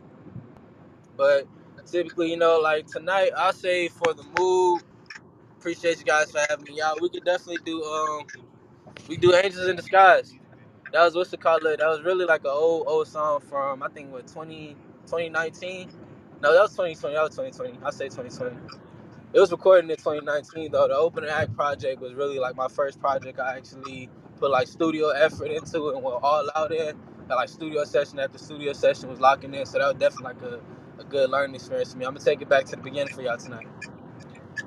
But 1.17 1.49
typically, 1.87 2.31
you 2.31 2.37
know, 2.39 2.61
like 2.61 2.87
tonight, 2.87 3.31
I 3.37 3.53
say 3.53 3.89
for 3.89 4.15
the 4.15 4.25
mood, 4.39 4.83
appreciate 5.59 5.99
you 5.99 6.05
guys 6.05 6.31
for 6.31 6.41
having 6.49 6.67
me 6.67 6.81
out. 6.83 7.01
We 7.03 7.11
could 7.11 7.25
definitely 7.25 7.59
do, 7.65 7.83
um, 7.85 8.27
we 9.09 9.17
do 9.17 9.35
Angels 9.35 9.69
in 9.69 9.77
Disguise. 9.77 10.35
That 10.93 11.05
was 11.05 11.15
what's 11.17 11.33
it 11.33 11.41
called? 11.41 11.63
That 11.65 11.79
was 11.81 12.03
really 12.05 12.25
like 12.25 12.43
an 12.43 12.51
old 12.53 12.87
old 12.89 13.09
song 13.09 13.41
from 13.41 13.83
I 13.83 13.89
think 13.89 14.13
what 14.13 14.27
20, 14.27 14.77
2019. 15.07 15.91
No, 16.43 16.53
that 16.55 16.63
was 16.63 16.73
2020. 16.73 17.15
That 17.15 17.23
was 17.23 17.31
2020. 17.37 17.81
I 17.85 17.91
say 17.91 18.07
2020. 18.07 18.57
It 19.35 19.41
was 19.41 19.53
recorded 19.53 19.91
in 19.91 19.97
2019 19.97 20.73
though. 20.73 20.89
The 20.89 20.97
opening 20.97 21.31
act 21.31 21.55
project 21.57 22.01
was 22.03 22.15
really 22.15 22.41
like 22.41 22.57
my 22.57 22.69
first 22.69 23.01
project. 23.01 23.41
I 23.41 23.57
actually 23.59 24.11
put 24.39 24.51
like 24.51 24.69
studio 24.69 25.11
effort 25.11 25.47
into 25.53 25.91
it 25.91 25.97
and 25.97 26.05
went 26.05 26.19
all 26.23 26.49
out 26.57 26.73
in. 26.73 26.97
Had 27.29 27.37
like 27.37 27.51
studio 27.51 27.85
session 27.85 28.19
after 28.21 28.39
studio 28.39 28.73
session 28.75 29.11
was 29.11 29.21
locking 29.21 29.55
in. 29.55 29.67
So 29.67 29.79
that 29.79 29.87
was 29.89 29.97
definitely 29.97 30.25
like 30.35 30.43
a, 30.43 30.61
a 31.03 31.05
good 31.05 31.31
learning 31.31 31.57
experience 31.57 31.93
for 31.93 31.99
me. 31.99 32.07
I'm 32.07 32.15
gonna 32.15 32.27
take 32.27 32.43
it 32.43 32.51
back 32.51 32.67
to 32.67 32.77
the 32.77 32.83
beginning 32.83 33.15
for 33.15 33.23
y'all 33.23 33.39
tonight. 33.39 33.69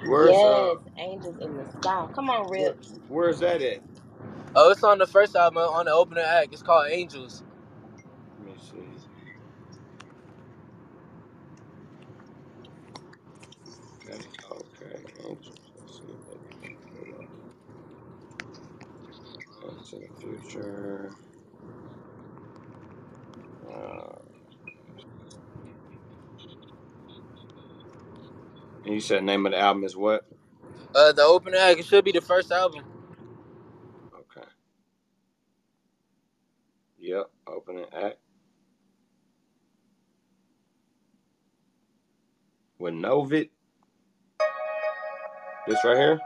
Where's 0.07 0.43
uh 0.45 0.69
Yes, 0.69 0.78
angels 0.97 1.38
in 1.41 1.57
the 1.57 1.65
sky. 1.65 2.07
Come 2.15 2.30
on, 2.30 2.49
where, 2.55 2.73
Ripp. 2.73 2.78
where's 3.07 3.39
that 3.39 3.61
at? 3.61 3.80
Oh, 4.56 4.72
it's 4.72 4.84
on 4.84 5.00
the 5.00 5.08
first 5.08 5.36
album 5.36 5.60
on 5.60 5.86
the 5.86 5.93
opening 5.93 6.24
act. 6.26 6.54
It's 6.54 6.64
called 6.64 6.88
Angels. 6.89 7.43
Let 8.39 8.48
me 8.48 8.56
see. 8.60 8.78
Okay, 14.10 14.20
okay, 14.52 15.04
angels. 15.30 15.58
Let's 15.80 15.98
see 15.98 16.04
if 16.10 16.26
that 16.28 16.62
can 16.62 16.78
pull 16.91 17.16
up. 17.16 17.30
Into 19.70 19.98
the 20.08 20.10
future. 20.22 21.12
Uh, 23.70 24.20
and 28.86 28.93
you 28.95 29.02
said 29.02 29.24
name 29.24 29.45
of 29.45 29.54
the 29.54 29.60
album 29.60 29.84
is 29.84 29.95
what? 29.98 30.26
Uh, 30.95 31.12
the 31.14 31.24
opening 31.24 31.60
act. 31.60 31.80
It 31.80 31.86
should 31.86 32.06
be 32.06 32.12
the 32.14 32.22
first 32.22 32.52
album. 32.52 32.86
Okay. 34.14 34.48
Yep. 37.00 37.32
Opening 37.48 37.86
act. 37.93 38.18
Novit. 43.08 43.49
This 45.68 45.84
right 45.86 45.97
here. 45.97 46.20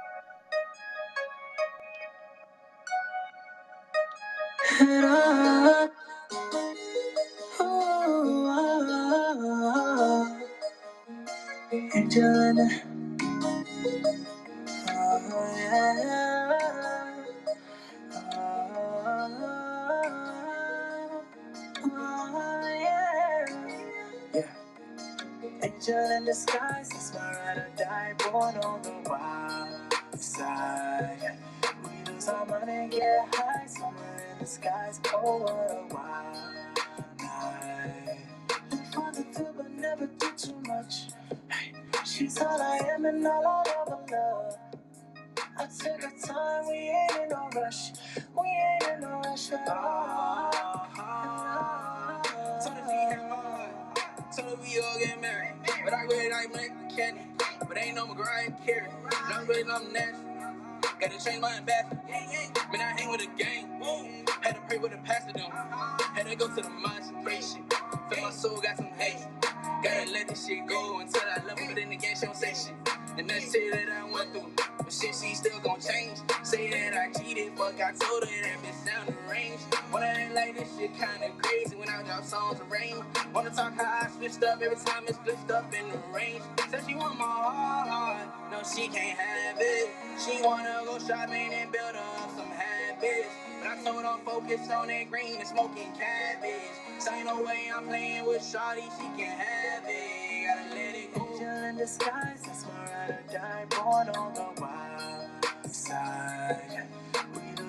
Fuck, 77.72 77.82
I 77.82 77.92
told 78.06 78.24
her 78.24 78.42
that 78.42 78.58
bitch 78.64 78.86
sound 78.86 79.16
arranged. 79.28 79.64
When 79.92 80.04
I 80.04 80.24
ain't 80.24 80.34
like 80.34 80.58
this 80.58 80.70
shit 80.78 80.92
kinda 80.94 81.32
crazy 81.42 81.76
when 81.76 81.90
I 81.90 82.04
drop 82.04 82.24
songs 82.24 82.60
of 82.60 82.70
rain. 82.72 83.04
Wanna 83.34 83.50
talk 83.50 83.74
how 83.74 84.06
I 84.06 84.10
switched 84.18 84.44
up 84.44 84.62
every 84.62 84.78
time 84.78 85.04
it's 85.08 85.18
split 85.18 85.38
up 85.52 85.74
in 85.74 85.90
the 85.90 85.98
range. 86.14 86.44
Said 86.70 86.84
she 86.88 86.96
want 86.96 87.18
my 87.18 87.26
heart, 87.26 88.30
no, 88.52 88.62
she 88.64 88.88
can't 88.88 89.18
have 89.18 89.58
it. 89.60 89.90
She 90.18 90.42
wanna 90.42 90.82
go 90.86 91.00
shopping 91.00 91.54
and 91.54 91.72
build 91.72 91.96
up 91.96 92.30
some 92.36 92.52
habits. 92.52 93.28
But 93.60 93.68
I 93.68 93.84
told 93.84 94.04
her 94.04 94.18
focus 94.26 94.70
on 94.72 94.88
that 94.88 95.10
green 95.10 95.36
and 95.38 95.48
smoking 95.48 95.92
cabbage. 95.94 96.76
Ain't 97.12 97.26
no 97.26 97.42
way 97.42 97.72
I'm 97.76 97.88
playing 97.88 98.26
with 98.26 98.42
Shawty, 98.42 98.84
she 98.98 99.22
can't 99.22 99.40
have 99.40 99.84
it. 99.88 100.46
Gotta 100.48 100.76
let 100.76 100.96
it 100.96 101.14
go. 101.16 101.28
Angel 101.34 101.64
in 101.66 101.78
disguise, 101.78 102.42
that's 102.46 102.66
ride 102.66 103.10
or 103.10 103.34
die, 103.34 103.66
born 103.70 104.10
on 104.10 104.34
the 104.34 104.62
wild 104.62 105.66
side. 105.74 107.01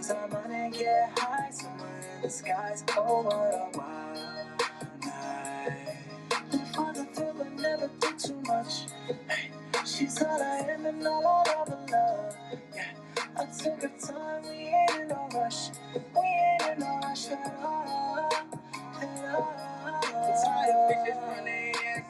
We 0.03 0.09
lose 0.09 0.11
our 0.17 0.29
money, 0.29 0.71
get 0.77 1.17
high, 1.17 1.51
somewhere 1.53 2.01
in 2.17 2.23
the 2.23 2.31
skies. 2.31 2.85
Oh, 2.97 3.23
what 3.23 3.55
a 3.55 3.79
wild 3.79 4.19
night. 5.07 6.75
Fun 6.75 6.95
to 6.95 7.07
do, 7.15 7.33
but 7.39 7.53
never 7.53 7.89
do 8.01 8.09
too 8.19 8.41
much. 8.49 8.87
She's 9.87 10.21
all 10.23 10.43
I 10.43 10.59
am 10.71 10.87
and 10.87 11.07
all 11.07 11.45
I 11.47 11.63
ever 11.63 11.87
love. 11.93 12.37
Yeah, 12.75 12.93
I 13.37 13.47
took 13.47 13.83
her 13.83 13.93
time, 14.01 14.43
we 14.45 14.51
ain't 14.75 15.03
in 15.03 15.09
no 15.09 15.29
rush. 15.35 15.71
We 15.95 16.23
ain't 16.23 16.73
in 16.75 16.81
no 16.81 17.01
rush 17.05 17.29
at 17.29 17.59
all. 17.63 18.31
At 19.01 19.35
all. 19.35 19.55
Tired 20.45 20.91
bitches 20.91 21.23
run 21.23 21.45
their 21.45 21.55
ass 21.57 21.62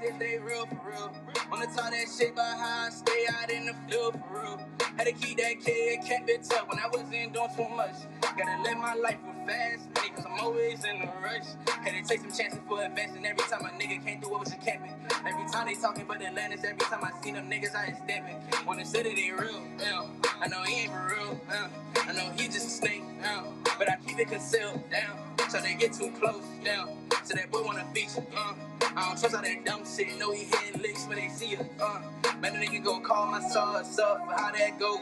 if 0.04 0.18
they 0.18 0.38
real 0.38 0.66
for 0.66 0.80
real. 0.86 1.12
Wanna 1.50 1.66
talk 1.66 1.90
that 1.90 2.06
shit 2.16 2.32
about 2.32 2.58
how 2.58 2.86
I 2.86 2.90
stay 2.90 3.26
out 3.40 3.50
in 3.50 3.66
the 3.66 3.74
field 3.88 4.14
for 4.14 4.40
real. 4.40 4.60
Had 4.96 5.06
to 5.06 5.12
keep 5.12 5.38
that 5.38 5.60
kid, 5.64 6.00
kept 6.06 6.28
it 6.28 6.46
up 6.54 6.68
when 6.68 6.78
I 6.78 6.88
wasn't 6.88 7.12
doing 7.12 7.32
too 7.56 7.68
much. 7.76 7.94
Gotta 8.22 8.62
live 8.62 8.78
my 8.78 8.94
life 8.94 9.18
with 9.24 9.46
fast 9.46 9.88
money, 9.96 10.10
cause 10.14 10.26
I'm 10.26 10.40
always 10.40 10.84
in 10.84 11.02
a 11.02 11.12
rush. 11.22 11.46
Had 11.68 12.02
to 12.02 12.08
take 12.08 12.20
some 12.20 12.32
chances 12.32 12.60
for 12.68 12.82
investing 12.82 13.24
every 13.26 13.44
time 13.48 13.64
a 13.64 13.70
nigga 13.70 14.04
can't 14.04 14.22
do 14.22 14.30
what 14.30 14.40
was 14.40 14.50
your 14.52 14.62
capping? 14.62 14.94
Every 15.26 15.50
time 15.50 15.66
they 15.66 15.74
talking 15.74 16.02
about 16.02 16.22
Atlantis, 16.22 16.64
every 16.64 16.78
time 16.78 17.00
I 17.04 17.10
see 17.22 17.32
them 17.32 17.50
niggas, 17.50 17.74
I 17.74 17.86
ain't 17.86 17.96
stepping. 17.98 18.36
When 18.66 18.78
they 18.78 18.84
said 18.84 19.06
it 19.06 19.18
ain't 19.18 19.40
real, 19.40 19.62
yeah. 19.80 20.06
I 20.40 20.48
know 20.48 20.62
he 20.64 20.82
ain't 20.82 20.92
for 20.92 21.14
real, 21.14 21.40
yeah. 21.48 21.68
I 21.96 22.12
know 22.12 22.30
he 22.36 22.46
just 22.46 22.66
a 22.66 22.70
snake, 22.70 23.02
yeah. 23.20 23.44
But 23.78 23.90
I 23.90 23.96
keep 24.06 24.18
it 24.18 24.28
concealed, 24.28 24.82
down. 24.90 25.18
So 25.52 25.60
they 25.60 25.74
get 25.74 25.92
too 25.92 26.10
close, 26.18 26.42
down. 26.64 26.88
So 27.24 27.34
that 27.34 27.50
boy 27.50 27.62
wanna 27.62 27.84
feature, 27.92 28.24
uh. 28.34 28.54
I 28.96 29.08
don't 29.08 29.20
trust 29.20 29.34
all 29.34 29.42
that 29.42 29.64
dumb 29.66 29.82
shit, 29.84 30.18
know 30.18 30.32
he 30.32 30.44
hitting 30.44 30.80
licks 30.80 31.06
when 31.06 31.18
they 31.18 31.28
see 31.28 31.56
it, 31.56 31.70
uh. 31.78 32.00
Man, 32.40 32.58
the 32.58 32.66
nigga 32.66 32.82
gon' 32.82 33.02
call 33.02 33.26
my 33.26 33.38
sauce 33.50 33.98
up 33.98 34.24
for 34.24 34.32
how 34.32 34.50
that 34.50 34.80
go. 34.80 34.96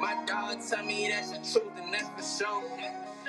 My 0.00 0.24
dog 0.26 0.58
tell 0.68 0.84
me 0.84 1.08
that's 1.08 1.30
the 1.30 1.36
truth 1.60 1.70
and 1.80 1.94
that's 1.94 2.08
for 2.08 2.44
sure. 2.44 2.64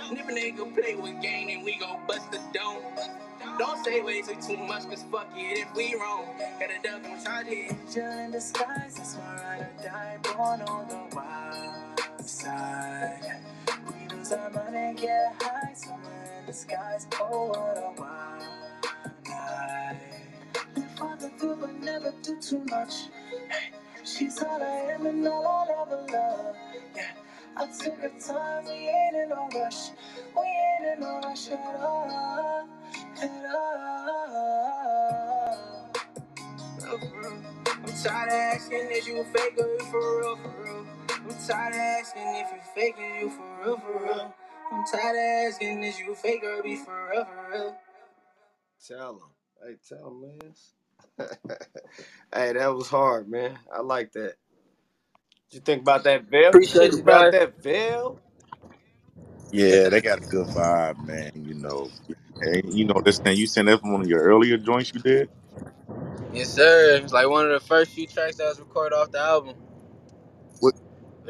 And 0.09 0.17
a 0.17 0.23
nigga 0.23 0.73
play 0.73 0.95
with 0.95 1.21
game, 1.21 1.49
then 1.49 1.63
we 1.63 1.77
gon' 1.77 1.99
bust 2.07 2.31
the 2.31 2.39
dome. 2.55 2.81
Don't 3.59 3.85
say 3.85 4.01
way 4.01 4.23
too 4.23 4.35
too 4.41 4.57
much, 4.57 4.89
cause 4.89 5.05
fuck 5.11 5.27
it 5.35 5.59
if 5.59 5.75
we 5.75 5.93
wrong. 5.93 6.25
Got 6.59 6.71
a 6.71 6.81
dub 6.81 7.05
on 7.05 7.23
shot 7.23 7.45
here. 7.45 7.69
Angel 7.69 8.11
in 8.17 8.31
disguise, 8.31 8.95
that's 8.95 9.15
my 9.15 9.35
ride 9.35 9.61
or 9.61 9.83
die, 9.83 10.17
born 10.23 10.61
on 10.61 10.87
the 10.89 11.15
wild 11.15 12.25
side. 12.25 13.41
We 13.85 14.15
lose 14.17 14.31
our 14.31 14.49
money, 14.49 14.95
get 14.99 15.35
high, 15.39 15.73
somewhere 15.75 16.20
the. 16.53 17.17
Oh, 17.21 17.47
what 17.47 17.77
a 17.77 18.01
wild 18.01 18.43
night. 19.29 19.97
Live 20.75 20.91
for 20.97 21.15
the 21.19 21.31
good, 21.39 21.59
but 21.61 21.73
never 21.81 22.13
do 22.23 22.39
too 22.41 22.63
much. 22.69 22.93
She's 24.05 24.41
all 24.43 24.61
I 24.61 24.93
am 24.93 25.05
and 25.07 25.27
all 25.27 25.47
I'll 25.47 25.87
ever 25.87 26.05
love. 26.11 26.55
Yeah, 26.95 27.11
I 27.57 27.65
took 27.67 27.97
her 27.99 28.11
time, 28.19 28.65
we 28.65 28.71
ain't 28.71 29.15
in 29.15 29.29
no 29.29 29.47
rush. 29.55 29.89
We 30.35 30.43
ain't 30.43 30.95
in 30.95 30.99
no 31.01 31.19
rush 31.23 31.49
at 31.51 31.75
all. 31.81 32.67
At 33.21 33.55
all. 33.55 35.57
For 36.79 36.97
real. 36.99 37.41
I'm 37.67 37.93
tired 38.03 38.29
of 38.29 38.33
asking 38.35 38.87
if 38.91 39.07
you 39.07 39.23
fake 39.33 39.55
or 39.59 39.67
you 39.67 39.79
for 39.91 40.19
real, 40.21 40.35
for 40.37 40.63
real. 40.63 40.85
I'm 41.09 41.47
tired 41.47 41.73
of 41.73 41.79
asking 41.79 42.35
if 42.35 42.47
you 42.51 42.61
fake 42.75 42.95
or 42.99 43.19
you 43.19 43.29
for 43.29 43.65
real, 43.65 43.77
for 43.77 44.03
real. 44.05 44.33
I'm 44.71 44.85
tired 44.85 45.15
of 45.15 45.53
asking 45.53 45.83
if 45.83 45.99
you 45.99 46.15
fake 46.15 46.43
or 46.43 46.63
be 46.63 46.77
for 46.77 47.09
real. 47.11 47.77
Tell 48.87 49.13
him. 49.15 49.19
Hey, 49.63 49.75
tell 49.87 50.09
him, 50.09 50.21
man. 50.21 50.53
hey, 52.33 52.53
that 52.53 52.73
was 52.75 52.89
hard, 52.89 53.29
man. 53.29 53.59
I 53.73 53.81
like 53.81 54.11
that. 54.13 54.35
What 55.37 55.53
you 55.53 55.61
think 55.61 55.81
about 55.83 56.03
that 56.05 56.25
Vell? 56.25 56.57
You 56.61 56.69
Appreciate 56.69 56.79
think 56.79 56.97
you, 56.97 57.03
about 57.03 57.03
bro. 57.03 57.31
that 57.31 57.61
Vell? 57.61 58.19
Yeah, 59.51 59.89
they 59.89 60.01
got 60.01 60.19
a 60.19 60.21
good 60.21 60.47
vibe, 60.47 60.99
man. 60.99 61.31
You 61.35 61.55
know, 61.55 61.91
and 62.41 62.73
you 62.73 62.85
know 62.85 63.01
this 63.05 63.19
thing. 63.19 63.37
You 63.37 63.47
sent 63.47 63.67
that 63.67 63.81
from 63.81 63.93
one 63.93 64.01
of 64.01 64.07
your 64.07 64.21
earlier 64.21 64.57
joints 64.57 64.93
you 64.93 65.01
did. 65.01 65.29
Yes, 66.33 66.49
sir. 66.51 66.97
It's 67.03 67.13
like 67.13 67.29
one 67.29 67.45
of 67.45 67.51
the 67.53 67.65
first 67.67 67.91
few 67.91 68.07
tracks 68.07 68.37
that 68.37 68.45
was 68.49 68.59
recorded 68.59 68.95
off 68.95 69.11
the 69.11 69.19
album. 69.19 69.55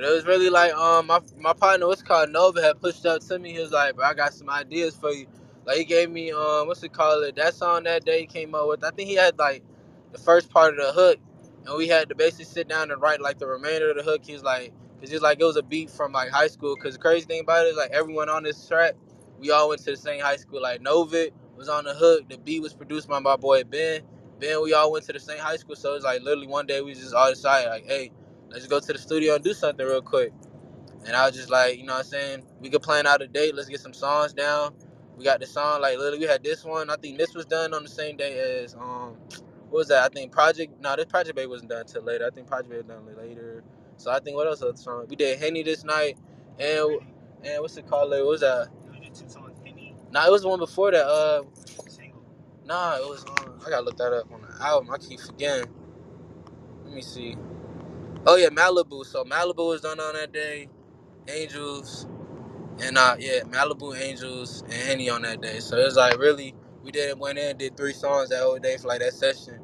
It 0.03 0.11
was 0.13 0.25
really 0.25 0.49
like 0.49 0.73
um 0.73 1.07
my 1.07 1.19
my 1.39 1.53
partner, 1.53 1.87
what's 1.87 2.03
called 2.03 2.31
Nova, 2.31 2.61
had 2.61 2.81
pushed 2.81 3.05
up 3.05 3.21
to 3.27 3.39
me. 3.39 3.53
He 3.53 3.59
was 3.59 3.71
like, 3.71 3.95
"Bro, 3.95 4.05
I 4.05 4.13
got 4.15 4.33
some 4.33 4.49
ideas 4.49 4.95
for 4.95 5.11
you." 5.11 5.27
Like 5.65 5.77
he 5.77 5.85
gave 5.85 6.11
me 6.11 6.31
um 6.31 6.67
what's 6.67 6.83
it 6.83 6.93
called? 6.93 7.23
It 7.25 7.35
that 7.37 7.55
song 7.55 7.83
that 7.83 8.05
day 8.05 8.21
he 8.21 8.25
came 8.27 8.55
up 8.55 8.67
with. 8.67 8.83
I 8.83 8.91
think 8.91 9.09
he 9.09 9.15
had 9.15 9.39
like 9.39 9.63
the 10.11 10.19
first 10.19 10.49
part 10.51 10.77
of 10.77 10.85
the 10.85 10.93
hook, 10.93 11.19
and 11.65 11.77
we 11.77 11.87
had 11.87 12.09
to 12.09 12.15
basically 12.15 12.45
sit 12.45 12.67
down 12.67 12.91
and 12.91 13.01
write 13.01 13.21
like 13.21 13.39
the 13.39 13.47
remainder 13.47 13.91
of 13.91 13.97
the 13.97 14.03
hook. 14.03 14.21
He's 14.25 14.43
like, 14.43 14.73
cause 15.01 15.11
he's 15.11 15.21
like 15.21 15.39
it 15.41 15.45
was 15.45 15.57
a 15.57 15.63
beat 15.63 15.89
from 15.89 16.13
like 16.13 16.31
high 16.31 16.47
school. 16.47 16.75
Cause 16.77 16.93
the 16.93 16.99
crazy 16.99 17.25
thing 17.25 17.41
about 17.41 17.65
it 17.67 17.69
is 17.69 17.77
like 17.77 17.91
everyone 17.91 18.29
on 18.29 18.43
this 18.43 18.67
track, 18.67 18.95
we 19.39 19.51
all 19.51 19.69
went 19.69 19.83
to 19.85 19.91
the 19.91 19.97
same 19.97 20.21
high 20.21 20.37
school. 20.37 20.61
Like 20.61 20.81
Novit 20.81 21.31
was 21.57 21.69
on 21.69 21.85
the 21.85 21.95
hook. 21.95 22.29
The 22.29 22.37
beat 22.39 22.61
was 22.61 22.73
produced 22.73 23.07
by 23.07 23.19
my 23.19 23.37
boy 23.37 23.63
Ben. 23.63 24.01
Ben, 24.39 24.61
we 24.63 24.73
all 24.73 24.91
went 24.91 25.05
to 25.05 25.13
the 25.13 25.19
same 25.19 25.39
high 25.39 25.57
school, 25.57 25.75
so 25.77 25.95
it's 25.95 26.05
like 26.05 26.21
literally 26.21 26.47
one 26.47 26.67
day 26.67 26.81
we 26.81 26.93
just 26.95 27.13
all 27.13 27.29
decided 27.31 27.69
like, 27.69 27.85
hey 27.87 28.11
let's 28.51 28.67
go 28.67 28.79
to 28.79 28.93
the 28.93 28.99
studio 28.99 29.35
and 29.35 29.43
do 29.43 29.53
something 29.53 29.85
real 29.85 30.01
quick. 30.01 30.33
And 31.05 31.15
I 31.15 31.25
was 31.27 31.35
just 31.35 31.49
like, 31.49 31.77
you 31.77 31.85
know 31.85 31.93
what 31.93 31.99
I'm 31.99 32.05
saying? 32.05 32.43
We 32.59 32.69
could 32.69 32.81
plan 32.81 33.07
out 33.07 33.21
a 33.21 33.27
date. 33.27 33.55
Let's 33.55 33.69
get 33.69 33.79
some 33.79 33.93
songs 33.93 34.33
down. 34.33 34.75
We 35.17 35.25
got 35.25 35.39
the 35.39 35.47
song, 35.47 35.81
like 35.81 35.97
literally 35.97 36.19
we 36.19 36.25
had 36.25 36.43
this 36.43 36.63
one. 36.63 36.89
I 36.89 36.95
think 36.95 37.17
this 37.17 37.33
was 37.33 37.45
done 37.45 37.73
on 37.73 37.83
the 37.83 37.89
same 37.89 38.17
day 38.17 38.63
as 38.63 38.75
um 38.75 39.17
what 39.69 39.79
was 39.79 39.87
that? 39.89 40.03
I 40.03 40.09
think 40.09 40.31
Project 40.31 40.81
no, 40.81 40.95
this 40.95 41.05
Project 41.05 41.35
Bay 41.35 41.47
wasn't 41.47 41.71
done 41.71 41.81
until 41.81 42.03
later. 42.03 42.27
I 42.27 42.31
think 42.31 42.47
Project 42.47 42.69
Bay 42.69 42.77
was 42.77 42.85
done 42.85 43.05
later. 43.17 43.63
So 43.97 44.11
I 44.11 44.19
think 44.19 44.35
what 44.37 44.47
else 44.47 44.61
other 44.61 44.77
song? 44.77 45.05
We 45.09 45.15
did 45.15 45.39
Henny 45.39 45.63
this 45.63 45.83
night 45.83 46.17
and 46.59 46.99
and 47.43 47.61
what's 47.61 47.77
it 47.77 47.87
called? 47.87 48.11
Like, 48.11 48.21
what 48.21 48.29
was 48.29 48.41
that? 48.41 48.69
Nah, 50.11 50.27
it 50.27 50.31
was 50.31 50.43
the 50.43 50.49
one 50.49 50.59
before 50.59 50.91
that. 50.91 51.05
Uh 51.05 51.43
single. 51.89 52.23
nah, 52.65 52.95
it 52.97 53.07
was 53.07 53.25
um, 53.25 53.59
I 53.65 53.69
gotta 53.69 53.83
look 53.85 53.97
that 53.97 54.13
up 54.13 54.31
on 54.31 54.41
the 54.41 54.63
album. 54.65 54.91
I 54.93 54.97
keep 54.97 55.19
forgetting. 55.19 55.69
Let 56.85 56.93
me 56.93 57.01
see. 57.01 57.37
Oh 58.25 58.37
yeah, 58.37 58.49
Malibu. 58.49 59.05
So 59.05 59.25
Malibu 59.25 59.69
was 59.69 59.81
done 59.81 59.99
on 59.99 60.13
that 60.15 60.33
day. 60.33 60.69
Angels 61.29 62.07
and 62.83 62.97
uh 62.97 63.15
yeah, 63.19 63.41
Malibu 63.41 63.99
Angels 63.99 64.61
and 64.63 64.73
Henny 64.73 65.09
on 65.09 65.23
that 65.23 65.41
day. 65.41 65.59
So 65.59 65.77
it 65.77 65.85
was 65.85 65.97
like 65.97 66.17
really 66.19 66.55
we 66.83 66.91
did 66.91 67.19
went 67.19 67.39
in 67.39 67.51
and 67.51 67.59
did 67.59 67.77
three 67.77 67.93
songs 67.93 68.29
that 68.29 68.41
whole 68.41 68.59
day 68.59 68.77
for 68.77 68.89
like 68.89 69.01
that 69.01 69.13
session. 69.13 69.59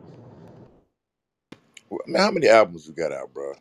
Man, 2.08 2.22
how 2.24 2.32
many 2.32 2.50
albums 2.50 2.88
you 2.88 2.94
got 2.94 3.14
out, 3.14 3.34
bro? 3.34 3.54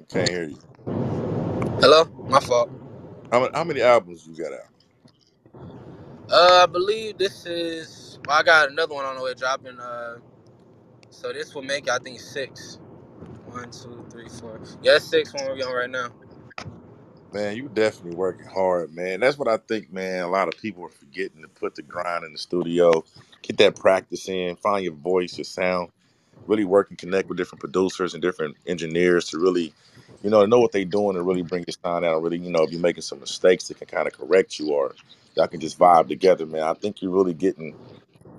I 0.00 0.04
can't 0.08 0.28
hear 0.30 0.44
you. 0.44 0.58
Hello, 1.80 2.04
my 2.28 2.40
fault. 2.40 2.70
How 3.32 3.40
many, 3.40 3.52
how 3.54 3.64
many 3.64 3.82
albums 3.82 4.26
you 4.26 4.36
got 4.36 4.52
out? 4.54 4.68
Uh, 6.30 6.60
I 6.64 6.66
believe 6.66 7.18
this 7.18 7.46
is. 7.46 8.01
Well, 8.26 8.38
I 8.38 8.42
got 8.42 8.70
another 8.70 8.94
one 8.94 9.04
on 9.04 9.16
the 9.16 9.22
way 9.22 9.34
dropping. 9.34 9.78
Uh, 9.78 10.18
so 11.10 11.32
this 11.32 11.54
will 11.54 11.62
make 11.62 11.90
I 11.90 11.98
think 11.98 12.20
six. 12.20 12.78
One, 13.46 13.70
two, 13.70 14.06
three, 14.10 14.28
four. 14.28 14.60
Yeah, 14.82 14.98
six 14.98 15.34
one 15.34 15.44
we're 15.46 15.66
on 15.66 15.74
right 15.74 15.90
now. 15.90 16.08
Man, 17.32 17.56
you 17.56 17.68
definitely 17.68 18.16
working 18.16 18.46
hard, 18.46 18.94
man. 18.94 19.20
That's 19.20 19.38
what 19.38 19.48
I 19.48 19.56
think, 19.56 19.92
man. 19.92 20.22
A 20.22 20.28
lot 20.28 20.48
of 20.48 20.60
people 20.60 20.84
are 20.84 20.90
forgetting 20.90 21.42
to 21.42 21.48
put 21.48 21.74
the 21.74 21.82
grind 21.82 22.24
in 22.24 22.32
the 22.32 22.38
studio, 22.38 23.04
get 23.42 23.58
that 23.58 23.76
practice 23.76 24.28
in, 24.28 24.56
find 24.56 24.84
your 24.84 24.94
voice, 24.94 25.38
your 25.38 25.44
sound, 25.44 25.90
really 26.46 26.64
work 26.64 26.90
and 26.90 26.98
connect 26.98 27.28
with 27.28 27.38
different 27.38 27.60
producers 27.60 28.14
and 28.14 28.22
different 28.22 28.56
engineers 28.66 29.26
to 29.30 29.38
really, 29.38 29.72
you 30.22 30.30
know, 30.30 30.44
know 30.46 30.60
what 30.60 30.72
they're 30.72 30.84
doing 30.84 31.16
and 31.16 31.26
really 31.26 31.42
bring 31.42 31.64
your 31.66 31.74
sound 31.84 32.04
out. 32.04 32.22
Really, 32.22 32.38
you 32.38 32.50
know, 32.50 32.64
if 32.64 32.72
you're 32.72 32.80
making 32.80 33.02
some 33.02 33.20
mistakes, 33.20 33.68
they 33.68 33.74
can 33.74 33.86
kind 33.86 34.06
of 34.06 34.14
correct 34.14 34.58
you 34.58 34.70
or 34.72 34.94
y'all 35.36 35.48
can 35.48 35.60
just 35.60 35.78
vibe 35.78 36.08
together, 36.08 36.46
man. 36.46 36.62
I 36.64 36.74
think 36.74 37.02
you're 37.02 37.12
really 37.12 37.34
getting 37.34 37.74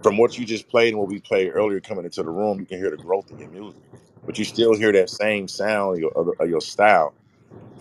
from 0.03 0.17
what 0.17 0.37
you 0.37 0.45
just 0.45 0.69
played 0.69 0.89
and 0.89 0.99
what 0.99 1.09
we 1.09 1.19
played 1.19 1.51
earlier 1.53 1.81
coming 1.81 2.05
into 2.05 2.23
the 2.23 2.31
room, 2.31 2.59
you 2.59 2.67
can 2.67 2.79
hear 2.79 2.91
the 2.91 2.97
growth 2.97 3.31
in 3.31 3.39
your 3.39 3.49
music. 3.49 3.83
But 4.25 4.39
you 4.39 4.45
still 4.45 4.75
hear 4.75 4.93
that 4.93 5.09
same 5.09 5.47
sound 5.49 5.99
your, 5.99 6.11
your 6.47 6.61
style 6.61 7.15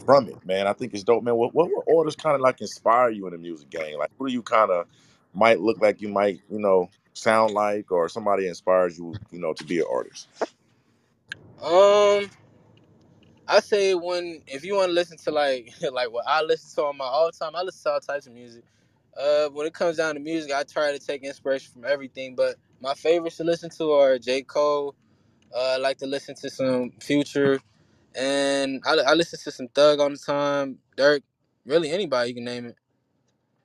from 0.07 0.29
it, 0.29 0.45
man. 0.47 0.67
I 0.67 0.75
think 0.75 0.95
it's 0.95 1.05
dope, 1.05 1.25
man. 1.25 1.37
What 1.37 1.55
what, 1.55 1.71
what 1.73 1.85
orders 1.87 2.17
kind 2.17 2.35
of 2.35 2.43
like 2.43 2.61
inspire 2.61 3.11
you 3.11 3.27
in 3.27 3.33
the 3.33 3.39
music 3.39 3.71
game? 3.71 3.99
Like, 3.99 4.11
who 4.19 4.29
do 4.29 4.33
you 4.33 4.43
kind 4.43 4.71
of 4.71 4.87
might 5.35 5.61
look 5.61 5.81
like 5.81 6.01
you 6.03 6.09
might, 6.09 6.41
you 6.51 6.61
know, 6.61 6.91
sound 7.15 7.55
like, 7.55 7.93
or 7.93 8.09
somebody 8.09 8.49
inspires 8.49 8.99
you, 8.99 9.19
you 9.31 9.41
know, 9.41 9.55
to 9.55 9.65
be 9.65 9.81
an 9.81 9.87
artist? 9.93 10.29
Um, 11.63 12.31
I 13.49 13.61
say 13.61 13.95
when 13.95 14.43
if 14.47 14.65
you 14.65 14.77
want 14.77 14.89
to 14.89 14.95
listen 14.95 15.19
to 15.19 15.31
like 15.31 15.73
like 15.93 16.13
what 16.13 16.25
I 16.27 16.43
listen 16.43 16.75
to 16.77 16.89
on 16.89 16.97
my 16.99 17.05
all 17.07 17.31
time, 17.33 17.57
I 17.57 17.63
listen 17.63 17.83
to 17.85 17.95
all 17.95 18.01
types 18.01 18.27
of 18.27 18.35
music. 18.35 18.65
Uh, 19.17 19.49
when 19.51 19.67
it 19.67 19.75
comes 19.75 19.99
down 19.99 20.15
to 20.15 20.21
music, 20.21 20.53
I 20.53 20.63
try 20.65 20.93
to 20.93 20.99
take 20.99 21.23
inspiration 21.23 21.73
from 21.73 21.85
everything, 21.85 22.35
but 22.35 22.57
my 22.81 22.95
favorites 22.95 23.37
to 23.39 23.45
listen 23.45 23.71
to 23.79 23.93
are 23.93 24.19
J. 24.19 24.43
Cole. 24.43 24.95
Uh, 25.55 25.75
I 25.75 25.77
like 25.79 25.99
to 25.99 26.07
listen 26.07 26.35
to 26.37 26.51
some 26.51 26.93
Future, 27.01 27.61
and 28.15 28.83
I, 28.87 28.97
I 29.09 29.15
listen 29.15 29.39
to 29.41 29.51
some 29.51 29.69
Thug 29.69 30.01
on 30.01 30.13
the 30.13 30.19
time. 30.19 30.79
Durk, 30.97 31.23
really 31.67 31.91
anybody 31.91 32.31
you 32.31 32.35
can 32.37 32.45
name 32.45 32.67
it. 32.67 32.77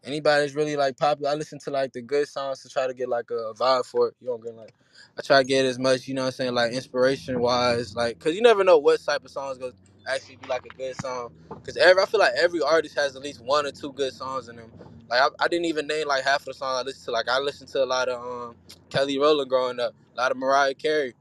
Anybody 0.03 0.41
that's 0.43 0.55
really 0.55 0.75
like 0.75 0.97
popular, 0.97 1.31
I 1.31 1.35
listen 1.35 1.59
to 1.59 1.71
like 1.71 1.93
the 1.93 2.01
good 2.01 2.27
songs 2.27 2.61
to 2.63 2.69
try 2.69 2.87
to 2.87 2.93
get 2.93 3.09
like 3.09 3.31
a 3.31 3.53
vibe 3.53 3.85
for 3.85 4.09
it. 4.09 4.15
You 4.21 4.27
don't 4.27 4.43
get 4.43 4.55
like, 4.55 4.73
I 5.17 5.21
try 5.21 5.39
to 5.39 5.47
get 5.47 5.65
as 5.65 5.79
much, 5.79 6.07
you 6.07 6.13
know 6.13 6.21
what 6.21 6.27
I'm 6.27 6.33
saying, 6.33 6.53
like 6.53 6.73
inspiration 6.73 7.39
wise, 7.39 7.95
like, 7.95 8.19
cause 8.19 8.33
you 8.35 8.41
never 8.41 8.63
know 8.63 8.77
what 8.77 9.03
type 9.03 9.25
of 9.25 9.31
songs 9.31 9.57
gonna 9.57 9.73
actually 10.08 10.38
be 10.38 10.47
like 10.47 10.66
a 10.66 10.76
good 10.78 10.95
song. 11.01 11.32
Cause 11.66 11.78
every, 11.78 12.01
I 12.03 12.05
feel 12.08 12.20
like 12.22 12.34
every 12.38 12.62
artist 12.62 12.95
has 12.97 13.16
at 13.16 13.24
least 13.24 13.41
one 13.43 13.66
or 13.66 13.72
two 13.72 13.93
good 13.93 14.14
songs 14.14 14.49
in 14.49 14.58
them. 14.58 14.72
Like 15.10 15.22
I, 15.22 15.30
I 15.45 15.47
didn't 15.49 15.66
even 15.66 15.88
name 15.88 16.08
like 16.08 16.24
half 16.24 16.41
of 16.41 16.45
the 16.47 16.55
songs 16.55 16.82
I 16.82 16.84
listened 16.84 17.05
to. 17.05 17.12
Like 17.12 17.30
I 17.30 17.39
listened 17.39 17.70
to 17.72 17.84
a 17.84 17.86
lot 17.86 18.10
of 18.10 18.22
um 18.22 18.55
Kelly 18.89 19.20
Rowland 19.20 19.49
growing 19.49 19.80
up, 19.80 19.93
a 20.14 20.18
lot 20.18 20.32
of 20.32 20.38
Mariah 20.38 20.76
Carey 20.76 21.14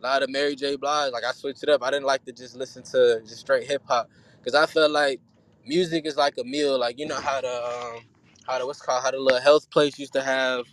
a 0.00 0.02
lot 0.02 0.22
of 0.22 0.30
Mary 0.30 0.56
J. 0.56 0.76
Blige. 0.76 1.12
Like 1.12 1.24
I 1.24 1.32
switched 1.32 1.62
it 1.62 1.68
up. 1.68 1.82
I 1.82 1.90
didn't 1.90 2.06
like 2.06 2.24
to 2.26 2.32
just 2.32 2.56
listen 2.56 2.82
to 2.84 3.20
just 3.22 3.38
straight 3.40 3.66
hip 3.66 3.82
hop 3.86 4.10
because 4.38 4.54
I 4.54 4.66
felt 4.66 4.90
like 4.90 5.20
music 5.64 6.06
is 6.06 6.16
like 6.16 6.34
a 6.38 6.44
meal. 6.44 6.78
Like 6.78 6.98
you 6.98 7.06
know 7.06 7.20
how 7.20 7.40
the 7.40 7.48
um, 7.48 8.02
how 8.46 8.58
the 8.58 8.66
what's 8.66 8.80
called 8.82 9.02
how 9.02 9.10
the 9.10 9.18
little 9.18 9.40
health 9.40 9.70
place 9.70 9.98
used 9.98 10.12
to 10.14 10.22
have 10.22 10.66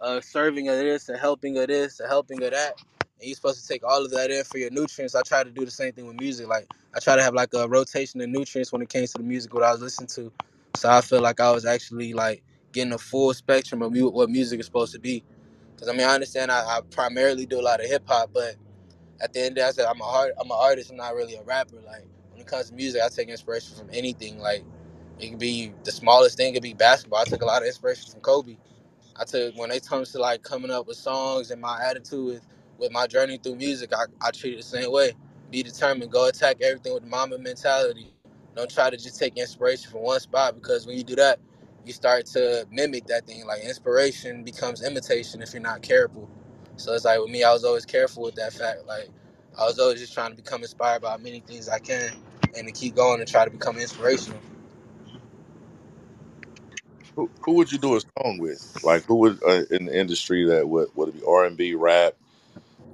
a 0.00 0.22
serving 0.22 0.68
of 0.68 0.76
this, 0.78 1.08
a 1.08 1.16
helping 1.16 1.58
of 1.58 1.68
this, 1.68 2.00
a 2.00 2.08
helping 2.08 2.42
of 2.42 2.52
that. 2.52 2.74
And 3.20 3.28
you're 3.28 3.36
supposed 3.36 3.62
to 3.62 3.68
take 3.68 3.84
all 3.84 4.04
of 4.04 4.12
that 4.12 4.30
in 4.30 4.44
for 4.44 4.58
your 4.58 4.70
nutrients. 4.70 5.14
I 5.14 5.22
try 5.22 5.44
to 5.44 5.50
do 5.50 5.64
the 5.64 5.72
same 5.72 5.92
thing 5.94 6.06
with 6.06 6.20
music. 6.20 6.48
Like 6.48 6.68
I 6.94 7.00
try 7.00 7.16
to 7.16 7.22
have 7.22 7.34
like 7.34 7.54
a 7.54 7.68
rotation 7.68 8.20
of 8.20 8.30
nutrients 8.30 8.72
when 8.72 8.82
it 8.82 8.90
came 8.90 9.06
to 9.06 9.12
the 9.18 9.24
music 9.24 9.54
what 9.54 9.64
I 9.64 9.72
was 9.72 9.82
listening 9.82 10.08
to. 10.08 10.32
So 10.76 10.90
I 10.90 11.00
feel 11.02 11.22
like 11.22 11.40
I 11.40 11.52
was 11.52 11.66
actually 11.66 12.14
like 12.14 12.44
getting 12.72 12.92
a 12.94 12.98
full 12.98 13.34
spectrum 13.34 13.82
of 13.82 13.92
what 14.12 14.30
music 14.30 14.60
is 14.60 14.66
supposed 14.66 14.92
to 14.94 15.00
be. 15.00 15.24
Because 15.74 15.88
I 15.88 15.92
mean, 15.92 16.06
I 16.08 16.14
understand 16.14 16.52
I, 16.52 16.60
I 16.60 16.80
primarily 16.90 17.46
do 17.46 17.60
a 17.60 17.62
lot 17.62 17.80
of 17.82 17.88
hip 17.90 18.04
hop, 18.06 18.30
but 18.34 18.56
at 19.22 19.32
the 19.32 19.40
end 19.40 19.48
of 19.50 19.54
the 19.56 19.60
day, 19.62 19.66
I 19.68 19.72
said 19.72 19.86
I'm 19.86 20.00
a 20.00 20.04
art, 20.04 20.32
I'm 20.40 20.50
an 20.50 20.58
artist. 20.58 20.90
I'm 20.90 20.96
not 20.96 21.14
really 21.14 21.36
a 21.36 21.42
rapper. 21.44 21.76
Like 21.86 22.06
when 22.32 22.40
it 22.40 22.46
comes 22.46 22.70
to 22.70 22.74
music, 22.76 23.02
I 23.04 23.08
take 23.08 23.28
inspiration 23.28 23.76
from 23.76 23.88
anything. 23.92 24.38
Like 24.40 24.64
it 25.20 25.30
could 25.30 25.38
be 25.38 25.72
the 25.84 25.92
smallest 25.92 26.36
thing. 26.36 26.50
It 26.50 26.54
could 26.54 26.62
be 26.64 26.74
basketball. 26.74 27.20
I 27.20 27.24
took 27.24 27.42
a 27.42 27.46
lot 27.46 27.62
of 27.62 27.68
inspiration 27.68 28.10
from 28.12 28.20
Kobe. 28.22 28.56
I 29.16 29.24
took 29.24 29.56
when 29.58 29.70
it 29.70 29.86
comes 29.86 30.12
to 30.12 30.18
like 30.18 30.42
coming 30.42 30.70
up 30.70 30.86
with 30.86 30.96
songs 30.96 31.50
and 31.50 31.60
my 31.60 31.82
attitude 31.84 32.26
with 32.26 32.42
with 32.78 32.92
my 32.92 33.06
journey 33.06 33.38
through 33.38 33.56
music, 33.56 33.92
I, 33.94 34.04
I 34.26 34.30
treat 34.30 34.54
it 34.54 34.58
the 34.58 34.62
same 34.62 34.92
way. 34.92 35.12
Be 35.50 35.62
determined, 35.62 36.10
go 36.10 36.28
attack 36.28 36.58
everything 36.62 36.94
with 36.94 37.04
the 37.04 37.08
mama 37.08 37.38
mentality. 37.38 38.12
Don't 38.56 38.70
try 38.70 38.90
to 38.90 38.96
just 38.96 39.18
take 39.18 39.36
inspiration 39.36 39.90
from 39.90 40.02
one 40.02 40.20
spot 40.20 40.54
because 40.54 40.86
when 40.86 40.96
you 40.96 41.04
do 41.04 41.16
that, 41.16 41.38
you 41.84 41.92
start 41.92 42.26
to 42.26 42.66
mimic 42.70 43.06
that 43.06 43.26
thing. 43.26 43.46
Like 43.46 43.62
inspiration 43.62 44.44
becomes 44.44 44.82
imitation 44.84 45.42
if 45.42 45.52
you're 45.52 45.62
not 45.62 45.82
careful. 45.82 46.28
So 46.76 46.94
it's 46.94 47.04
like 47.04 47.20
with 47.20 47.30
me, 47.30 47.44
I 47.44 47.52
was 47.52 47.64
always 47.64 47.84
careful 47.84 48.24
with 48.24 48.36
that 48.36 48.52
fact. 48.52 48.86
Like 48.86 49.08
I 49.58 49.64
was 49.64 49.78
always 49.78 50.00
just 50.00 50.14
trying 50.14 50.30
to 50.30 50.36
become 50.36 50.62
inspired 50.62 51.02
by 51.02 51.16
many 51.18 51.40
things 51.40 51.68
I 51.68 51.78
can 51.78 52.12
and 52.56 52.66
to 52.66 52.72
keep 52.72 52.96
going 52.96 53.20
and 53.20 53.28
try 53.28 53.44
to 53.44 53.50
become 53.50 53.78
inspirational. 53.78 54.40
Who, 57.16 57.30
who 57.40 57.52
would 57.54 57.70
you 57.72 57.78
do 57.78 57.96
a 57.96 58.00
song 58.00 58.38
with? 58.38 58.84
Like 58.84 59.04
who 59.04 59.16
would 59.16 59.42
uh, 59.44 59.64
in 59.70 59.86
the 59.86 59.98
industry 59.98 60.46
that 60.46 60.68
would 60.68 60.88
would 60.96 61.10
it 61.10 61.20
be 61.20 61.26
R 61.26 61.44
and 61.44 61.56
B, 61.56 61.74
rap, 61.74 62.14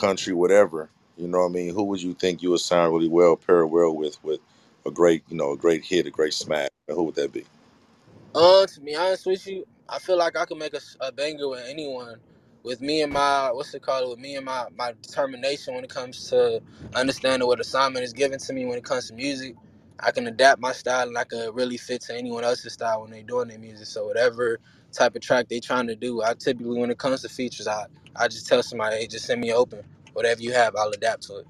country, 0.01 0.33
whatever? 0.35 0.91
You 1.19 1.29
know 1.29 1.41
what 1.41 1.51
I 1.51 1.53
mean? 1.53 1.75
Who 1.75 1.85
would 1.85 2.03
you 2.03 2.15
think 2.15 2.43
you 2.43 2.51
would 2.51 2.61
sound 2.61 2.93
really 2.95 3.09
well, 3.09 3.37
pair 3.37 3.67
well 3.67 3.95
with 3.97 4.23
with 4.25 4.41
a 4.87 4.91
great 4.93 5.25
you 5.29 5.37
know 5.37 5.53
a 5.53 5.59
great 5.59 5.85
hit, 5.85 6.07
a 6.07 6.11
great 6.11 6.35
smash? 6.35 6.71
Who 6.89 7.05
would 7.05 7.17
that 7.17 7.33
be? 7.33 7.45
Uh, 8.35 8.67
to 8.67 8.81
be 8.81 8.97
honest 8.97 9.27
with 9.27 9.47
you, 9.47 9.67
I 9.89 10.01
feel 10.01 10.19
like 10.19 10.39
I 10.39 10.47
can 10.47 10.59
make 10.59 10.75
a 10.75 11.13
banger 11.13 11.51
with 11.51 11.67
anyone. 11.69 12.17
With 12.65 12.81
me 12.83 13.03
and 13.03 13.13
my 13.13 13.51
what's 13.53 13.75
it 13.75 13.83
called? 13.83 14.11
With 14.11 14.21
me 14.21 14.37
and 14.37 14.47
my 14.47 14.67
my 14.77 14.95
determination 15.03 15.75
when 15.75 15.85
it 15.85 15.91
comes 15.91 16.31
to 16.31 16.63
understanding 16.95 17.49
what 17.49 17.61
assignment 17.61 18.05
is 18.05 18.15
given 18.15 18.39
to 18.39 18.55
me 18.55 18.67
when 18.67 18.79
it 18.79 18.85
comes 18.85 19.09
to 19.09 19.15
music, 19.15 19.57
I 20.01 20.13
can 20.13 20.29
adapt 20.29 20.61
my 20.61 20.73
style 20.73 21.09
and 21.09 21.19
I 21.19 21.25
can 21.25 21.55
really 21.55 21.79
fit 21.79 22.03
to 22.03 22.17
anyone 22.17 22.45
else's 22.45 22.75
style 22.75 23.03
when 23.03 23.11
they're 23.13 23.25
doing 23.25 23.49
their 23.49 23.59
music. 23.59 23.87
So 23.87 24.07
whatever 24.07 24.61
type 24.93 25.17
of 25.17 25.23
track 25.23 25.49
they're 25.51 25.61
trying 25.61 25.89
to 25.89 25.97
do, 25.97 26.23
I 26.23 26.35
typically 26.35 26.79
when 26.79 26.91
it 26.91 26.99
comes 26.99 27.23
to 27.23 27.31
features, 27.31 27.69
I 27.69 27.87
I 28.17 28.29
just 28.29 28.47
tell 28.49 28.63
somebody, 28.63 28.97
hey, 28.97 29.07
just 29.09 29.27
send 29.27 29.41
me 29.41 29.53
open. 29.53 29.83
Whatever 30.13 30.43
you 30.43 30.53
have, 30.53 30.77
I'll 30.77 30.91
adapt 30.91 31.23
to 31.25 31.39
it. 31.39 31.47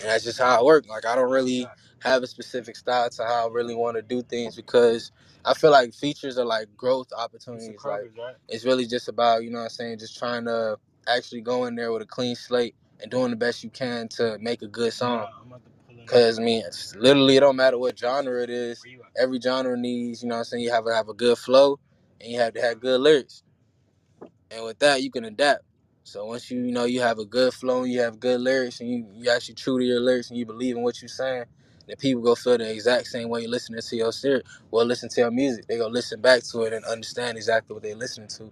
And 0.00 0.10
that's 0.10 0.24
just 0.24 0.40
how 0.40 0.60
I 0.60 0.62
work. 0.64 0.88
Like 0.88 1.06
I 1.06 1.16
don't 1.16 1.30
really 1.30 1.66
have 2.00 2.22
a 2.22 2.26
specific 2.28 2.76
style 2.76 3.10
to 3.10 3.24
how 3.24 3.48
I 3.48 3.52
really 3.52 3.74
want 3.74 3.96
to 3.96 4.02
do 4.02 4.22
things 4.22 4.56
because 4.56 5.12
I 5.44 5.54
feel 5.54 5.72
like 5.72 5.94
features 5.94 6.38
are 6.38 6.44
like 6.46 6.68
growth 6.76 7.08
opportunities. 7.16 7.84
Like 7.84 8.04
it's 8.48 8.64
really 8.64 8.86
just 8.86 9.08
about, 9.08 9.44
you 9.44 9.50
know 9.50 9.58
what 9.58 9.64
I'm 9.64 9.70
saying, 9.70 9.98
just 9.98 10.18
trying 10.18 10.46
to 10.46 10.78
actually 11.08 11.42
go 11.42 11.66
in 11.66 11.74
there 11.76 11.92
with 11.92 12.02
a 12.02 12.06
clean 12.06 12.36
slate 12.36 12.76
and 13.02 13.10
doing 13.10 13.30
the 13.30 13.36
best 13.36 13.64
you 13.64 13.70
can 13.70 14.08
to 14.10 14.38
make 14.40 14.62
a 14.62 14.68
good 14.68 14.92
song. 14.92 15.28
Cause 16.06 16.38
I 16.38 16.42
mean, 16.42 16.64
it's 16.66 16.94
literally 16.96 17.36
it 17.36 17.40
don't 17.40 17.56
matter 17.56 17.78
what 17.78 17.98
genre 17.98 18.42
it 18.42 18.50
is. 18.50 18.86
Every 19.20 19.40
genre 19.40 19.76
needs, 19.76 20.22
you 20.22 20.28
know 20.28 20.36
what 20.36 20.40
I'm 20.40 20.44
saying, 20.46 20.64
you 20.64 20.70
have 20.72 20.86
to 20.86 20.94
have 20.94 21.08
a 21.08 21.14
good 21.14 21.38
flow 21.38 21.80
and 22.20 22.32
you 22.32 22.40
have 22.40 22.54
to 22.54 22.62
have 22.62 22.80
good 22.80 23.00
lyrics 23.00 23.42
and 24.50 24.64
with 24.64 24.80
that 24.80 25.02
you 25.02 25.10
can 25.10 25.24
adapt. 25.26 25.62
So 26.04 26.26
once 26.26 26.50
you 26.50 26.62
you 26.62 26.72
know 26.72 26.84
you 26.86 27.02
have 27.02 27.18
a 27.20 27.26
good 27.26 27.54
flow, 27.54 27.84
and 27.84 27.92
you 27.92 28.00
have 28.00 28.20
good 28.20 28.40
lyrics, 28.40 28.80
and 28.80 28.90
you 28.90 29.06
you 29.14 29.30
actually 29.30 29.56
true 29.56 29.78
to 29.78 29.84
your 29.84 30.00
lyrics, 30.00 30.30
and 30.30 30.38
you 30.38 30.46
believe 30.46 30.76
in 30.76 30.82
what 30.84 31.02
you're 31.02 31.08
saying, 31.08 31.44
then 31.86 31.96
people 31.98 32.22
go 32.22 32.34
feel 32.36 32.58
the 32.58 32.70
exact 32.70 33.08
same 33.08 33.28
way 33.30 33.46
listening 33.46 33.80
to 33.82 33.96
your 33.96 34.12
lyric. 34.24 34.46
Well, 34.70 34.86
listen 34.86 35.10
to 35.10 35.22
your 35.22 35.32
music, 35.32 35.66
they 35.68 35.78
go 35.78 35.88
listen 35.88 36.20
back 36.20 36.44
to 36.52 36.62
it 36.64 36.74
and 36.74 36.84
understand 36.86 37.38
exactly 37.38 37.74
what 37.74 37.82
they're 37.84 37.96
listening 37.96 38.28
to. 38.28 38.50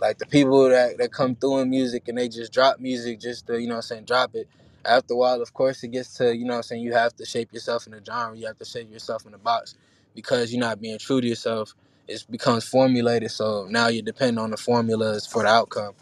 Like 0.00 0.18
the 0.18 0.26
people 0.26 0.68
that, 0.70 0.98
that 0.98 1.12
come 1.12 1.36
through 1.36 1.60
in 1.60 1.70
music 1.70 2.08
and 2.08 2.18
they 2.18 2.28
just 2.28 2.52
drop 2.52 2.80
music 2.80 3.20
just 3.20 3.48
to, 3.48 3.60
you 3.60 3.68
know 3.68 3.74
what 3.76 3.78
I'm 3.78 3.82
saying, 3.84 4.04
drop 4.06 4.36
it. 4.36 4.48
After 4.84 5.14
a 5.14 5.18
while, 5.18 5.42
of 5.42 5.54
course, 5.54 5.84
it 5.84 5.88
gets 5.90 6.14
to, 6.18 6.36
you 6.36 6.44
know 6.46 6.54
what 6.54 6.58
I'm 6.58 6.64
saying, 6.64 6.84
you 6.84 6.94
have 6.94 7.16
to 7.16 7.26
shape 7.26 7.52
yourself 7.54 7.88
in 7.88 7.94
a 7.94 8.04
genre. 8.04 8.38
You 8.38 8.46
have 8.48 8.58
to 8.58 8.66
shape 8.66 8.92
yourself 8.92 9.26
in 9.26 9.34
a 9.34 9.38
box 9.38 9.76
because 10.14 10.52
you're 10.52 10.60
not 10.60 10.80
being 10.80 10.98
true 11.00 11.22
to 11.22 11.28
yourself. 11.28 11.74
It 12.12 12.24
becomes 12.30 12.64
formulated. 12.64 13.30
So 13.32 13.66
now 13.70 13.88
you 13.88 14.02
depend 14.02 14.38
on 14.38 14.50
the 14.52 14.58
formulas 14.58 15.26
for 15.26 15.42
the 15.44 15.50
outcome. 15.50 15.94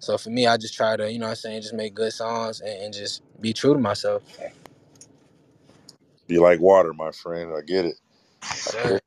So 0.00 0.18
for 0.18 0.30
me, 0.30 0.46
I 0.46 0.56
just 0.58 0.74
try 0.74 0.96
to, 0.96 1.12
you 1.12 1.18
know 1.18 1.26
what 1.26 1.30
I'm 1.32 1.36
saying, 1.36 1.62
just 1.62 1.74
make 1.74 1.94
good 1.94 2.12
songs 2.12 2.60
and, 2.60 2.84
and 2.84 2.94
just 2.94 3.22
be 3.40 3.52
true 3.54 3.74
to 3.74 3.80
myself. 3.80 4.22
Be 6.28 6.38
like 6.38 6.60
water, 6.60 6.94
my 6.94 7.12
friend. 7.12 7.52
I 7.56 7.62
get 7.62 7.86
it. 7.86 7.96
Sir. 8.54 9.00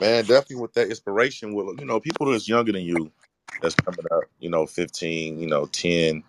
Man, 0.00 0.24
definitely 0.26 0.56
with 0.56 0.74
that 0.74 0.88
inspiration, 0.88 1.54
with 1.54 1.80
you 1.80 1.86
know, 1.86 2.00
people 2.00 2.26
that's 2.30 2.48
younger 2.48 2.72
than 2.72 2.82
you, 2.82 3.10
that's 3.62 3.74
coming 3.76 4.04
up, 4.12 4.24
you 4.40 4.50
know, 4.50 4.66
fifteen, 4.66 5.38
you 5.40 5.46
know, 5.46 5.66
ten, 5.66 6.22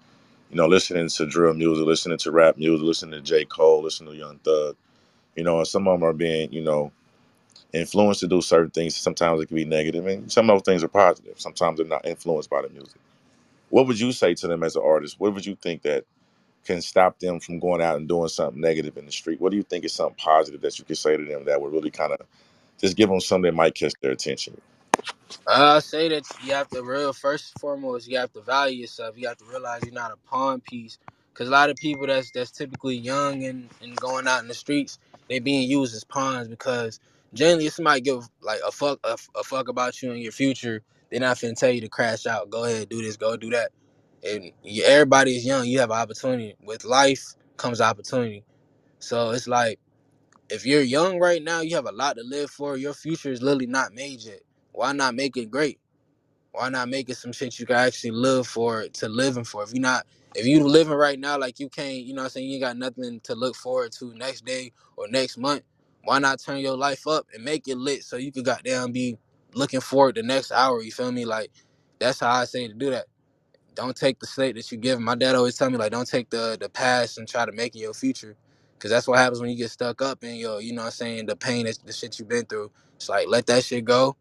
you 0.49 0.57
know, 0.57 0.67
listening 0.67 1.09
to 1.09 1.25
drill 1.27 1.53
music, 1.53 1.85
listening 1.85 2.17
to 2.19 2.31
rap 2.31 2.57
music, 2.57 2.85
listening 2.85 3.13
to 3.13 3.21
J. 3.21 3.45
Cole, 3.45 3.83
listening 3.83 4.13
to 4.13 4.19
Young 4.19 4.39
Thug, 4.39 4.77
you 5.35 5.43
know, 5.43 5.59
and 5.59 5.67
some 5.67 5.87
of 5.87 5.99
them 5.99 6.07
are 6.09 6.13
being, 6.13 6.51
you 6.53 6.63
know, 6.63 6.91
influenced 7.73 8.21
to 8.21 8.27
do 8.27 8.41
certain 8.41 8.71
things. 8.71 8.95
Sometimes 8.95 9.41
it 9.41 9.47
can 9.47 9.55
be 9.57 9.65
negative, 9.65 10.07
and 10.07 10.31
some 10.31 10.49
of 10.49 10.55
those 10.57 10.63
things 10.73 10.83
are 10.83 10.87
positive. 10.89 11.39
Sometimes 11.39 11.77
they're 11.79 11.87
not 11.87 12.05
influenced 12.05 12.49
by 12.49 12.61
the 12.63 12.69
music. 12.69 13.01
What 13.69 13.87
would 13.87 13.99
you 13.99 14.11
say 14.13 14.35
to 14.35 14.47
them 14.47 14.63
as 14.63 14.75
an 14.77 14.83
artist? 14.85 15.19
What 15.19 15.33
would 15.33 15.45
you 15.45 15.55
think 15.55 15.83
that 15.83 16.05
can 16.65 16.81
stop 16.81 17.19
them 17.19 17.39
from 17.39 17.59
going 17.59 17.81
out 17.81 17.97
and 17.97 18.07
doing 18.07 18.29
something 18.29 18.61
negative 18.61 18.97
in 18.97 19.05
the 19.07 19.13
street? 19.13 19.41
What 19.41 19.51
do 19.51 19.57
you 19.57 19.63
think 19.63 19.85
is 19.85 19.93
something 19.93 20.17
positive 20.17 20.61
that 20.61 20.79
you 20.79 20.85
could 20.85 20.97
say 20.99 21.17
to 21.17 21.25
them 21.25 21.45
that 21.45 21.61
would 21.61 21.73
really 21.73 21.91
kind 21.91 22.13
of 22.13 22.21
just 22.79 22.97
give 22.97 23.09
them 23.09 23.21
something 23.21 23.51
that 23.51 23.55
might 23.57 23.75
catch 23.75 23.93
their 24.01 24.11
attention? 24.11 24.61
I 25.47 25.79
say 25.79 26.09
that 26.09 26.25
you 26.43 26.53
have 26.53 26.69
to 26.69 26.83
real 26.83 27.13
first 27.13 27.53
and 27.55 27.61
foremost, 27.61 28.09
you 28.09 28.17
have 28.17 28.33
to 28.33 28.41
value 28.41 28.81
yourself. 28.81 29.15
You 29.17 29.27
have 29.29 29.37
to 29.37 29.45
realize 29.45 29.81
you're 29.85 29.93
not 29.93 30.11
a 30.13 30.17
pawn 30.29 30.61
piece. 30.61 30.97
Cause 31.35 31.49
a 31.49 31.51
lot 31.51 31.69
of 31.69 31.77
people 31.77 32.07
that's 32.07 32.31
that's 32.31 32.51
typically 32.51 32.95
young 32.95 33.43
and, 33.45 33.69
and 33.81 33.95
going 33.97 34.27
out 34.27 34.41
in 34.43 34.47
the 34.49 34.55
streets, 34.55 34.99
they 35.29 35.39
being 35.39 35.69
used 35.69 35.95
as 35.95 36.03
pawns 36.05 36.47
because 36.47 36.99
generally 37.33 37.67
if 37.67 37.73
somebody 37.73 38.01
give 38.01 38.27
like 38.41 38.59
a 38.65 38.71
fuck 38.71 38.99
a, 39.03 39.17
a 39.35 39.43
fuck 39.43 39.67
about 39.69 40.01
you 40.01 40.11
and 40.11 40.21
your 40.21 40.31
future, 40.31 40.81
they're 41.11 41.19
not 41.19 41.37
finna 41.37 41.57
tell 41.57 41.71
you 41.71 41.81
to 41.81 41.89
crash 41.89 42.25
out. 42.25 42.49
Go 42.49 42.65
ahead, 42.65 42.89
do 42.89 43.01
this, 43.01 43.17
go 43.17 43.37
do 43.37 43.49
that. 43.51 43.71
And 44.27 44.51
you, 44.63 44.83
everybody 44.83 45.35
is 45.37 45.45
young. 45.45 45.65
You 45.65 45.79
have 45.79 45.91
an 45.91 45.97
opportunity. 45.97 46.55
With 46.63 46.85
life 46.85 47.35
comes 47.57 47.81
opportunity. 47.81 48.43
So 48.99 49.31
it's 49.31 49.47
like 49.47 49.79
if 50.49 50.65
you're 50.65 50.81
young 50.81 51.19
right 51.19 51.43
now, 51.43 51.61
you 51.61 51.75
have 51.75 51.87
a 51.87 51.91
lot 51.93 52.17
to 52.17 52.23
live 52.23 52.51
for. 52.51 52.77
Your 52.77 52.93
future 52.93 53.31
is 53.31 53.41
literally 53.41 53.67
not 53.67 53.93
made 53.93 54.21
yet. 54.21 54.41
Why 54.73 54.93
not 54.93 55.15
make 55.15 55.37
it 55.37 55.51
great? 55.51 55.79
Why 56.51 56.69
not 56.69 56.89
make 56.89 57.09
it 57.09 57.17
some 57.17 57.33
shit 57.33 57.59
you 57.59 57.65
can 57.65 57.75
actually 57.77 58.11
live 58.11 58.47
for 58.47 58.87
to 58.87 59.09
living 59.09 59.43
for? 59.43 59.63
If 59.63 59.73
you're 59.73 59.81
not 59.81 60.05
if 60.35 60.45
you 60.45 60.63
living 60.63 60.93
right 60.93 61.19
now 61.19 61.37
like 61.39 61.59
you 61.59 61.69
can't, 61.69 61.97
you 62.05 62.13
know 62.13 62.21
what 62.23 62.25
I'm 62.27 62.31
saying, 62.31 62.47
you 62.47 62.55
ain't 62.55 62.63
got 62.63 62.77
nothing 62.77 63.19
to 63.21 63.35
look 63.35 63.55
forward 63.55 63.91
to 63.93 64.13
next 64.15 64.45
day 64.45 64.71
or 64.97 65.07
next 65.07 65.37
month, 65.37 65.63
why 66.05 66.19
not 66.19 66.41
turn 66.41 66.59
your 66.59 66.77
life 66.77 67.07
up 67.07 67.27
and 67.35 67.45
make 67.45 67.67
it 67.69 67.77
lit 67.77 68.03
so 68.05 68.17
you 68.17 68.33
could 68.33 68.45
goddamn 68.45 68.93
be 68.93 69.17
looking 69.55 69.81
forward 69.81 70.15
the 70.15 70.23
next 70.23 70.51
hour, 70.53 70.83
you 70.83 70.91
feel 70.91 71.11
me? 71.13 71.25
Like 71.25 71.51
that's 71.99 72.21
how 72.21 72.31
I 72.31 72.45
say 72.45 72.67
to 72.69 72.75
do 72.75 72.91
that. 72.91 73.07
Don't 73.75 73.95
take 73.97 74.19
the 74.19 74.27
slate 74.27 74.55
that 74.55 74.71
you 74.71 74.77
give. 74.79 74.99
My 74.99 75.15
dad 75.15 75.35
always 75.35 75.57
tell 75.57 75.69
me 75.69 75.77
like 75.77 75.91
don't 75.91 76.07
take 76.09 76.29
the 76.31 76.57
the 76.59 76.69
past 76.69 77.17
and 77.19 77.27
try 77.27 77.45
to 77.45 77.53
make 77.53 77.75
it 77.75 77.79
your 77.81 77.93
future. 77.95 78.37
Cause 78.79 78.91
that's 78.91 79.07
what 79.07 79.19
happens 79.19 79.41
when 79.41 79.49
you 79.49 79.57
get 79.57 79.71
stuck 79.71 80.01
up 80.01 80.23
in 80.23 80.35
your, 80.35 80.61
you 80.61 80.73
know 80.73 80.81
what 80.83 80.87
I'm 80.87 80.91
saying, 80.93 81.27
the 81.27 81.35
pain 81.37 81.65
that 81.65 81.79
the 81.85 81.93
shit 81.93 82.19
you've 82.19 82.29
been 82.29 82.45
through. 82.45 82.71
It's 82.97 83.09
like 83.09 83.27
let 83.29 83.47
that 83.47 83.63
shit 83.65 83.85
go 83.85 84.13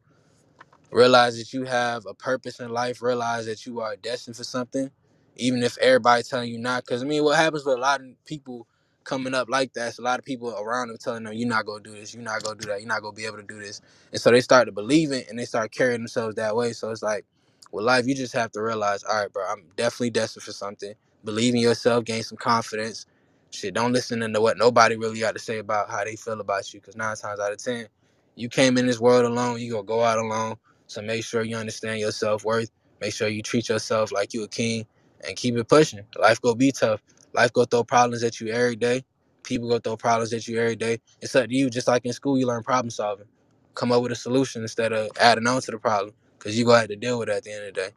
realize 0.91 1.37
that 1.39 1.53
you 1.53 1.65
have 1.65 2.07
a 2.07 2.15
purpose 2.15 2.61
in 2.61 2.71
life 2.71 3.03
realize 3.03 3.47
that 3.47 3.67
you 3.67 3.81
are 3.81 3.97
destined 3.97 4.37
for 4.37 4.45
something 4.45 4.91
even 5.37 5.63
if 5.63 5.79
everybody 5.79 6.23
telling 6.23 6.51
you 6.51 6.59
not 6.59 6.85
because 6.85 7.03
i 7.03 7.07
mean 7.07 7.23
what 7.25 7.37
happens 7.37 7.65
with 7.65 7.77
a 7.77 7.81
lot 7.81 8.01
of 8.01 8.07
people 8.27 8.67
coming 9.05 9.35
up 9.35 9.49
like 9.51 9.73
that 9.75 9.89
is 9.91 9.99
a 10.01 10.03
lot 10.03 10.19
of 10.19 10.27
people 10.27 10.51
around 10.59 10.89
them 10.89 10.99
telling 10.99 11.25
them 11.25 11.35
you're 11.35 11.49
not 11.49 11.67
to 11.67 11.81
do 11.83 11.93
this 11.93 12.15
you're 12.15 12.23
not 12.23 12.45
to 12.45 12.57
do 12.59 12.69
that 12.69 12.81
you're 12.81 12.89
not 12.89 13.01
to 13.03 13.13
be 13.13 13.27
able 13.27 13.39
to 13.39 13.45
do 13.45 13.61
this 13.61 13.83
and 14.13 14.21
so 14.21 14.31
they 14.31 14.41
start 14.43 14.67
to 14.67 14.73
believe 14.73 15.13
it 15.13 15.29
and 15.31 15.39
they 15.39 15.47
start 15.47 15.73
carrying 15.73 16.01
themselves 16.01 16.37
that 16.37 16.57
way 16.57 16.73
so 16.73 16.91
it's 16.91 17.03
like 17.03 17.27
with 17.73 17.85
life 17.85 18.07
you 18.07 18.15
just 18.15 18.35
have 18.35 18.53
to 18.53 18.63
realize 18.63 19.05
all 19.05 19.17
right 19.21 19.33
bro 19.33 19.45
i'm 19.51 19.65
definitely 19.77 20.11
destined 20.11 20.45
for 20.45 20.53
something 20.53 20.95
believe 21.25 21.55
in 21.55 21.61
yourself 21.61 22.05
gain 22.05 22.23
some 22.23 22.39
confidence 22.39 23.07
shit 23.53 23.75
don't 23.75 23.93
listen 23.93 24.21
to 24.21 24.41
what 24.41 24.59
nobody 24.59 24.97
really 24.97 25.21
got 25.21 25.35
to 25.35 25.41
say 25.41 25.59
about 25.59 25.91
how 25.91 26.05
they 26.05 26.17
feel 26.17 26.41
about 26.41 26.73
you 26.75 26.81
because 26.81 26.97
nine 26.97 27.17
times 27.17 27.41
out 27.41 27.53
of 27.53 27.59
ten 27.59 27.89
you 28.37 28.49
came 28.49 28.79
in 28.79 28.87
this 28.87 29.01
world 29.01 29.25
alone 29.27 29.61
you 29.61 29.73
gonna 29.73 29.85
go 29.85 30.03
out 30.03 30.19
alone 30.19 30.55
so 30.89 31.03
make 31.03 31.25
sure 31.25 31.45
you 31.45 31.57
understand 31.57 32.01
your 32.01 32.13
self 32.13 32.45
worth. 32.45 32.71
Make 33.03 33.15
sure 33.15 33.29
you 33.29 33.43
treat 33.43 33.71
yourself 33.71 34.13
like 34.13 34.35
you 34.35 34.45
a 34.45 34.49
king 34.49 34.87
and 35.27 35.37
keep 35.37 35.57
it 35.59 35.69
pushing. 35.69 36.01
Life 36.19 36.43
go 36.43 36.55
be 36.57 36.73
tough. 36.73 37.03
Life 37.35 37.53
go 37.53 37.65
throw 37.65 37.85
problems 37.85 38.23
at 38.25 38.41
you 38.41 38.49
every 38.49 38.77
day. 38.77 39.05
People 39.45 39.69
go 39.69 39.79
throw 39.79 39.97
problems 39.97 40.33
at 40.35 40.49
you 40.49 40.61
every 40.61 40.77
day. 40.77 41.01
It's 41.23 41.37
up 41.37 41.49
to 41.49 41.55
you. 41.55 41.71
Just 41.71 41.89
like 41.89 42.07
in 42.07 42.13
school, 42.15 42.39
you 42.39 42.47
learn 42.47 42.63
problem 42.65 42.91
solving. 42.91 43.27
Come 43.75 43.93
up 43.93 44.03
with 44.03 44.13
a 44.13 44.17
solution 44.17 44.63
instead 44.63 44.93
of 44.93 45.11
adding 45.21 45.47
on 45.47 45.63
to 45.63 45.73
the 45.73 45.79
problem. 45.79 46.15
Cause 46.41 46.57
you 46.57 46.65
gonna 46.67 46.81
have 46.81 46.89
to 46.89 46.97
deal 46.97 47.19
with 47.19 47.29
it 47.31 47.37
at 47.37 47.45
the 47.45 47.53
end 47.53 47.67
of 47.69 47.75
the 47.75 47.81
day. 47.83 47.91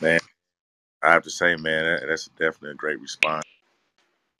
Man, 0.00 0.20
I 1.02 1.12
have 1.12 1.24
to 1.24 1.30
say, 1.30 1.56
man, 1.56 1.84
that, 1.86 2.06
that's 2.08 2.28
definitely 2.38 2.72
a 2.72 2.74
great 2.74 3.00
response. 3.00 3.44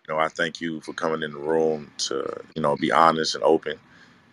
You 0.09 0.15
know, 0.15 0.21
I 0.21 0.29
thank 0.29 0.61
you 0.61 0.81
for 0.83 0.93
coming 0.95 1.23
in 1.23 1.33
the 1.33 1.39
room 1.39 1.91
to, 1.99 2.43
you 2.57 2.63
know, 2.63 2.77
be 2.77 2.93
honest 2.93 3.35
and 3.37 3.45
open. 3.45 3.79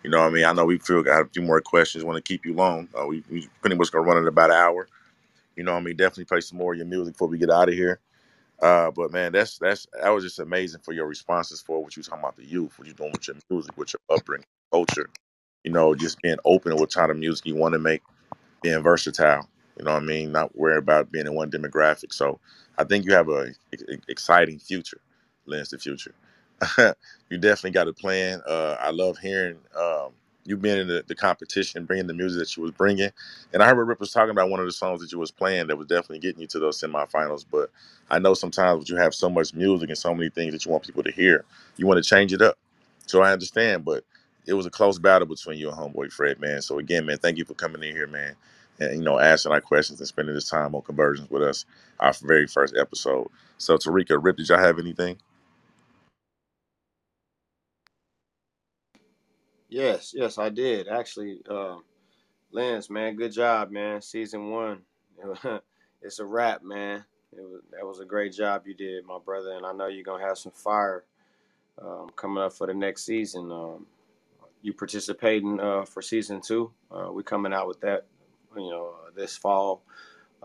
You 0.04 0.10
know 0.10 0.20
what 0.20 0.28
I 0.28 0.30
mean? 0.30 0.44
I 0.44 0.52
know 0.52 0.66
we 0.66 0.78
feel 0.78 1.02
got 1.02 1.22
a 1.22 1.28
few 1.28 1.42
more 1.42 1.60
questions, 1.60 2.04
want 2.04 2.16
to 2.16 2.22
keep 2.22 2.46
you 2.46 2.54
long. 2.54 2.88
Uh, 2.98 3.06
we, 3.06 3.24
we 3.30 3.48
pretty 3.60 3.76
much 3.76 3.92
going 3.92 4.04
to 4.04 4.10
run 4.10 4.22
it 4.22 4.28
about 4.28 4.50
an 4.50 4.56
hour. 4.56 4.88
You 5.56 5.64
know 5.64 5.72
what 5.72 5.80
I 5.80 5.84
mean? 5.84 5.96
Definitely 5.96 6.26
play 6.26 6.40
some 6.40 6.58
more 6.58 6.72
of 6.72 6.78
your 6.78 6.86
music 6.86 7.14
before 7.14 7.28
we 7.28 7.38
get 7.38 7.50
out 7.50 7.68
of 7.68 7.74
here. 7.74 8.00
Uh, 8.62 8.90
but 8.90 9.12
man, 9.12 9.32
that's 9.32 9.58
that's 9.58 9.86
that 10.02 10.10
was 10.10 10.24
just 10.24 10.38
amazing 10.38 10.80
for 10.82 10.92
your 10.92 11.06
responses 11.06 11.60
for 11.60 11.82
what 11.82 11.96
you 11.96 12.02
talking 12.02 12.20
about 12.20 12.36
the 12.36 12.44
youth, 12.46 12.78
what 12.78 12.88
you 12.88 12.94
doing 12.94 13.12
with 13.12 13.28
your 13.28 13.36
music, 13.50 13.76
with 13.76 13.92
your 13.94 14.16
upbringing, 14.16 14.46
culture. 14.72 15.08
You 15.64 15.72
know, 15.72 15.94
just 15.94 16.20
being 16.22 16.36
open 16.44 16.76
what 16.76 16.92
kind 16.92 17.10
of 17.10 17.18
music 17.18 17.46
you 17.46 17.56
want 17.56 17.74
to 17.74 17.78
make 17.78 18.02
being 18.62 18.82
versatile. 18.82 19.48
You 19.78 19.86
know 19.86 19.94
what 19.94 20.02
I 20.02 20.06
mean? 20.06 20.32
Not 20.32 20.56
worried 20.56 20.78
about 20.78 21.12
being 21.12 21.26
in 21.26 21.34
one 21.34 21.50
demographic. 21.50 22.12
So 22.12 22.40
I 22.78 22.84
think 22.84 23.06
you 23.06 23.14
have 23.14 23.28
a, 23.28 23.52
exciting 24.08 24.60
future, 24.60 25.00
Lens 25.46 25.70
the 25.70 25.78
future. 25.78 26.14
you 27.30 27.38
definitely 27.38 27.72
got 27.72 27.88
a 27.88 27.94
plan. 27.94 28.42
Uh, 28.46 28.76
I 28.80 28.90
love 28.90 29.18
hearing 29.18 29.58
um, 29.78 30.12
you 30.44 30.56
being 30.56 30.78
in 30.78 30.88
the, 30.88 31.04
the 31.06 31.14
competition, 31.14 31.84
bringing 31.86 32.06
the 32.06 32.14
music 32.14 32.40
that 32.40 32.56
you 32.56 32.62
was 32.62 32.72
bringing. 32.72 33.10
And 33.52 33.62
I 33.62 33.68
heard 33.68 33.88
Ripp 33.88 34.00
was 34.00 34.12
talking 34.12 34.30
about 34.30 34.50
one 34.50 34.60
of 34.60 34.66
the 34.66 34.72
songs 34.72 35.00
that 35.00 35.12
you 35.12 35.18
was 35.18 35.30
playing 35.30 35.68
that 35.68 35.76
was 35.78 35.86
definitely 35.88 36.20
getting 36.20 36.40
you 36.42 36.48
to 36.48 36.58
those 36.58 36.80
semifinals. 36.80 37.44
But 37.50 37.70
I 38.10 38.18
know 38.18 38.34
sometimes 38.34 38.78
when 38.78 38.86
you 38.88 38.96
have 39.02 39.14
so 39.14 39.30
much 39.30 39.54
music 39.54 39.88
and 39.90 39.98
so 39.98 40.14
many 40.14 40.30
things 40.30 40.52
that 40.52 40.64
you 40.64 40.72
want 40.72 40.84
people 40.84 41.02
to 41.04 41.12
hear, 41.12 41.44
you 41.76 41.86
want 41.86 42.02
to 42.02 42.08
change 42.08 42.32
it 42.32 42.42
up. 42.42 42.58
So 43.06 43.22
I 43.22 43.32
understand, 43.32 43.84
but 43.84 44.04
it 44.46 44.54
was 44.54 44.66
a 44.66 44.70
close 44.70 44.98
battle 44.98 45.28
between 45.28 45.58
you 45.58 45.70
and 45.70 45.78
homeboy 45.78 46.12
Fred, 46.12 46.40
man. 46.40 46.62
So 46.62 46.78
again, 46.78 47.06
man, 47.06 47.18
thank 47.18 47.38
you 47.38 47.44
for 47.44 47.54
coming 47.54 47.82
in 47.82 47.94
here, 47.94 48.06
man 48.06 48.36
and 48.80 48.98
you 48.98 49.04
know 49.04 49.18
asking 49.18 49.52
our 49.52 49.60
questions 49.60 50.00
and 50.00 50.08
spending 50.08 50.34
this 50.34 50.48
time 50.48 50.74
on 50.74 50.82
conversions 50.82 51.30
with 51.30 51.42
us 51.42 51.64
our 52.00 52.12
very 52.22 52.46
first 52.46 52.76
episode 52.76 53.28
so 53.58 53.76
Terecka 53.76 54.18
Ripp 54.22 54.36
did 54.36 54.48
y'all 54.48 54.58
have 54.58 54.78
anything 54.78 55.18
Yes, 59.74 60.14
yes, 60.16 60.38
I 60.38 60.50
did. 60.50 60.86
Actually, 60.86 61.40
uh, 61.50 61.78
Lens, 62.52 62.88
man, 62.88 63.16
good 63.16 63.32
job, 63.32 63.72
man. 63.72 64.00
Season 64.00 64.48
one. 64.48 64.82
it's 66.00 66.20
a 66.20 66.24
wrap, 66.24 66.62
man. 66.62 67.04
It 67.36 67.40
was, 67.40 67.60
that 67.72 67.84
was 67.84 67.98
a 67.98 68.04
great 68.04 68.32
job 68.32 68.68
you 68.68 68.74
did, 68.74 69.04
my 69.04 69.18
brother. 69.18 69.50
And 69.50 69.66
I 69.66 69.72
know 69.72 69.88
you're 69.88 70.04
to 70.04 70.24
have 70.24 70.38
some 70.38 70.52
fire 70.52 71.02
um, 71.82 72.08
coming 72.14 72.40
up 72.40 72.52
for 72.52 72.68
the 72.68 72.74
next 72.74 73.04
season. 73.04 73.50
Um, 73.50 73.86
you 74.62 74.72
participating 74.72 75.58
uh, 75.58 75.84
for 75.84 76.02
season 76.02 76.40
two. 76.40 76.70
Uh, 76.88 77.08
we're 77.10 77.24
coming 77.24 77.52
out 77.52 77.66
with 77.66 77.80
that, 77.80 78.06
you 78.54 78.70
know, 78.70 78.94
this 79.16 79.36
fall. 79.36 79.82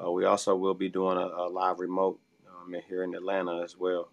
Uh, 0.03 0.09
we 0.09 0.25
also 0.25 0.55
will 0.55 0.73
be 0.73 0.89
doing 0.89 1.17
a, 1.19 1.27
a 1.27 1.47
live 1.47 1.79
remote 1.79 2.19
um, 2.49 2.73
here 2.89 3.03
in 3.03 3.13
Atlanta 3.13 3.61
as 3.61 3.77
well. 3.77 4.09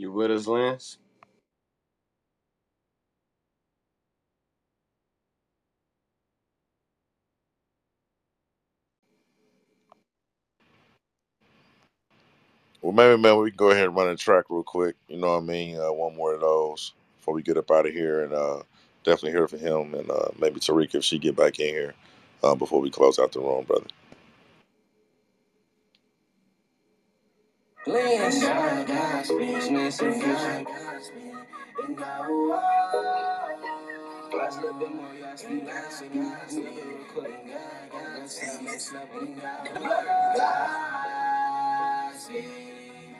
You 0.00 0.12
with 0.12 0.32
us, 0.32 0.48
Lens? 0.48 0.98
well 12.82 12.92
maybe 12.92 13.20
man 13.20 13.38
we 13.38 13.50
can 13.50 13.56
go 13.58 13.70
ahead 13.70 13.86
and 13.86 13.96
run 13.96 14.08
a 14.08 14.16
track 14.16 14.46
real 14.50 14.62
quick. 14.64 14.96
You 15.08 15.18
know 15.18 15.28
what 15.34 15.44
i 15.44 15.46
mean? 15.46 15.78
Uh, 15.78 15.92
one 15.92 16.16
more 16.16 16.34
of 16.34 16.40
those 16.42 16.94
before 17.18 17.34
we 17.34 17.42
get 17.42 17.58
up 17.58 17.70
out 17.70 17.86
of 17.86 17.92
here 17.94 18.24
and 18.24 18.32
uh, 18.34 18.62
definitely 19.04 19.32
hear 19.32 19.48
from 19.48 19.60
him 19.60 19.94
and 19.94 20.10
uh, 20.10 20.30
maybe 20.40 20.60
Terecka 20.60 20.96
if 20.96 21.04
she 21.04 21.18
get 21.18 21.36
back 21.36 21.60
in 21.60 21.68
here 21.74 21.94
uh, 22.44 22.54
before 22.54 22.80
we 22.80 22.90
close 22.90 23.18
out 23.18 23.32
the 23.32 23.40
room 23.40 23.64
brother 23.66 23.86
Lance, 27.86 28.40
God, 28.42 28.86
God, 28.88 29.26
speech, 29.26 29.70
message, 29.70 30.22
God, 30.22 30.66
and 31.84 31.96
God, 31.98 32.26
oh, 32.30 33.58
Last 34.36 34.60
little 34.62 34.78
bit 34.78 34.94
more, 34.94 35.06
y'all 35.20 35.36
speak, 35.36 35.66
God, 35.66 35.92
speak, 35.92 36.12
real 36.14 36.98
quick, 37.12 37.46
God, 37.48 37.90
God, 37.92 38.30
speak, 38.30 38.62
mess 38.64 38.94
up, 38.94 39.08
and 39.20 39.42
God, 39.42 39.68
God, 40.36 42.14
speak, 42.16 42.46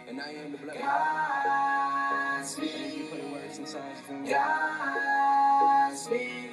and 0.08 0.20
I 0.20 0.30
am 0.30 0.52
the 0.52 0.58
blood, 0.58 0.78
God, 0.80 2.46
speak, 2.46 2.98
you 2.98 3.04
put 3.10 3.22
the 3.22 3.28
words 3.32 3.58
in 3.58 3.66
songs 3.66 4.00
for 4.06 4.14
me, 4.14 4.30
God, 4.30 5.96
speak, 5.98 6.50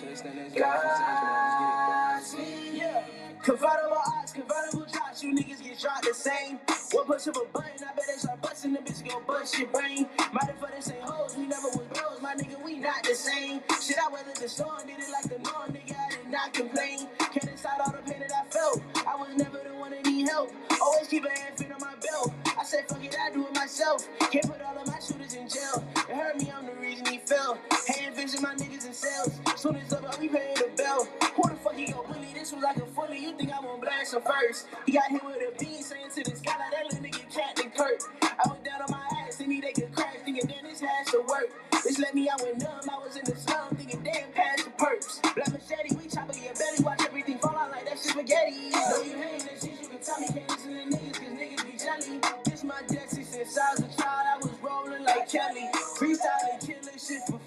so 0.00 0.06
it's 0.10 0.24
not 0.24 0.38
as 0.38 0.52
God, 0.54 0.80
God, 0.84 2.22
speak, 2.24 2.72
yeah. 2.74 3.04
Convertible 3.42 3.98
odds, 4.06 4.32
convertible 4.32 4.85
drops, 5.16 5.22
you 5.22 5.34
niggas 5.34 5.62
get 5.62 5.80
shot 5.80 6.02
the 6.02 6.14
same. 6.14 6.58
One 6.92 7.06
push 7.06 7.26
of 7.26 7.36
a 7.36 7.44
button, 7.52 7.70
I 7.80 7.94
bet 7.94 8.04
they 8.06 8.18
start 8.18 8.42
busting 8.42 8.72
the 8.72 8.78
bitch 8.80 9.06
go 9.08 9.20
bust 9.26 9.58
your 9.58 9.68
brain. 9.68 10.06
The 10.16 10.82
same 10.82 11.00
hoes, 11.02 11.34
we 11.36 11.46
never 11.46 11.68
was 11.68 11.86
bros, 11.94 12.20
my 12.20 12.34
nigga, 12.34 12.62
we 12.62 12.78
not 12.78 13.02
the 13.02 13.14
same. 13.14 13.60
Shit, 13.80 13.96
I 13.98 14.10
weathered 14.12 14.36
the 14.36 14.48
storm, 14.48 14.86
did 14.86 14.98
it 14.98 15.10
like 15.10 15.24
the 15.24 15.38
norm, 15.38 15.72
nigga, 15.72 15.96
I 15.96 16.10
did 16.10 16.30
not 16.30 16.52
complain. 16.52 17.08
Can't 17.18 17.50
decide 17.50 17.80
all 17.80 17.92
the 17.92 17.98
pain 18.10 18.20
that 18.20 18.30
I 18.32 18.44
felt. 18.50 18.82
I 19.06 19.16
was 19.16 19.34
never 19.36 19.58
the 19.58 19.74
one 19.74 19.92
that 19.92 20.04
need 20.04 20.28
help. 20.28 20.52
Always 20.82 21.08
keep 21.08 21.24
a 21.24 21.30
hand 21.30 21.56
fit 21.56 21.72
on 21.72 21.80
my 21.80 21.94
belt. 21.94 22.34
I 22.58 22.64
said, 22.64 22.88
fuck 22.88 23.02
it, 23.02 23.16
I 23.18 23.30
do 23.30 23.46
it 23.46 23.54
myself. 23.54 24.06
Can't 24.30 24.46
put 24.46 24.60
all 24.60 24.76
of 24.76 24.86
my 24.86 24.98
shooters 25.00 25.34
in 25.34 25.48
jail. 25.48 25.82
It 25.96 26.14
hurt 26.14 26.36
me, 26.36 26.52
I'm 26.54 26.66
the 26.66 26.74
reason 26.74 27.06
he 27.06 27.18
fell. 27.18 27.56
Hand 27.88 28.16
vision 28.16 28.42
my 28.42 28.54
niggas 28.54 28.86
in 28.86 28.92
cells. 28.92 29.40
Soon 29.56 29.76
as 29.76 29.92
up, 29.92 30.20
we 30.20 30.28
paying 30.28 30.56
the 30.56 30.70
bell. 30.76 31.08
Fuck 31.20 31.55
he 31.76 31.92
gon' 31.92 32.06
bully? 32.06 32.28
This 32.34 32.52
was 32.52 32.62
like 32.62 32.76
a 32.76 32.86
fully. 32.86 33.18
You 33.18 33.32
think 33.36 33.52
I 33.52 33.60
won't 33.60 33.80
blast 33.82 34.14
him 34.14 34.22
first? 34.22 34.66
He 34.86 34.92
got 34.92 35.10
hit 35.10 35.24
with 35.24 35.36
a 35.36 35.58
bean 35.58 35.82
saying 35.82 36.10
to 36.14 36.24
the 36.24 36.36
sky 36.36 36.56
like 36.58 36.72
that 36.72 36.84
little 36.84 37.04
nigga 37.04 37.34
Captain 37.34 37.70
Kirk. 37.70 38.00
I 38.22 38.48
went 38.48 38.64
down 38.64 38.82
on 38.82 38.90
my 38.90 39.04
ass, 39.26 39.36
thinking 39.36 39.60
they 39.60 39.72
could 39.72 39.94
crash, 39.94 40.16
thinking 40.24 40.46
damn 40.46 40.64
this 40.64 40.80
has 40.80 41.06
to 41.12 41.20
work. 41.28 41.50
This 41.84 41.98
let 41.98 42.14
me 42.14 42.28
out 42.28 42.40
with 42.42 42.58
numb. 42.58 42.80
I 42.90 42.98
was 42.98 43.16
in 43.16 43.24
the 43.24 43.36
slum, 43.36 43.74
thinking 43.76 44.02
damn 44.02 44.32
past 44.32 44.64
the 44.64 44.70
perks. 44.70 45.20
Black 45.34 45.52
machete, 45.52 45.94
we 45.96 46.08
chop 46.08 46.28
at 46.28 46.42
your 46.42 46.54
belly, 46.54 46.82
watch 46.82 47.02
everything 47.04 47.38
fall 47.38 47.56
out 47.56 47.70
like 47.70 47.84
that 47.84 47.98
shit 47.98 48.12
spaghetti. 48.12 48.70
Know 48.70 49.02
you 49.02 49.16
hating 49.16 49.46
that 49.46 49.60
shit, 49.60 49.82
you 49.82 49.88
can 49.88 50.00
tell 50.00 50.20
me 50.20 50.28
can't 50.28 50.48
listen 50.48 50.72
to 50.72 50.96
niggas, 50.96 51.12
cause 51.14 51.32
niggas 51.36 51.64
be 51.64 51.78
jelly. 51.78 52.20
This 52.44 52.64
my 52.64 52.80
destiny 52.88 53.24
since 53.24 53.58
I 53.58 53.70
was 53.72 53.80
a 53.80 54.02
child, 54.02 54.26
I 54.26 54.36
was 54.38 54.54
rolling 54.62 55.04
like 55.04 55.28
Kelly. 55.28 55.68
Freestyling, 55.98 56.60
killing 56.60 56.98
shit 56.98 57.22
for 57.28 57.40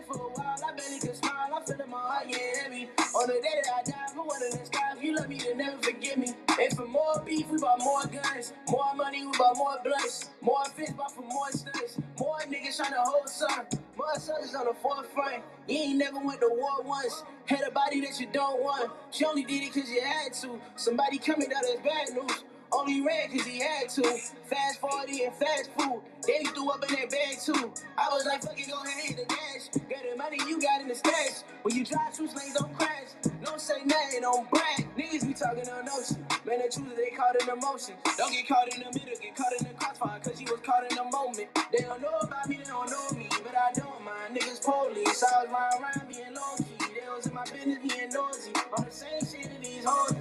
it. 0.00 0.06
For 0.06 0.16
a 0.16 0.30
while, 0.30 0.56
I 0.66 0.76
barely 0.76 1.00
could 1.00 1.16
smile, 1.16 1.54
I 1.54 1.64
feel 1.64 1.80
in 1.80 1.90
my 1.90 1.98
heart 1.98 2.28
get 2.28 2.56
heavy. 2.62 2.88
On 3.14 3.28
the 3.28 3.34
day 3.34 3.62
that 3.64 3.74
I 3.78 3.82
die, 3.90 4.14
for 4.14 4.24
one 4.24 4.42
of 4.42 4.52
the 4.52 4.70
you 5.02 5.16
love 5.16 5.28
me, 5.28 5.38
then 5.38 5.58
never 5.58 5.78
forget 5.82 6.18
me. 6.18 6.34
And 6.60 6.76
for 6.76 6.86
more 6.86 7.22
beef, 7.24 7.48
we 7.50 7.58
bought 7.58 7.78
more 7.80 8.04
guns. 8.06 8.52
More 8.68 8.94
money, 8.94 9.24
we 9.24 9.32
bought 9.38 9.56
more 9.56 9.78
blunts. 9.82 10.30
More 10.42 10.64
fish, 10.76 10.90
bought 10.90 11.12
for 11.14 11.22
more 11.22 11.50
stunts. 11.50 11.98
More 12.18 12.38
niggas 12.48 12.76
trying 12.76 12.92
to 12.92 13.00
hold 13.00 13.28
some. 13.28 13.66
More 13.96 14.14
soldiers 14.18 14.54
on 14.54 14.66
the 14.66 14.74
forefront. 14.74 15.42
You 15.68 15.78
ain't 15.78 15.98
never 15.98 16.20
went 16.20 16.40
to 16.40 16.50
war 16.52 16.82
once. 16.84 17.24
Had 17.46 17.62
a 17.66 17.70
body 17.70 18.00
that 18.02 18.20
you 18.20 18.26
don't 18.32 18.62
want. 18.62 18.90
She 19.10 19.24
only 19.24 19.44
did 19.44 19.62
it 19.62 19.72
cause 19.72 19.90
you 19.90 20.02
had 20.02 20.34
to. 20.34 20.60
Somebody 20.76 21.18
coming 21.18 21.48
out 21.54 21.64
as 21.64 21.80
bad 21.82 22.14
news. 22.14 22.44
Only 22.72 23.00
ran 23.00 23.30
cause 23.30 23.46
he 23.46 23.60
had 23.60 23.88
to. 23.90 24.02
Fast 24.44 24.80
40 24.80 25.24
and 25.24 25.34
fast 25.34 25.70
food. 25.78 26.02
Then 26.26 26.42
he 26.42 26.46
threw 26.48 26.70
up 26.70 26.84
in 26.88 26.94
that 26.94 27.10
bag 27.10 27.38
too. 27.44 27.72
I 27.98 28.08
was 28.12 28.26
like, 28.26 28.42
fuck 28.42 28.58
it, 28.58 28.68
go 28.68 28.82
ahead 28.82 29.04
hit 29.04 29.16
the 29.16 29.24
dash. 29.26 29.68
Got 29.88 30.02
the 30.10 30.16
money 30.16 30.38
you 30.46 30.60
got 30.60 30.80
in 30.82 30.88
the 30.88 30.94
stash. 30.94 31.42
When 31.62 31.74
you 31.74 31.84
drive 31.84 32.14
two 32.14 32.26
lanes, 32.26 32.54
don't 32.58 32.72
crash. 32.78 33.10
Don't 33.44 33.60
say 33.60 33.82
nothing, 33.84 34.20
don't 34.22 34.48
brag. 34.50 34.86
Niggas 34.96 35.26
be 35.26 35.34
talking 35.34 35.68
on 35.70 35.84
notion. 35.86 36.24
Man, 36.44 36.60
the 36.62 36.68
truth 36.72 36.92
is 36.92 36.96
they 36.96 37.10
caught 37.16 37.40
in 37.40 37.48
emotion. 37.48 37.94
Don't 38.16 38.32
get 38.32 38.48
caught 38.48 38.68
in 38.74 38.80
the 38.80 38.86
middle, 38.92 39.16
get 39.20 39.34
caught 39.36 39.52
in 39.58 39.66
the 39.66 39.74
crossfire 39.74 40.20
cause 40.20 40.40
you 40.40 40.46
was 40.50 40.60
caught 40.64 40.90
in 40.90 40.96
the 40.96 41.04
moment. 41.04 41.48
They 41.72 41.82
don't 41.84 42.00
know 42.02 42.16
about 42.22 42.48
me, 42.48 42.58
they 42.58 42.64
don't 42.64 42.90
know 42.90 43.10
me. 43.18 43.28
But 43.42 43.56
I 43.56 43.72
don't 43.72 44.04
mind. 44.04 44.36
Niggas 44.36 44.62
police. 44.62 45.22
I 45.24 45.44
was 45.44 45.50
lying 45.52 45.82
around 45.82 46.08
being 46.08 46.34
low 46.34 46.56
key. 46.58 46.94
They 46.94 47.08
was 47.08 47.26
in 47.26 47.34
my 47.34 47.44
business 47.44 47.78
being 47.82 48.10
nosy. 48.10 48.52
On 48.78 48.84
the 48.84 48.90
same 48.90 49.20
shit 49.26 49.50
that 49.50 49.62
these 49.62 49.84
hoes 49.84 50.12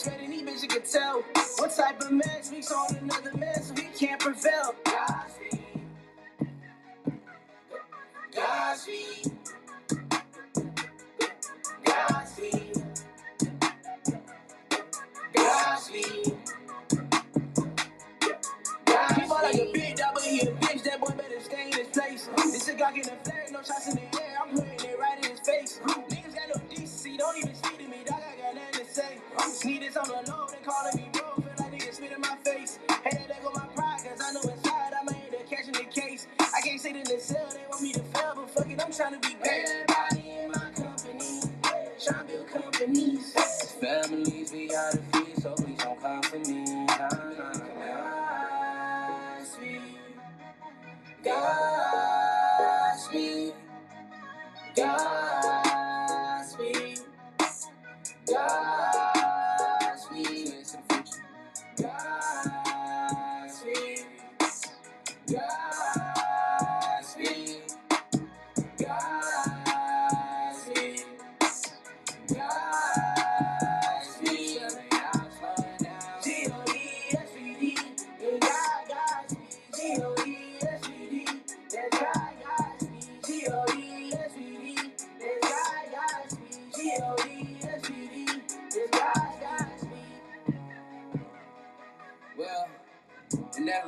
bitch 0.00 0.10
ready, 0.10 0.26
these 0.28 0.42
bitch 0.42 0.62
you 0.62 0.68
can 0.68 0.82
tell. 0.82 1.22
What 1.58 1.74
type 1.76 2.00
of 2.00 2.12
man 2.12 2.42
speaks 2.42 2.72
on 2.72 2.96
another 2.96 3.36
man 3.36 3.62
so 3.62 3.74
he 3.74 3.88
can't 3.98 4.20
prevail? 4.20 4.74
Like 19.42 19.54
a 19.54 19.72
but 20.14 20.22
he 20.22 20.40
a 20.40 20.52
bitch. 20.52 20.82
That 20.84 21.00
boy 21.00 21.14
better 21.16 21.40
stay 21.40 21.68
in 21.68 21.78
his 21.78 21.88
place. 21.88 22.28
This 22.36 22.68
no 22.68 23.60
in 23.88 23.94
the 23.96 24.22
air. 24.22 24.36
I'm 24.40 24.54
putting 24.54 24.90
it 24.90 24.98
right 24.98 25.24
in 25.24 25.30
his 25.30 25.40
face. 25.40 25.80
Niggas 25.84 26.34
got 26.34 26.48
no 26.54 26.62
decency, 26.68 27.16
don't 27.16 27.38
even 27.38 27.54
speak 27.54 27.78
to 27.78 27.88
me. 27.88 27.96
Say. 28.94 29.18
Sneak 29.52 29.80
this 29.80 29.96
on 29.96 30.08
the 30.08 30.14
low, 30.30 30.46
they 30.50 30.58
calling 30.64 30.96
me 30.96 31.08
bro. 31.12 31.22
Feel 31.36 31.44
like 31.58 31.72
niggas 31.72 31.94
spit 31.94 32.12
in 32.12 32.20
my 32.20 32.36
face. 32.44 32.78
Hey, 33.04 33.24
that 33.28 33.42
go 33.42 33.50
my 33.54 33.66
pride, 33.74 34.00
cause 34.04 34.20
I 34.22 34.32
know 34.32 34.40
inside 34.42 34.92
I'm 35.00 35.08
in 35.08 35.30
there 35.30 35.44
catching 35.48 35.72
the 35.74 35.84
case. 35.84 36.26
I 36.40 36.60
can't 36.62 36.80
sit 36.80 36.96
in 36.96 37.04
the 37.04 37.18
cell, 37.20 37.48
they 37.52 37.62
want 37.70 37.82
me 37.82 37.92
to 37.94 38.00
feel 38.00 38.44
a 38.44 38.46
fucking 38.48 38.80
I'm 38.80 38.92
trying 38.92 39.20
to 39.20 39.28
be 39.28 39.34
great. 39.36 39.64
Everybody 39.66 40.30
in 40.30 40.50
my 40.50 40.70
company, 40.74 41.40
trying 42.04 42.26
to 42.26 42.32
build 42.32 42.48
companies. 42.48 43.34
Families 43.80 44.52
we 44.52 44.68
gotta 44.68 44.98
feed, 44.98 45.38
so 45.42 45.54
please 45.54 45.78
don't 45.78 46.00
come 46.02 46.22
for 46.22 46.38
me. 46.38 46.64
Nah, 46.64 47.08
nah, 47.08 47.52
nah. 47.80 49.38
Godspeed, 49.38 49.82
Godspeed, 51.24 53.54
Godspeed, 54.76 57.00
Godspeed. 58.30 58.46
Godspeed, 61.78 61.78
Godspeed, 61.78 64.04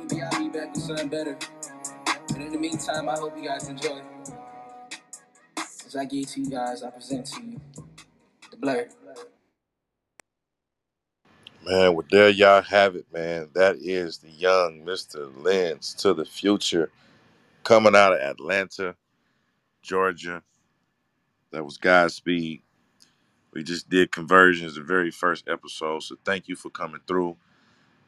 inevitably 0.03 0.23
I'll 0.23 0.51
be 0.51 0.57
back 0.57 0.73
with 0.73 0.83
something 0.83 1.07
better. 1.09 1.37
But 2.27 2.37
in 2.37 2.51
the 2.51 2.57
meantime, 2.57 3.09
I 3.09 3.17
hope 3.17 3.37
you 3.37 3.47
guys 3.47 3.67
enjoy. 3.67 4.01
As 5.57 5.95
I 5.95 6.05
give 6.05 6.27
to 6.31 6.41
you 6.41 6.49
guys, 6.49 6.83
I 6.83 6.89
present 6.89 7.25
to 7.27 7.41
you 7.41 7.61
the 8.51 8.57
blur. 8.57 8.87
Man, 11.65 11.95
well, 11.95 12.05
there 12.11 12.29
y'all 12.29 12.61
have 12.61 12.95
it, 12.95 13.05
man. 13.13 13.49
That 13.53 13.77
is 13.77 14.17
the 14.17 14.29
young 14.29 14.81
Mr. 14.85 15.31
Lens 15.43 15.93
to 15.95 16.13
the 16.13 16.25
future 16.25 16.91
coming 17.63 17.95
out 17.95 18.13
of 18.13 18.19
Atlanta, 18.19 18.95
Georgia. 19.81 20.43
That 21.51 21.63
was 21.63 21.77
Godspeed. 21.77 22.61
We 23.53 23.63
just 23.63 23.89
did 23.89 24.11
conversions, 24.11 24.75
the 24.75 24.81
very 24.81 25.11
first 25.11 25.47
episode. 25.47 26.03
So 26.03 26.17
thank 26.25 26.49
you 26.49 26.55
for 26.55 26.69
coming 26.69 26.99
through. 27.07 27.37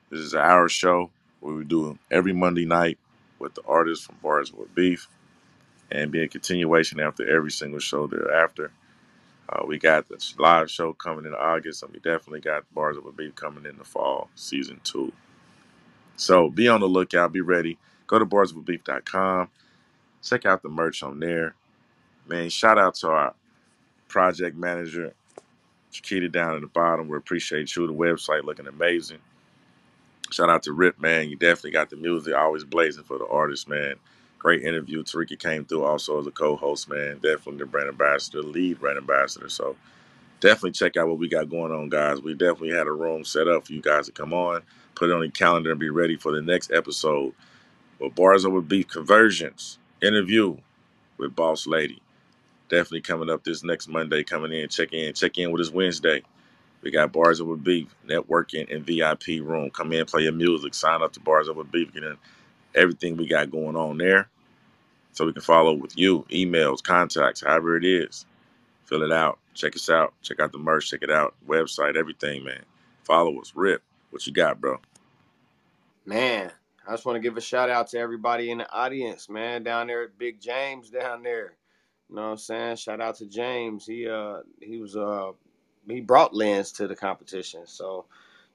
This 0.10 0.20
is 0.20 0.34
our 0.34 0.68
show 0.68 1.12
where 1.46 1.56
we 1.56 1.64
do 1.64 1.98
every 2.10 2.34
Monday 2.34 2.66
night 2.66 2.98
with 3.40 3.54
the 3.54 3.62
artists 3.68 4.06
from 4.06 4.16
Bars 4.24 4.52
with 4.52 4.74
Beef 4.74 5.08
and 5.92 6.12
be 6.12 6.24
a 6.24 6.28
continuation 6.28 7.00
after 7.00 7.30
every 7.30 7.52
single 7.52 7.80
show 7.80 8.08
thereafter. 8.08 8.72
Uh, 9.48 9.64
we 9.68 9.78
got 9.78 10.08
the 10.08 10.18
live 10.40 10.72
show 10.72 10.94
coming 10.94 11.26
in 11.26 11.36
August, 11.36 11.84
and 11.84 11.94
we 11.94 12.00
definitely 12.00 12.42
got 12.42 12.64
Bars 12.74 12.98
with 12.98 13.16
Beef 13.16 13.36
coming 13.36 13.66
in 13.66 13.78
the 13.78 13.84
fall, 13.84 14.30
season 14.36 14.82
two. 14.84 15.14
So 16.16 16.50
be 16.50 16.68
on 16.68 16.80
the 16.80 16.88
lookout, 16.88 17.32
be 17.32 17.42
ready. 17.42 17.78
Go 18.08 18.18
to 18.18 18.26
barswithbeef.com. 18.26 19.50
Check 20.24 20.46
out 20.48 20.64
the 20.64 20.70
merch 20.70 21.04
on 21.04 21.20
there. 21.20 21.54
Man, 22.28 22.50
shout 22.50 22.80
out 22.80 22.96
to 22.96 23.10
our 23.10 23.36
project 24.08 24.58
manager, 24.58 25.14
Chiquita 25.92 26.30
down 26.30 26.56
at 26.56 26.62
the 26.62 26.68
bottom. 26.68 27.08
We 27.08 27.18
appreciate 27.18 27.76
you. 27.76 27.86
The 27.86 27.94
website 27.94 28.44
looking 28.44 28.68
amazing. 28.68 29.20
Shout 30.32 30.50
out 30.50 30.64
to 30.64 30.74
Ripp, 30.74 31.00
man. 31.00 31.30
You 31.30 31.36
definitely 31.36 31.72
got 31.72 31.90
the 31.90 31.96
music 31.96 32.36
always 32.36 32.64
blazing 32.64 33.04
for 33.04 33.18
the 33.18 33.28
artist, 33.28 33.68
man. 33.70 33.96
Great 34.40 34.64
interview. 34.64 35.04
Terecka 35.04 35.40
came 35.40 35.66
through 35.66 35.86
also 35.86 36.20
as 36.20 36.28
a 36.28 36.32
co-host, 36.32 36.90
man. 36.90 37.16
Definitely 37.16 37.58
the 37.58 37.66
brand 37.66 37.90
ambassador, 37.90 38.42
lead 38.42 38.80
brand 38.80 38.98
ambassador. 38.98 39.50
So 39.50 39.76
definitely 40.40 40.72
check 40.72 40.98
out 40.98 41.08
what 41.08 41.20
we 41.20 41.28
got 41.28 41.50
going 41.50 41.72
on, 41.72 41.90
guys. 41.90 42.22
We 42.22 42.34
definitely 42.34 42.72
had 42.72 42.88
a 42.88 42.92
room 42.92 43.24
set 43.24 43.48
up 43.48 43.68
for 43.68 43.74
you 43.74 43.82
guys 43.82 44.08
to 44.08 44.12
come 44.12 44.34
on, 44.34 44.62
put 44.96 45.10
it 45.10 45.14
on 45.14 45.22
the 45.22 45.30
calendar, 45.30 45.72
and 45.72 45.80
be 45.80 45.90
ready 45.90 46.18
for 46.18 46.32
the 46.32 46.42
next 46.42 46.72
episode 46.72 47.34
with 48.00 48.16
Bars 48.16 48.46
Over 48.46 48.62
Beef 48.62 48.88
Conversions 48.88 49.80
interview 50.02 50.58
with 51.18 51.36
Boss 51.36 51.68
Lady. 51.68 52.02
Definitely 52.70 53.02
coming 53.02 53.30
up 53.30 53.44
this 53.44 53.64
next 53.64 53.88
Monday. 53.88 54.24
Coming 54.24 54.54
in, 54.54 54.70
check 54.70 54.94
in, 54.94 55.14
check 55.14 55.38
in 55.38 55.52
with 55.52 55.62
us 55.62 55.72
Wednesday. 55.72 56.24
We 56.86 56.92
got 56.92 57.12
Bars 57.12 57.42
Over 57.42 57.56
Beef, 57.56 57.94
networking, 58.08 58.74
and 58.74 58.86
VIP 58.86 59.44
room. 59.44 59.72
Come 59.72 59.92
in, 59.92 60.06
play 60.06 60.22
your 60.22 60.34
music, 60.34 60.76
sign 60.76 61.02
up 61.02 61.12
to 61.14 61.20
Bars 61.20 61.50
Over 61.50 61.64
Beef, 61.64 61.92
get 61.92 62.04
in 62.04 62.16
everything 62.76 63.18
we 63.18 63.28
got 63.28 63.50
going 63.50 63.76
on 63.76 63.98
there. 63.98 64.30
So 65.14 65.26
we 65.26 65.34
can 65.34 65.42
follow 65.42 65.74
with 65.74 65.98
you, 65.98 66.28
emails, 66.30 66.84
contacts, 66.84 67.42
however 67.42 67.76
it 67.76 67.86
is. 67.86 68.28
Fill 68.86 69.02
it 69.02 69.12
out. 69.12 69.40
Check 69.56 69.76
us 69.76 69.90
out. 69.90 70.14
Check 70.22 70.40
out 70.40 70.52
the 70.52 70.60
merch. 70.60 70.92
Check 70.92 71.02
it 71.02 71.10
out. 71.10 71.34
Website, 71.48 71.96
everything, 71.96 72.44
man. 72.44 72.62
Follow 73.04 73.40
us. 73.40 73.54
Ripp. 73.56 73.82
What 74.12 74.28
you 74.28 74.34
got, 74.34 74.62
bro? 74.62 74.80
Man, 76.06 76.52
I 76.88 76.92
just 76.92 77.06
want 77.06 77.16
to 77.16 77.20
give 77.20 77.36
a 77.36 77.42
shout 77.42 77.72
out 77.72 77.88
to 77.90 77.98
everybody 77.98 78.52
in 78.52 78.60
the 78.60 78.72
audience, 78.72 79.28
man, 79.28 79.64
down 79.64 79.88
there 79.88 80.04
at 80.04 80.20
Big 80.20 80.40
James 80.40 80.92
down 80.92 81.24
there. 81.24 81.54
You 82.10 82.18
know 82.18 82.22
what 82.26 82.28
I'm 82.34 82.38
saying? 82.38 82.76
Shout 82.76 83.02
out 83.02 83.16
to 83.16 83.26
James. 83.26 83.88
He 83.88 84.08
uh 84.08 84.42
he 84.62 84.78
was 84.78 84.96
uh 84.96 85.32
he 85.88 86.02
brought 86.02 86.34
Lens 86.36 86.72
to 86.74 86.88
the 86.88 86.96
competition. 86.96 87.62
So, 87.66 88.06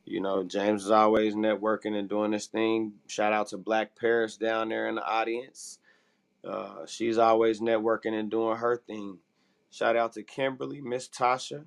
you 0.04 0.20
know, 0.20 0.42
James 0.42 0.84
is 0.84 0.90
always 0.90 1.34
networking 1.34 1.96
and 1.96 2.08
doing 2.08 2.30
this 2.32 2.46
thing. 2.46 2.94
Shout 3.06 3.32
out 3.32 3.48
to 3.48 3.58
Black 3.58 3.96
Paris 3.96 4.36
down 4.36 4.68
there 4.68 4.88
in 4.88 4.96
the 4.96 5.04
audience. 5.04 5.78
Uh, 6.44 6.86
she's 6.86 7.18
always 7.18 7.60
networking 7.60 8.18
and 8.18 8.30
doing 8.30 8.56
her 8.56 8.76
thing. 8.76 9.18
Shout 9.70 9.96
out 9.96 10.14
to 10.14 10.22
Kimberly, 10.22 10.80
Miss 10.80 11.08
Tasha, 11.08 11.64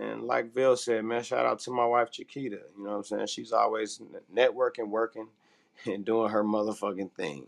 and 0.00 0.22
like 0.22 0.54
Bill 0.54 0.76
said, 0.76 1.04
man, 1.04 1.22
shout 1.22 1.44
out 1.44 1.58
to 1.60 1.70
my 1.70 1.84
wife 1.84 2.10
Chiquita. 2.10 2.60
You 2.78 2.84
know 2.84 2.90
what 2.90 2.96
I'm 2.96 3.04
saying? 3.04 3.26
She's 3.26 3.52
always 3.52 4.00
networking, 4.34 4.88
working, 4.88 5.28
and 5.86 6.04
doing 6.04 6.30
her 6.30 6.44
motherfucking 6.44 7.12
thing. 7.12 7.46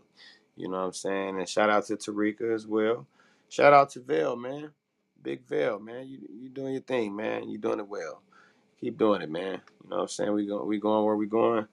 You 0.55 0.69
know 0.69 0.79
what 0.79 0.85
I'm 0.85 0.93
saying? 0.93 1.39
And 1.39 1.49
shout 1.49 1.69
out 1.69 1.85
to 1.87 1.97
Terecka 1.97 2.53
as 2.53 2.67
well. 2.67 3.07
Shout 3.49 3.73
out 3.73 3.89
to 3.91 3.99
Vell, 3.99 4.35
man. 4.35 4.71
Big 5.25 5.45
Vell, 5.47 5.79
man. 5.79 6.07
You 6.07 6.19
you 6.39 6.49
doing 6.49 6.73
your 6.73 6.83
thing, 6.83 7.15
man. 7.15 7.49
You 7.49 7.57
doing 7.57 7.79
it 7.79 7.87
well. 7.87 8.21
Keep 8.79 8.99
doing 8.99 9.23
it, 9.23 9.29
man. 9.31 9.59
You 9.83 9.89
know 9.89 9.95
what 9.97 10.01
I'm 10.03 10.07
saying? 10.07 10.33
We 10.33 10.45
go 10.45 10.63
we 10.63 10.79
going 10.79 11.03
where 11.03 11.15
we 11.15 11.25
going. 11.25 11.67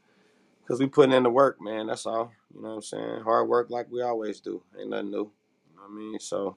Cause 0.67 0.81
we 0.81 0.87
putting 0.87 1.13
in 1.13 1.23
the 1.23 1.31
work, 1.31 1.61
man. 1.61 1.89
That's 1.89 2.07
all. 2.07 2.33
You 2.55 2.63
know 2.63 2.69
what 2.71 2.75
I'm 2.77 2.83
saying? 2.83 3.21
Hard 3.25 3.49
work 3.49 3.69
like 3.69 3.91
we 3.91 4.01
always 4.01 4.41
do. 4.41 4.63
Ain't 4.79 4.89
nothing 4.89 5.11
new. 5.11 5.19
You 5.19 5.77
know 5.77 5.83
what 5.83 5.91
I 5.91 5.95
mean? 5.95 6.19
So 6.19 6.57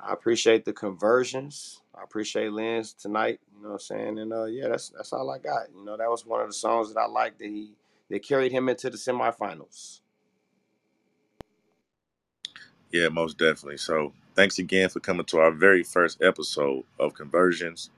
I 0.00 0.14
appreciate 0.14 0.64
the 0.64 0.72
conversions. 0.72 1.82
I 1.94 2.02
appreciate 2.02 2.52
Lens 2.52 2.94
tonight. 2.94 3.40
You 3.54 3.62
know 3.62 3.68
what 3.70 3.74
I'm 3.74 3.80
saying? 3.80 4.18
And 4.18 4.32
uh, 4.32 4.44
yeah, 4.44 4.68
that's 4.68 4.88
that's 4.88 5.12
all 5.12 5.30
I 5.30 5.38
got. 5.38 5.66
You 5.76 5.84
know, 5.84 5.98
that 5.98 6.08
was 6.08 6.24
one 6.24 6.40
of 6.40 6.46
the 6.46 6.54
songs 6.54 6.94
that 6.94 6.98
I 6.98 7.06
liked 7.06 7.40
that 7.40 7.48
he 7.48 7.72
that 8.08 8.22
carried 8.22 8.52
him 8.52 8.70
into 8.70 8.88
the 8.88 8.96
semifinals. 8.96 10.00
Yeah, 12.90 13.08
most 13.10 13.36
definitely. 13.36 13.76
So 13.76 14.14
thanks 14.36 14.58
again 14.60 14.90
for 14.90 15.00
coming 15.00 15.26
to 15.26 15.38
our 15.40 15.50
very 15.50 15.82
first 15.82 16.22
episode 16.22 16.84
of 17.00 17.14
Conversions. 17.14 17.90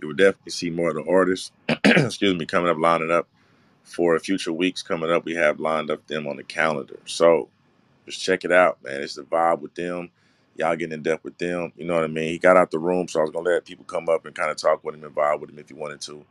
You 0.00 0.08
will 0.08 0.16
definitely 0.16 0.52
see 0.52 0.70
more 0.70 0.90
of 0.90 0.96
the 0.96 1.10
artists, 1.10 1.52
excuse 1.84 2.34
me, 2.36 2.46
coming 2.46 2.70
up, 2.70 2.78
lining 2.78 3.12
up 3.12 3.28
for 3.84 4.18
future 4.18 4.52
weeks 4.52 4.82
coming 4.82 5.10
up. 5.10 5.24
We 5.24 5.34
have 5.36 5.60
lined 5.60 5.90
up 5.90 6.06
them 6.08 6.26
on 6.26 6.36
the 6.36 6.44
calendar. 6.44 6.98
So 7.06 7.48
just 8.06 8.20
check 8.22 8.44
it 8.44 8.52
out, 8.52 8.82
man. 8.84 9.02
It's 9.02 9.14
the 9.16 9.22
vibe 9.22 9.60
with 9.60 9.74
them. 9.74 10.10
Y'all 10.56 10.76
getting 10.76 10.94
in 10.94 11.02
depth 11.02 11.24
with 11.24 11.38
them. 11.38 11.72
You 11.76 11.86
know 11.86 11.94
what 11.94 12.04
I 12.04 12.08
mean? 12.08 12.30
He 12.30 12.38
got 12.38 12.56
out 12.56 12.70
the 12.70 12.78
room, 12.78 13.08
so 13.08 13.20
I 13.20 13.22
was 13.22 13.32
gonna 13.32 13.48
let 13.48 13.64
people 13.64 13.84
come 13.86 14.08
up 14.08 14.26
and 14.26 14.34
kind 14.34 14.50
of 14.50 14.58
talk 14.58 14.84
with 14.84 14.94
him 14.94 15.04
and 15.04 15.14
vibe 15.14 15.40
with 15.40 15.50
him 15.50 15.58
if 15.58 15.70
you 15.70 15.76
wanted 15.76 16.00
to. 16.02 16.24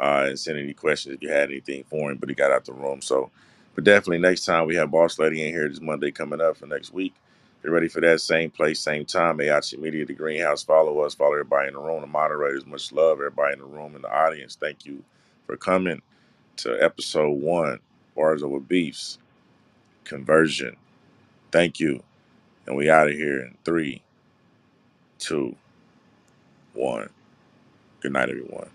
Uh, 0.00 0.26
and 0.28 0.38
send 0.38 0.58
any 0.58 0.74
questions 0.74 1.14
if 1.14 1.22
you 1.22 1.30
had 1.30 1.50
anything 1.50 1.84
for 1.84 2.10
him, 2.10 2.18
but 2.18 2.28
he 2.28 2.34
got 2.34 2.52
out 2.52 2.64
the 2.64 2.72
room. 2.72 3.02
So 3.02 3.30
but 3.74 3.84
definitely 3.84 4.18
next 4.18 4.44
time 4.44 4.66
we 4.66 4.76
have 4.76 4.90
Boss 4.90 5.18
Lady 5.18 5.46
in 5.46 5.54
here 5.54 5.68
this 5.68 5.80
Monday 5.80 6.10
coming 6.10 6.40
up 6.40 6.56
for 6.56 6.66
next 6.66 6.92
week. 6.92 7.14
Get 7.62 7.72
ready 7.72 7.88
for 7.88 8.00
that 8.02 8.22
same 8.22 8.50
place, 8.50 8.80
same 8.80 9.04
time. 9.04 9.38
AIC 9.38 9.78
Media, 9.80 10.06
the 10.06 10.14
Greenhouse. 10.14 10.64
Follow 10.64 11.00
us, 11.00 11.14
follow 11.14 11.34
everybody 11.34 11.68
in 11.68 11.74
the 11.74 11.80
room, 11.80 12.00
the 12.02 12.08
moderators. 12.08 12.66
Much 12.66 12.92
love, 12.92 13.18
everybody 13.18 13.54
in 13.54 13.60
the 13.60 13.66
room 13.66 13.96
and 13.96 14.04
the 14.04 14.12
audience. 14.14 14.56
Thank 14.56 14.86
you 14.86 15.04
for 15.46 15.58
coming 15.58 16.02
to 16.58 16.78
episode 16.82 17.32
one, 17.32 17.80
Bars 18.16 18.42
Over 18.42 18.60
Beefs, 18.60 19.18
Conversion. 20.04 20.76
Thank 21.52 21.80
you. 21.80 22.02
And 22.66 22.76
we 22.76 22.90
out 22.90 23.08
of 23.08 23.14
here 23.14 23.40
in 23.40 23.56
three, 23.64 24.02
two, 25.18 25.56
one. 26.74 27.10
Good 28.00 28.12
night, 28.12 28.30
everyone. 28.30 28.70